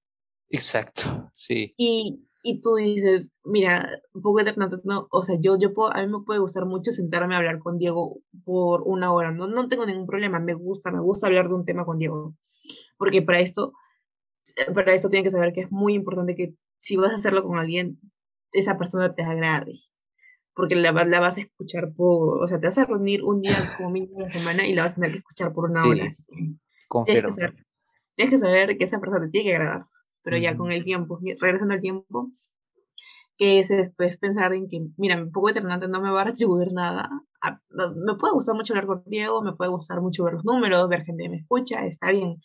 Exacto, 0.48 1.30
sí. 1.34 1.74
Y, 1.76 2.24
y 2.42 2.60
tú 2.60 2.76
dices, 2.76 3.32
mira, 3.44 3.88
poco 4.12 4.38
determinante, 4.38 4.76
no, 4.84 5.08
o 5.10 5.22
sea, 5.22 5.36
yo, 5.40 5.58
yo 5.58 5.74
puedo, 5.74 5.92
a 5.92 6.00
mí 6.00 6.08
me 6.08 6.24
puede 6.24 6.40
gustar 6.40 6.66
mucho 6.66 6.92
sentarme 6.92 7.34
a 7.34 7.38
hablar 7.38 7.58
con 7.58 7.78
Diego 7.78 8.20
por 8.44 8.82
una 8.82 9.12
hora, 9.12 9.32
no, 9.32 9.48
no 9.48 9.68
tengo 9.68 9.84
ningún 9.84 10.06
problema, 10.06 10.38
me 10.38 10.54
gusta, 10.54 10.92
me 10.92 11.00
gusta 11.00 11.26
hablar 11.26 11.48
de 11.48 11.54
un 11.54 11.64
tema 11.64 11.84
con 11.84 11.98
Diego, 11.98 12.36
porque 12.96 13.22
para 13.22 13.40
esto, 13.40 13.72
para 14.72 14.94
esto 14.94 15.08
tienen 15.08 15.24
que 15.24 15.30
saber 15.30 15.52
que 15.52 15.62
es 15.62 15.72
muy 15.72 15.94
importante 15.94 16.36
que 16.36 16.54
si 16.78 16.96
vas 16.96 17.12
a 17.12 17.16
hacerlo 17.16 17.44
con 17.44 17.58
alguien, 17.58 18.00
esa 18.52 18.76
persona 18.76 19.14
te 19.14 19.22
agrade. 19.22 19.72
Porque 20.54 20.74
la, 20.74 20.92
la 20.92 21.20
vas 21.20 21.36
a 21.36 21.40
escuchar 21.40 21.92
por, 21.94 22.42
o 22.42 22.46
sea, 22.46 22.58
te 22.58 22.66
vas 22.66 22.78
a 22.78 22.86
reunir 22.86 23.22
un 23.22 23.42
día 23.42 23.56
como 23.76 23.90
mínimo 23.90 24.20
la 24.20 24.28
semana 24.28 24.66
y 24.66 24.74
la 24.74 24.84
vas 24.84 24.92
a 24.92 24.94
tener 24.96 25.12
que 25.12 25.18
escuchar 25.18 25.52
por 25.52 25.70
una 25.70 25.84
hora. 25.84 26.04
Así 26.04 26.24
tienes, 27.04 27.24
que 27.24 27.30
saber, 27.30 27.66
tienes 28.16 28.30
que 28.30 28.38
saber 28.38 28.78
que 28.78 28.84
esa 28.84 29.00
persona 29.00 29.26
te 29.26 29.30
tiene 29.30 29.50
que 29.50 29.56
agradar. 29.56 29.86
Pero 30.22 30.36
ya 30.36 30.56
con 30.56 30.72
el 30.72 30.84
tiempo, 30.84 31.20
regresando 31.40 31.74
al 31.74 31.80
tiempo, 31.80 32.28
¿qué 33.36 33.60
es 33.60 33.70
esto? 33.70 34.02
Es 34.02 34.18
pensar 34.18 34.52
en 34.52 34.68
que, 34.68 34.80
mira, 34.96 35.16
un 35.22 35.30
poco 35.30 35.48
eternante 35.48 35.88
no 35.88 36.00
me 36.00 36.10
va 36.10 36.22
a 36.22 36.24
retribuir 36.24 36.72
nada. 36.72 37.08
me 37.70 38.14
puede 38.14 38.34
gustar 38.34 38.54
mucho 38.54 38.72
hablar 38.72 38.86
contigo, 38.86 39.42
me 39.42 39.52
puede 39.52 39.70
gustar 39.70 40.00
mucho 40.00 40.24
ver 40.24 40.34
los 40.34 40.44
números, 40.44 40.88
ver 40.88 41.04
gente 41.04 41.24
que 41.24 41.30
me 41.30 41.36
escucha, 41.36 41.86
está 41.86 42.10
bien 42.10 42.40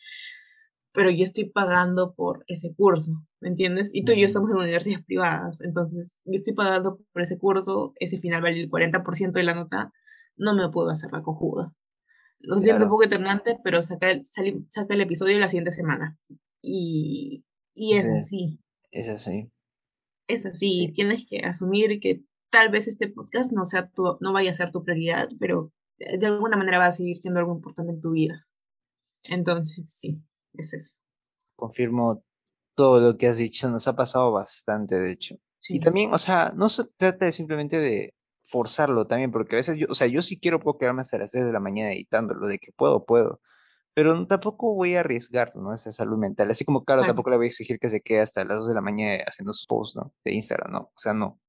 pero 0.94 1.10
yo 1.10 1.24
estoy 1.24 1.46
pagando 1.46 2.14
por 2.14 2.46
ese 2.48 2.74
curso, 2.76 3.12
¿me 3.44 3.50
entiendes? 3.50 3.90
Y 3.94 4.06
tú 4.06 4.14
y 4.14 4.22
yo 4.22 4.26
estamos 4.26 4.50
en 4.50 4.56
universidades 4.56 5.04
privadas, 5.04 5.60
entonces 5.60 6.18
yo 6.24 6.34
estoy 6.34 6.54
pagando 6.54 7.00
por 7.12 7.22
ese 7.22 7.38
curso, 7.38 7.94
ese 7.98 8.18
final 8.18 8.42
vale 8.42 8.62
el 8.62 8.70
40% 8.70 9.34
de 9.34 9.44
la 9.44 9.54
nota, 9.54 9.92
no 10.38 10.56
me 10.56 10.70
puedo 10.70 10.90
hacer 10.90 11.12
la 11.12 11.22
cojuda. 11.22 11.74
Lo 12.40 12.60
siento 12.60 12.86
un 12.86 12.90
poco 12.90 13.04
eternante, 13.04 13.60
pero 13.62 13.82
saca 13.82 14.10
el, 14.12 14.26
saca 14.26 14.94
el 14.94 15.02
episodio 15.02 15.38
la 15.40 15.50
siguiente 15.50 15.72
semana. 15.72 16.18
Y, 16.62 17.44
y 17.74 17.96
es 17.96 18.08
así. 18.08 18.62
Es 18.92 19.10
así. 19.10 19.52
Es 20.30 20.46
así, 20.46 20.90
tienes 20.94 21.26
que 21.28 21.40
asumir 21.40 22.00
que 22.00 22.24
tal 22.50 22.70
vez 22.70 22.88
este 22.88 23.10
podcast 23.10 23.52
no, 23.52 23.66
sea 23.66 23.90
tu, 23.90 24.18
no 24.22 24.32
vaya 24.32 24.52
a 24.52 24.54
ser 24.54 24.72
tu 24.72 24.86
prioridad, 24.86 25.28
pero 25.38 25.74
de 25.98 26.26
alguna 26.26 26.56
manera 26.56 26.78
va 26.78 26.88
a 26.88 26.92
seguir 26.94 27.18
siendo 27.18 27.42
algo 27.42 27.54
importante 27.54 27.92
en 27.92 28.00
tu 28.00 28.12
vida. 28.12 28.48
Entonces, 29.26 29.94
sí 29.94 30.22
es 30.54 30.74
eso. 30.74 31.00
Confirmo 31.58 32.24
todo 32.76 33.00
lo 33.00 33.18
que 33.18 33.28
has 33.28 33.38
dicho, 33.38 33.70
nos 33.70 33.88
ha 33.88 33.96
pasado 33.96 34.32
bastante, 34.32 35.00
de 35.00 35.12
hecho. 35.12 35.36
Y 35.70 35.80
también, 35.80 36.14
o 36.14 36.18
sea, 36.18 36.52
no 36.56 36.70
se 36.70 36.84
trata 36.98 37.26
de 37.26 37.32
simplemente 37.32 37.78
de 37.78 38.14
forzarlo 38.44 39.08
también, 39.08 39.32
porque 39.32 39.56
a 39.56 39.58
veces 39.58 39.78
yo, 39.78 39.88
o 39.90 39.96
sea, 39.96 40.08
yo 40.08 40.22
sí 40.22 40.40
quiero 40.40 40.60
puedo 40.60 40.78
quedarme 40.78 41.02
hasta 41.02 41.18
las 41.18 41.32
3 41.32 41.46
de 41.46 41.54
la 41.54 41.60
mañana 41.60 41.94
editándolo, 41.94 42.48
de 42.48 42.60
que 42.60 42.72
puedo, 42.74 43.06
puedo, 43.06 43.40
pero 43.94 44.26
tampoco 44.28 44.74
voy 44.74 44.96
a 44.96 45.02
arriesgar, 45.02 45.56
¿no? 45.56 45.74
Esa 45.74 45.92
salud 45.92 46.18
mental, 46.18 46.52
así 46.52 46.66
como, 46.66 46.84
claro, 46.84 47.04
tampoco 47.06 47.30
le 47.30 47.38
voy 47.38 47.46
a 47.46 47.50
exigir 47.50 47.80
que 47.80 47.90
se 47.90 48.02
quede 48.02 48.22
hasta 48.22 48.44
las 48.44 48.60
2 48.60 48.70
de 48.70 48.74
la 48.74 48.82
mañana 48.82 49.24
haciendo 49.28 49.54
sus 49.54 49.68
posts, 49.68 49.96
¿no? 49.96 50.14
De 50.26 50.34
Instagram, 50.34 50.72
¿no? 50.72 50.80
O 50.80 50.98
sea, 50.98 51.14
no, 51.14 51.40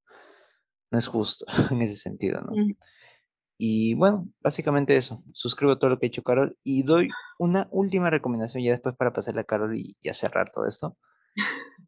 no 0.91 0.99
es 0.99 1.07
justo 1.07 1.45
en 1.71 1.81
ese 1.81 1.95
sentido, 1.97 2.41
¿no? 2.41 2.53
Y 3.57 3.95
bueno, 3.95 4.27
básicamente 4.41 4.97
eso. 4.97 5.23
Suscribo 5.33 5.73
a 5.73 5.79
todo 5.79 5.89
lo 5.89 5.99
que 5.99 6.07
ha 6.07 6.09
hecho 6.09 6.23
Carol 6.23 6.57
y 6.63 6.83
doy 6.83 7.09
una 7.39 7.67
última 7.71 8.09
recomendación 8.09 8.63
ya 8.63 8.71
después 8.71 8.95
para 8.95 9.13
pasarle 9.13 9.41
a 9.41 9.43
Carol 9.45 9.75
y, 9.77 9.97
ya 10.03 10.13
cerrar 10.13 10.51
todo 10.51 10.65
esto. 10.67 10.97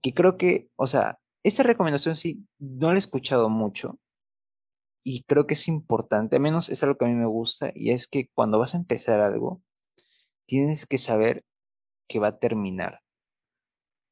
Que 0.01 0.13
creo 0.13 0.37
que, 0.37 0.69
o 0.75 0.87
sea, 0.87 1.19
esta 1.43 1.63
recomendación 1.63 2.15
sí 2.15 2.45
no 2.59 2.89
la 2.89 2.95
he 2.95 2.99
escuchado 2.99 3.49
mucho 3.49 3.99
y 5.03 5.23
creo 5.23 5.47
que 5.47 5.53
es 5.53 5.69
importante, 5.69 6.35
al 6.35 6.41
menos 6.41 6.69
es 6.69 6.83
algo 6.83 6.97
que 6.97 7.05
a 7.05 7.07
mí 7.07 7.13
me 7.15 7.25
gusta 7.27 7.71
y 7.73 7.91
es 7.91 8.07
que 8.09 8.29
cuando 8.33 8.59
vas 8.59 8.75
a 8.75 8.77
empezar 8.77 9.21
algo, 9.21 9.61
tienes 10.47 10.85
que 10.85 10.97
saber 10.97 11.45
que 12.09 12.19
va 12.19 12.29
a 12.29 12.39
terminar. 12.39 13.01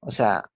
O 0.02 0.12
sea, 0.12 0.52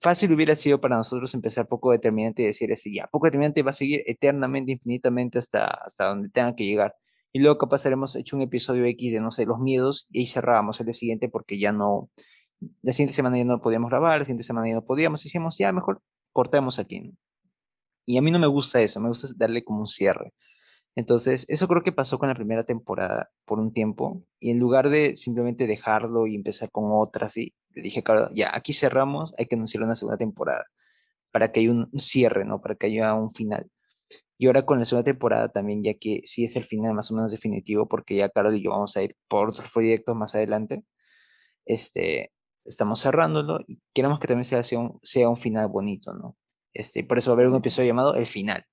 fácil 0.00 0.32
hubiera 0.32 0.56
sido 0.56 0.80
para 0.80 0.96
nosotros 0.96 1.34
empezar 1.34 1.68
poco 1.68 1.92
determinante 1.92 2.42
y 2.42 2.46
decir 2.46 2.72
así, 2.72 2.94
ya, 2.94 3.06
poco 3.08 3.26
determinante 3.26 3.62
va 3.62 3.72
a 3.72 3.74
seguir 3.74 4.02
eternamente, 4.06 4.72
infinitamente 4.72 5.38
hasta, 5.38 5.66
hasta 5.66 6.08
donde 6.08 6.30
tenga 6.30 6.54
que 6.56 6.64
llegar. 6.64 6.94
Y 7.32 7.40
luego 7.40 7.58
capaz 7.58 7.86
haremos 7.86 8.16
hecho 8.16 8.36
un 8.36 8.42
episodio 8.42 8.86
X 8.86 9.12
de, 9.12 9.20
no 9.20 9.30
sé, 9.32 9.46
los 9.46 9.58
miedos 9.60 10.06
y 10.10 10.20
ahí 10.20 10.26
cerrábamos 10.26 10.80
el 10.80 10.94
siguiente 10.94 11.28
porque 11.28 11.58
ya 11.58 11.72
no, 11.72 12.10
la 12.82 12.92
siguiente 12.92 13.14
semana 13.14 13.38
ya 13.38 13.44
no 13.44 13.60
podíamos 13.60 13.90
grabar, 13.90 14.18
la 14.18 14.24
siguiente 14.24 14.44
semana 14.44 14.68
ya 14.68 14.74
no 14.74 14.84
podíamos, 14.84 15.22
decíamos, 15.22 15.56
ya, 15.58 15.72
mejor 15.72 16.02
cortemos 16.32 16.78
aquí. 16.78 17.12
Y 18.06 18.18
a 18.18 18.22
mí 18.22 18.30
no 18.30 18.38
me 18.38 18.46
gusta 18.46 18.80
eso, 18.80 19.00
me 19.00 19.08
gusta 19.08 19.28
darle 19.36 19.64
como 19.64 19.80
un 19.80 19.88
cierre. 19.88 20.32
Entonces, 20.96 21.46
eso 21.48 21.68
creo 21.68 21.82
que 21.82 21.92
pasó 21.92 22.18
con 22.18 22.28
la 22.28 22.34
primera 22.34 22.64
temporada 22.64 23.30
por 23.46 23.58
un 23.60 23.72
tiempo, 23.72 24.24
y 24.40 24.50
en 24.50 24.58
lugar 24.58 24.90
de 24.90 25.16
simplemente 25.16 25.66
dejarlo 25.66 26.26
y 26.26 26.34
empezar 26.36 26.70
con 26.70 26.86
otras, 26.92 27.36
y 27.36 27.54
le 27.70 27.82
dije, 27.82 28.02
claro, 28.02 28.28
ya, 28.34 28.54
aquí 28.54 28.72
cerramos, 28.72 29.34
hay 29.38 29.46
que 29.46 29.56
anunciar 29.56 29.84
una 29.84 29.96
segunda 29.96 30.18
temporada, 30.18 30.66
para 31.32 31.52
que 31.52 31.60
haya 31.60 31.70
un 31.72 31.90
cierre, 32.00 32.44
¿no? 32.44 32.60
Para 32.60 32.74
que 32.76 32.86
haya 32.88 33.14
un 33.14 33.32
final. 33.32 33.70
Y 34.38 34.46
ahora 34.46 34.66
con 34.66 34.80
la 34.80 34.84
segunda 34.84 35.04
temporada 35.04 35.50
también, 35.50 35.84
ya 35.84 35.94
que 35.94 36.22
sí 36.24 36.44
es 36.44 36.56
el 36.56 36.64
final 36.64 36.94
más 36.94 37.10
o 37.12 37.14
menos 37.14 37.30
definitivo, 37.30 37.86
porque 37.88 38.16
ya 38.16 38.28
Carol 38.28 38.56
y 38.56 38.62
yo 38.64 38.70
vamos 38.70 38.96
a 38.96 39.02
ir 39.02 39.16
por 39.28 39.50
otros 39.50 39.70
proyectos 39.72 40.16
más 40.16 40.34
adelante, 40.34 40.84
este, 41.66 42.32
estamos 42.64 43.00
cerrándolo 43.02 43.60
y 43.66 43.80
queremos 43.92 44.20
que 44.20 44.28
también 44.28 44.44
sea, 44.44 44.62
sea, 44.62 44.78
un, 44.78 45.00
sea 45.02 45.28
un 45.28 45.36
final 45.36 45.68
bonito, 45.68 46.14
¿no? 46.14 46.36
Este, 46.74 47.04
por 47.04 47.18
eso 47.18 47.30
va 47.30 47.34
a 47.34 47.36
haber 47.36 47.48
un 47.48 47.56
episodio 47.56 47.88
llamado 47.88 48.14
El 48.14 48.26
Final, 48.26 48.66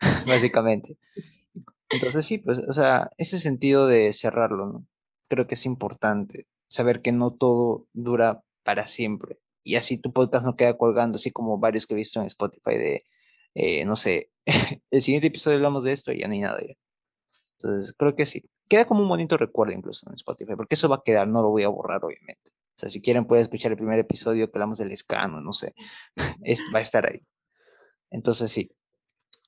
básicamente. 0.26 0.98
Entonces 1.90 2.24
sí, 2.26 2.38
pues, 2.38 2.58
o 2.60 2.72
sea, 2.72 3.10
ese 3.18 3.40
sentido 3.40 3.86
de 3.86 4.12
cerrarlo, 4.12 4.66
¿no? 4.66 4.86
Creo 5.28 5.46
que 5.46 5.54
es 5.54 5.66
importante 5.66 6.46
saber 6.68 7.02
que 7.02 7.12
no 7.12 7.32
todo 7.32 7.86
dura 7.92 8.42
para 8.64 8.86
siempre. 8.86 9.38
Y 9.64 9.76
así 9.76 9.98
tu 9.98 10.12
podcast 10.12 10.44
no 10.44 10.56
queda 10.56 10.76
colgando, 10.78 11.16
así 11.16 11.30
como 11.32 11.58
varios 11.58 11.86
que 11.86 11.94
he 11.94 11.96
visto 11.96 12.20
en 12.20 12.26
Spotify 12.26 12.76
de, 12.78 13.04
eh, 13.54 13.84
no 13.84 13.96
sé, 13.96 14.30
el 14.90 15.02
siguiente 15.02 15.28
episodio 15.28 15.56
hablamos 15.56 15.84
de 15.84 15.92
esto 15.92 16.12
y 16.12 16.20
ya 16.20 16.28
no 16.28 16.34
hay 16.34 16.40
nada 16.40 16.60
ya. 16.60 16.74
Entonces, 17.58 17.94
creo 17.96 18.16
que 18.16 18.26
sí. 18.26 18.44
Queda 18.68 18.86
como 18.86 19.02
un 19.02 19.08
bonito 19.08 19.36
recuerdo 19.36 19.74
incluso 19.74 20.08
en 20.08 20.14
Spotify, 20.14 20.54
porque 20.56 20.76
eso 20.76 20.88
va 20.88 20.96
a 20.96 21.02
quedar, 21.04 21.28
no 21.28 21.42
lo 21.42 21.50
voy 21.50 21.64
a 21.64 21.68
borrar, 21.68 22.04
obviamente. 22.04 22.50
O 22.80 22.84
sea, 22.84 22.88
si 22.88 23.02
quieren 23.02 23.26
pueden 23.26 23.42
escuchar 23.42 23.72
el 23.72 23.76
primer 23.76 23.98
episodio 23.98 24.46
que 24.46 24.52
hablamos 24.56 24.78
del 24.78 24.90
escano, 24.90 25.42
no 25.42 25.52
sé, 25.52 25.74
va 26.74 26.78
a 26.78 26.82
estar 26.82 27.04
ahí. 27.04 27.20
Entonces, 28.10 28.50
sí, 28.50 28.70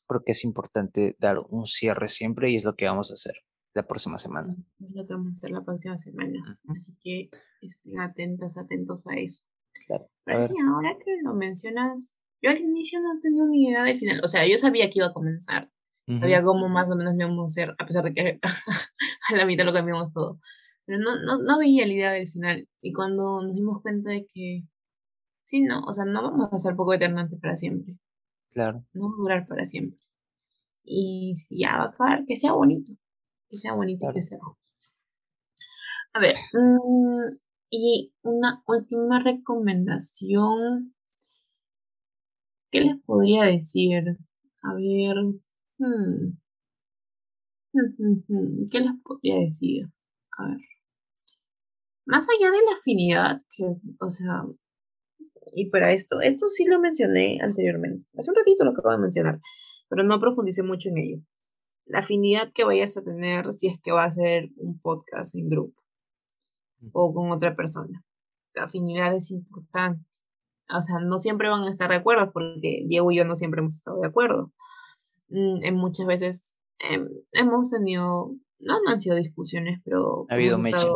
creo 0.06 0.22
que 0.22 0.32
es 0.32 0.44
importante 0.44 1.16
dar 1.18 1.38
un 1.48 1.66
cierre 1.66 2.10
siempre 2.10 2.50
y 2.50 2.56
es 2.56 2.64
lo 2.64 2.74
que 2.74 2.84
vamos 2.84 3.10
a 3.10 3.14
hacer 3.14 3.32
la 3.72 3.86
próxima 3.86 4.18
semana. 4.18 4.54
Es 4.78 4.90
lo 4.94 5.06
que 5.06 5.14
vamos 5.14 5.28
a 5.28 5.30
hacer 5.30 5.50
la 5.50 5.64
próxima 5.64 5.96
semana. 5.96 6.60
Así 6.68 6.94
que 7.02 7.30
estén 7.62 7.98
atentas, 8.00 8.58
atentos 8.58 9.06
a 9.06 9.16
eso. 9.16 9.44
Claro. 9.86 10.10
Pero 10.26 10.48
sí, 10.48 10.54
ahora 10.70 10.94
que 11.02 11.12
lo 11.24 11.32
mencionas, 11.32 12.18
yo 12.42 12.50
al 12.50 12.58
inicio 12.58 13.00
no 13.00 13.18
tenía 13.18 13.46
ni 13.46 13.70
idea 13.70 13.84
del 13.84 13.96
final. 13.96 14.20
O 14.22 14.28
sea, 14.28 14.46
yo 14.46 14.58
sabía 14.58 14.90
que 14.90 14.98
iba 14.98 15.06
a 15.06 15.14
comenzar. 15.14 15.70
Sabía 16.06 16.42
cómo 16.42 16.68
más 16.68 16.90
o 16.90 16.96
menos 16.96 17.14
íbamos 17.16 17.40
a 17.40 17.44
hacer, 17.44 17.74
a 17.78 17.86
pesar 17.86 18.04
de 18.04 18.12
que 18.12 18.40
a 19.30 19.36
la 19.36 19.46
mitad 19.46 19.64
lo 19.64 19.72
cambiamos 19.72 20.12
todo. 20.12 20.38
Pero 20.86 20.98
no, 20.98 21.16
no, 21.22 21.38
no 21.38 21.58
veía 21.58 21.86
la 21.86 21.92
idea 21.92 22.12
del 22.12 22.30
final. 22.30 22.68
Y 22.80 22.92
cuando 22.92 23.42
nos 23.42 23.54
dimos 23.54 23.82
cuenta 23.82 24.10
de 24.10 24.26
que, 24.26 24.64
sí, 25.44 25.62
no, 25.62 25.84
o 25.84 25.92
sea, 25.92 26.04
no 26.04 26.22
vamos 26.22 26.48
a 26.52 26.58
ser 26.58 26.76
poco 26.76 26.94
eternantes 26.94 27.40
para 27.40 27.56
siempre. 27.56 27.96
Claro. 28.50 28.84
No 28.94 29.08
va 29.08 29.14
a 29.14 29.18
durar 29.18 29.46
para 29.46 29.64
siempre. 29.64 30.00
Y 30.84 31.34
ya 31.50 31.78
va 31.78 31.84
a 31.84 31.88
acabar, 31.88 32.24
que 32.26 32.36
sea 32.36 32.52
bonito. 32.52 32.92
Que 33.48 33.58
sea 33.58 33.74
bonito 33.74 34.12
que 34.14 34.22
sea. 34.22 34.38
A 36.14 36.20
ver, 36.20 36.36
mm, 36.52 37.36
y 37.70 38.12
una 38.22 38.62
última 38.66 39.20
recomendación. 39.22 40.94
¿Qué 42.70 42.80
les 42.80 42.96
podría 43.06 43.44
decir? 43.44 44.18
A 44.62 44.74
ver. 44.74 45.16
Hmm, 45.78 46.36
hmm, 47.72 48.22
hmm, 48.28 48.62
¿Qué 48.70 48.80
les 48.80 48.92
podría 49.02 49.36
decir? 49.40 49.86
A 50.38 50.48
ver. 50.48 50.71
Más 52.04 52.26
allá 52.28 52.50
de 52.50 52.58
la 52.66 52.72
afinidad, 52.74 53.38
que, 53.56 53.64
o 54.00 54.10
sea, 54.10 54.44
y 55.54 55.70
para 55.70 55.92
esto, 55.92 56.20
esto 56.20 56.48
sí 56.48 56.64
lo 56.68 56.80
mencioné 56.80 57.38
anteriormente, 57.42 58.06
hace 58.18 58.30
un 58.30 58.36
ratito 58.36 58.64
lo 58.64 58.70
acabo 58.70 58.90
de 58.90 58.98
mencionar, 58.98 59.40
pero 59.88 60.02
no 60.02 60.20
profundicé 60.20 60.62
mucho 60.62 60.88
en 60.88 60.98
ello. 60.98 61.22
La 61.84 62.00
afinidad 62.00 62.52
que 62.54 62.64
vayas 62.64 62.96
a 62.96 63.02
tener 63.02 63.52
si 63.54 63.66
es 63.66 63.80
que 63.80 63.92
va 63.92 64.04
a 64.04 64.10
ser 64.10 64.50
un 64.56 64.80
podcast 64.80 65.34
en 65.34 65.48
grupo 65.48 65.82
o 66.92 67.12
con 67.14 67.30
otra 67.30 67.54
persona. 67.54 68.04
La 68.54 68.64
afinidad 68.64 69.14
es 69.14 69.30
importante. 69.30 70.04
O 70.74 70.80
sea, 70.80 71.00
no 71.00 71.18
siempre 71.18 71.48
van 71.48 71.64
a 71.64 71.70
estar 71.70 71.90
de 71.90 71.96
acuerdo 71.96 72.32
porque 72.32 72.84
Diego 72.86 73.10
y 73.10 73.18
yo 73.18 73.24
no 73.24 73.36
siempre 73.36 73.60
hemos 73.60 73.74
estado 73.74 74.00
de 74.00 74.08
acuerdo. 74.08 74.52
mm, 75.28 75.64
en 75.64 75.74
muchas 75.76 76.06
veces 76.06 76.56
em, 76.90 77.08
hemos 77.32 77.70
tenido, 77.70 78.34
no, 78.58 78.80
no 78.84 78.90
han 78.90 79.00
sido 79.00 79.16
discusiones, 79.16 79.80
pero 79.84 80.26
Ha 80.28 80.34
habido 80.34 80.54
hemos 80.54 80.64
mecha. 80.64 80.86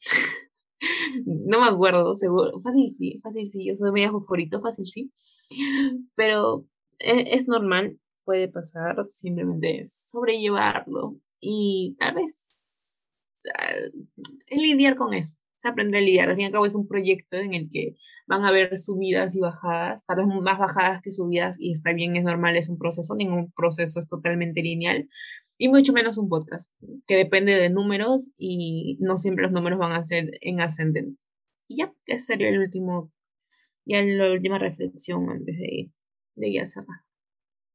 No 1.26 1.60
me 1.60 1.68
acuerdo, 1.68 2.14
seguro. 2.14 2.60
Fácil 2.60 2.94
sí, 2.96 3.20
fácil 3.22 3.50
sí. 3.50 3.66
Yo 3.66 3.74
soy 3.76 3.92
media 3.92 4.10
fosforito, 4.10 4.60
fácil 4.60 4.86
sí. 4.86 5.12
Pero 6.14 6.66
e- 6.98 7.34
es, 7.36 7.48
normal, 7.48 7.98
puede 8.24 8.48
pasar, 8.48 9.04
simplemente 9.08 9.80
es 9.80 10.08
sobrellevarlo. 10.10 11.16
Y 11.40 11.96
tal 11.98 12.16
vez 12.16 12.36
es 14.46 14.62
lidiar 14.62 14.96
con 14.96 15.14
eso. 15.14 15.36
Es 15.58 15.66
aprender 15.66 15.98
a 15.98 16.04
lidiar. 16.04 16.28
Al 16.28 16.36
fin 16.36 16.44
y 16.44 16.46
al 16.46 16.52
cabo 16.52 16.66
es 16.66 16.74
un 16.74 16.86
proyecto 16.86 17.36
en 17.36 17.52
el 17.52 17.68
que 17.68 17.96
van 18.26 18.44
a 18.44 18.48
haber 18.48 18.76
subidas 18.76 19.34
y 19.34 19.40
bajadas, 19.40 20.06
tal 20.06 20.18
vez 20.18 20.26
más 20.26 20.58
bajadas 20.58 21.02
que 21.02 21.10
subidas, 21.10 21.56
y 21.58 21.72
está 21.72 21.92
bien, 21.92 22.16
es 22.16 22.24
normal, 22.24 22.56
es 22.56 22.68
un 22.68 22.78
proceso. 22.78 23.16
Ningún 23.16 23.50
proceso 23.52 23.98
es 23.98 24.06
totalmente 24.06 24.62
lineal 24.62 25.08
y 25.58 25.68
mucho 25.68 25.92
menos 25.92 26.16
un 26.18 26.28
podcast, 26.28 26.72
que 27.06 27.16
depende 27.16 27.52
de 27.56 27.70
números 27.70 28.30
y 28.36 28.96
no 29.00 29.16
siempre 29.16 29.42
los 29.44 29.52
números 29.52 29.78
van 29.78 29.92
a 29.92 30.02
ser 30.02 30.30
en 30.40 30.60
ascendente. 30.60 31.20
Y 31.66 31.78
ya, 31.78 31.92
ese 32.06 32.24
sería 32.24 32.48
el 32.48 32.58
último, 32.58 33.12
ya 33.84 34.00
la 34.02 34.30
última 34.30 34.58
reflexión 34.58 35.28
antes 35.28 35.58
de, 35.58 35.90
de 36.36 36.52
ya 36.52 36.66
cerrar. 36.66 37.00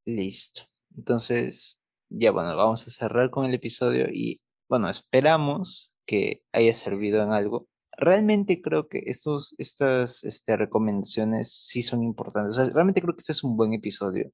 Listo. 0.05 0.61
Entonces, 0.95 1.81
ya 2.09 2.31
bueno, 2.31 2.55
vamos 2.55 2.87
a 2.87 2.91
cerrar 2.91 3.29
con 3.29 3.45
el 3.45 3.53
episodio 3.53 4.07
y 4.11 4.41
bueno, 4.69 4.89
esperamos 4.89 5.95
que 6.05 6.43
haya 6.51 6.73
servido 6.75 7.21
en 7.21 7.31
algo. 7.31 7.67
Realmente 7.97 8.61
creo 8.61 8.87
que 8.87 9.03
estos, 9.05 9.55
estas 9.57 10.23
este, 10.23 10.57
recomendaciones 10.57 11.51
sí 11.51 11.83
son 11.83 12.03
importantes. 12.03 12.57
O 12.57 12.65
sea, 12.65 12.73
realmente 12.73 13.01
creo 13.01 13.15
que 13.15 13.21
este 13.21 13.33
es 13.33 13.43
un 13.43 13.55
buen 13.55 13.73
episodio 13.73 14.31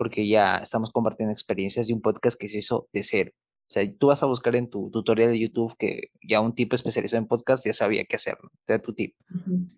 porque 0.00 0.26
ya 0.26 0.56
estamos 0.56 0.92
compartiendo 0.92 1.30
experiencias 1.30 1.86
de 1.86 1.92
un 1.92 2.00
podcast 2.00 2.40
que 2.40 2.48
se 2.48 2.60
hizo 2.60 2.88
de 2.90 3.02
cero. 3.02 3.32
O 3.36 3.72
sea, 3.72 3.84
tú 3.98 4.06
vas 4.06 4.22
a 4.22 4.26
buscar 4.26 4.56
en 4.56 4.70
tu 4.70 4.90
tutorial 4.90 5.30
de 5.30 5.38
YouTube 5.38 5.76
que 5.78 6.08
ya 6.26 6.40
un 6.40 6.54
tipo 6.54 6.74
especializado 6.74 7.20
en 7.20 7.28
podcast 7.28 7.66
ya 7.66 7.74
sabía 7.74 8.06
qué 8.06 8.16
hacer, 8.16 8.38
¿no? 8.42 8.48
Te 8.64 8.72
da 8.72 8.78
tu 8.78 8.94
tip. 8.94 9.14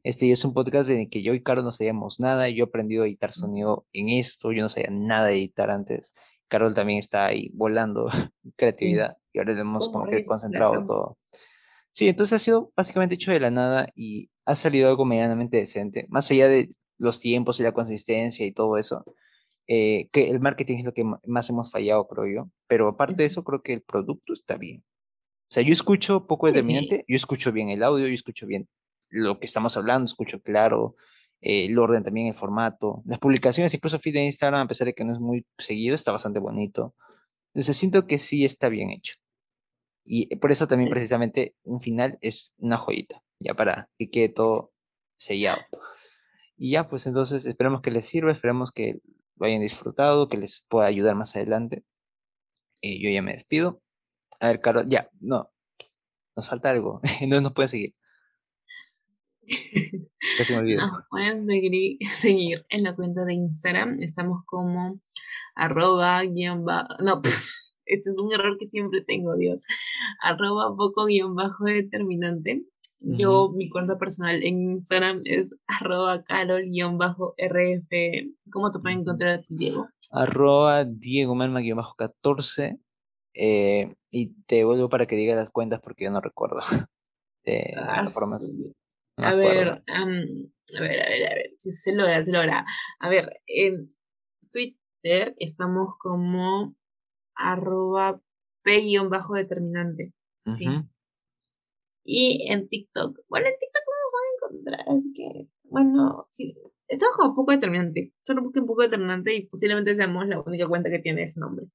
Este 0.04 0.28
ya 0.28 0.34
es 0.34 0.44
un 0.44 0.54
podcast 0.54 0.88
en 0.90 1.00
el 1.00 1.10
que 1.10 1.24
yo 1.24 1.34
y 1.34 1.42
Caro 1.42 1.62
no 1.62 1.72
sabíamos 1.72 2.20
nada. 2.20 2.48
Yo 2.48 2.64
he 2.64 2.68
aprendido 2.68 3.02
a 3.02 3.06
editar 3.06 3.32
sonido 3.32 3.84
en 3.92 4.10
esto. 4.10 4.52
Yo 4.52 4.62
no 4.62 4.68
sabía 4.68 4.90
nada 4.92 5.26
de 5.26 5.38
editar 5.38 5.70
antes. 5.70 6.14
Carol 6.46 6.72
también 6.72 7.00
está 7.00 7.26
ahí 7.26 7.50
volando 7.52 8.06
creatividad 8.56 9.16
y 9.32 9.40
ahora 9.40 9.60
hemos 9.60 9.88
Como 9.88 10.06
que 10.06 10.24
concentrado 10.24 10.86
todo. 10.86 11.18
Sí, 11.92 12.08
entonces 12.08 12.32
ha 12.34 12.38
sido 12.38 12.72
básicamente 12.74 13.16
hecho 13.16 13.32
de 13.32 13.40
la 13.40 13.50
nada 13.50 13.92
y 13.94 14.30
ha 14.46 14.56
salido 14.56 14.88
algo 14.88 15.04
medianamente 15.04 15.58
decente. 15.58 16.06
Más 16.08 16.30
allá 16.30 16.48
de 16.48 16.70
los 16.98 17.20
tiempos 17.20 17.60
y 17.60 17.62
la 17.62 17.72
consistencia 17.72 18.46
y 18.46 18.52
todo 18.52 18.78
eso, 18.78 19.04
eh, 19.68 20.08
que 20.12 20.30
el 20.30 20.40
marketing 20.40 20.78
es 20.78 20.84
lo 20.84 20.94
que 20.94 21.04
más 21.26 21.50
hemos 21.50 21.70
fallado, 21.70 22.08
creo 22.08 22.26
yo. 22.26 22.50
Pero 22.66 22.88
aparte 22.88 23.14
de 23.16 23.26
eso, 23.26 23.44
creo 23.44 23.62
que 23.62 23.74
el 23.74 23.82
producto 23.82 24.32
está 24.32 24.56
bien. 24.56 24.84
O 25.50 25.54
sea, 25.54 25.62
yo 25.62 25.72
escucho 25.72 26.26
poco 26.26 26.46
determinante, 26.46 27.04
yo 27.06 27.16
escucho 27.16 27.52
bien 27.52 27.68
el 27.68 27.82
audio, 27.82 28.06
yo 28.08 28.14
escucho 28.14 28.46
bien 28.46 28.68
lo 29.10 29.38
que 29.38 29.46
estamos 29.46 29.76
hablando, 29.76 30.06
escucho 30.06 30.40
claro, 30.40 30.96
eh, 31.42 31.66
el 31.66 31.78
orden 31.78 32.02
también, 32.02 32.28
el 32.28 32.34
formato. 32.34 33.02
Las 33.04 33.18
publicaciones, 33.18 33.74
incluso 33.74 33.98
feed 34.00 34.14
de 34.14 34.24
Instagram, 34.24 34.62
a 34.62 34.68
pesar 34.68 34.86
de 34.86 34.94
que 34.94 35.04
no 35.04 35.12
es 35.12 35.20
muy 35.20 35.44
seguido, 35.58 35.94
está 35.94 36.12
bastante 36.12 36.38
bonito. 36.38 36.94
Entonces 37.52 37.76
siento 37.76 38.06
que 38.06 38.18
sí 38.18 38.44
está 38.46 38.70
bien 38.70 38.90
hecho. 38.90 39.14
Y 40.04 40.34
por 40.36 40.52
eso 40.52 40.66
también 40.66 40.90
precisamente 40.90 41.54
un 41.62 41.80
final 41.80 42.18
es 42.20 42.54
una 42.58 42.76
joyita, 42.76 43.22
ya 43.38 43.54
para 43.54 43.88
que 43.98 44.10
quede 44.10 44.28
todo 44.28 44.72
sellado. 45.16 45.62
Y 46.56 46.72
ya, 46.72 46.88
pues 46.88 47.06
entonces 47.06 47.46
esperemos 47.46 47.82
que 47.82 47.90
les 47.90 48.06
sirva, 48.06 48.32
esperemos 48.32 48.72
que 48.72 49.00
lo 49.36 49.46
hayan 49.46 49.60
disfrutado, 49.60 50.28
que 50.28 50.38
les 50.38 50.66
pueda 50.68 50.86
ayudar 50.86 51.14
más 51.14 51.34
adelante. 51.36 51.84
Eh, 52.82 53.00
yo 53.00 53.10
ya 53.10 53.22
me 53.22 53.32
despido. 53.32 53.80
A 54.40 54.48
ver, 54.48 54.60
Carol, 54.60 54.86
ya, 54.88 55.08
no, 55.20 55.50
nos 56.36 56.48
falta 56.48 56.70
algo, 56.70 57.00
no 57.28 57.40
nos 57.40 57.52
pueden 57.54 57.68
seguir. 57.68 57.94
Nos 60.78 61.04
pueden 61.10 61.44
seguir, 61.46 61.98
seguir 62.12 62.64
en 62.68 62.84
la 62.84 62.94
cuenta 62.94 63.24
de 63.24 63.34
Instagram. 63.34 64.00
Estamos 64.00 64.42
como 64.46 65.00
arroba 65.54 66.22
guion. 66.22 66.64
No, 66.64 67.22
este 67.86 68.10
es 68.10 68.20
un 68.20 68.32
error 68.32 68.56
que 68.58 68.66
siempre 68.66 69.02
tengo, 69.02 69.36
Dios. 69.36 69.64
Arroba 70.20 70.74
poco 70.76 71.06
guion 71.06 71.34
bajo 71.34 71.64
determinante. 71.64 72.64
Yo, 73.04 73.50
mi 73.52 73.68
cuenta 73.68 73.98
personal 73.98 74.44
en 74.44 74.62
Instagram 74.62 75.22
es 75.24 75.56
arroba 75.66 76.22
carol 76.22 76.62
guion 76.70 76.98
bajo 76.98 77.34
rf. 77.36 77.88
¿Cómo 78.50 78.70
te 78.70 78.78
pueden 78.78 79.00
encontrar 79.00 79.30
a 79.32 79.42
ti, 79.42 79.56
Diego? 79.56 79.88
Arroba 80.12 80.84
Diego 80.84 81.34
bajo 81.34 81.94
14 81.96 82.78
eh, 83.34 83.94
y 84.10 84.34
te 84.44 84.64
vuelvo 84.64 84.88
para 84.88 85.06
que 85.06 85.16
diga 85.16 85.34
las 85.34 85.50
cuentas 85.50 85.80
porque 85.82 86.04
yo 86.04 86.10
no 86.10 86.20
recuerdo 86.20 86.60
Ah, 87.76 88.06
sí. 88.06 88.72
No 89.18 89.26
A 89.26 89.34
ver, 89.34 89.68
a 89.68 90.04
ver, 90.04 90.38
a 90.76 90.80
ver, 90.80 91.26
a 91.26 91.34
ver, 91.34 91.50
si 91.58 91.72
se 91.72 91.92
logra, 91.92 92.22
se 92.22 92.32
logra. 92.32 92.64
A 93.00 93.08
ver, 93.08 93.40
en 93.46 93.92
Twitter 94.52 95.34
estamos 95.38 95.96
como 95.98 96.76
arroba 97.34 98.20
p-determinante, 98.62 100.12
sí. 100.52 100.68
Ujú. 100.68 100.88
Y 102.04 102.46
en 102.50 102.68
TikTok, 102.68 103.20
bueno, 103.28 103.46
en 103.46 103.54
TikTok 103.58 103.82
no 103.86 103.94
nos 104.02 104.12
van 104.12 104.24
a 104.24 104.34
encontrar, 104.36 104.84
así 104.88 105.12
que, 105.12 105.48
bueno, 105.64 106.26
sí, 106.30 106.56
estamos 106.88 107.16
como 107.16 107.34
poco 107.34 107.52
determinante. 107.52 108.12
Solo 108.20 108.42
busquen 108.42 108.66
poco 108.66 108.82
determinante 108.82 109.34
y 109.34 109.46
posiblemente 109.46 109.94
seamos 109.96 110.26
la 110.26 110.40
única 110.40 110.66
cuenta 110.68 110.90
que 110.90 110.98
tiene 110.98 111.22
ese 111.22 111.40
nombre. 111.40 111.66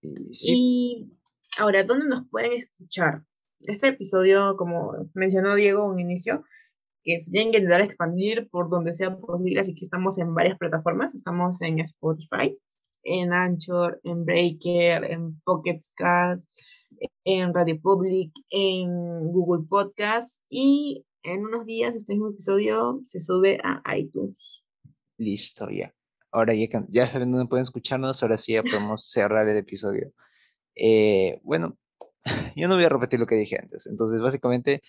Sí, 0.00 0.30
Y 0.42 1.18
ahora, 1.58 1.84
¿dónde 1.84 2.06
nos 2.06 2.28
pueden 2.28 2.52
escuchar? 2.52 3.24
Este 3.60 3.88
episodio, 3.88 4.56
como 4.56 4.92
mencionó 5.14 5.54
Diego 5.54 5.84
en 5.86 5.92
un 5.92 6.00
inicio, 6.00 6.44
que 7.02 7.20
se 7.20 7.30
tienen 7.30 7.52
que 7.52 7.58
intentar 7.58 7.82
expandir 7.82 8.48
por 8.50 8.68
donde 8.70 8.92
sea 8.92 9.16
posible, 9.16 9.60
así 9.60 9.74
que 9.74 9.84
estamos 9.84 10.18
en 10.18 10.34
varias 10.34 10.58
plataformas. 10.58 11.14
Estamos 11.14 11.60
en 11.62 11.80
Spotify, 11.80 12.58
en 13.02 13.32
Anchor, 13.32 14.00
en 14.04 14.24
Breaker, 14.24 15.04
en 15.04 15.40
Pocket 15.40 15.80
Cast, 15.96 16.48
en 17.24 17.54
Radio 17.54 17.80
Public, 17.80 18.32
en 18.50 18.88
Google 19.32 19.66
Podcast 19.68 20.40
y 20.48 21.04
en 21.22 21.44
unos 21.44 21.66
días 21.66 21.94
este 21.94 22.14
mismo 22.14 22.30
episodio 22.30 23.00
se 23.04 23.20
sube 23.20 23.58
a 23.62 23.82
iTunes. 23.96 24.64
listo, 25.16 25.68
ya. 25.70 25.94
Ahora 26.32 26.54
ya, 26.54 26.66
ya 26.88 27.06
saben 27.06 27.32
dónde 27.32 27.48
pueden 27.48 27.64
escucharnos, 27.64 28.22
ahora 28.22 28.38
sí 28.38 28.52
ya 28.52 28.62
podemos 28.62 29.08
cerrar 29.10 29.48
el 29.48 29.56
episodio. 29.56 30.12
Eh, 30.74 31.40
bueno, 31.42 31.76
yo 32.56 32.68
no 32.68 32.76
voy 32.76 32.84
a 32.84 32.88
repetir 32.88 33.18
lo 33.18 33.26
que 33.26 33.34
dije 33.34 33.58
antes. 33.60 33.86
Entonces, 33.86 34.20
básicamente, 34.20 34.82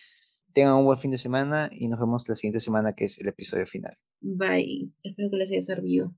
tengan 0.53 0.75
un 0.75 0.85
buen 0.85 0.99
fin 0.99 1.11
de 1.11 1.17
semana 1.17 1.69
y 1.71 1.87
nos 1.87 1.99
vemos 1.99 2.27
la 2.27 2.35
siguiente 2.35 2.59
semana, 2.59 2.93
que 2.93 3.05
es 3.05 3.19
el 3.19 3.27
episodio 3.27 3.65
final. 3.65 3.97
Bye. 4.19 4.91
Espero 5.03 5.29
que 5.29 5.37
les 5.37 5.51
haya 5.51 5.61
servido. 5.61 6.13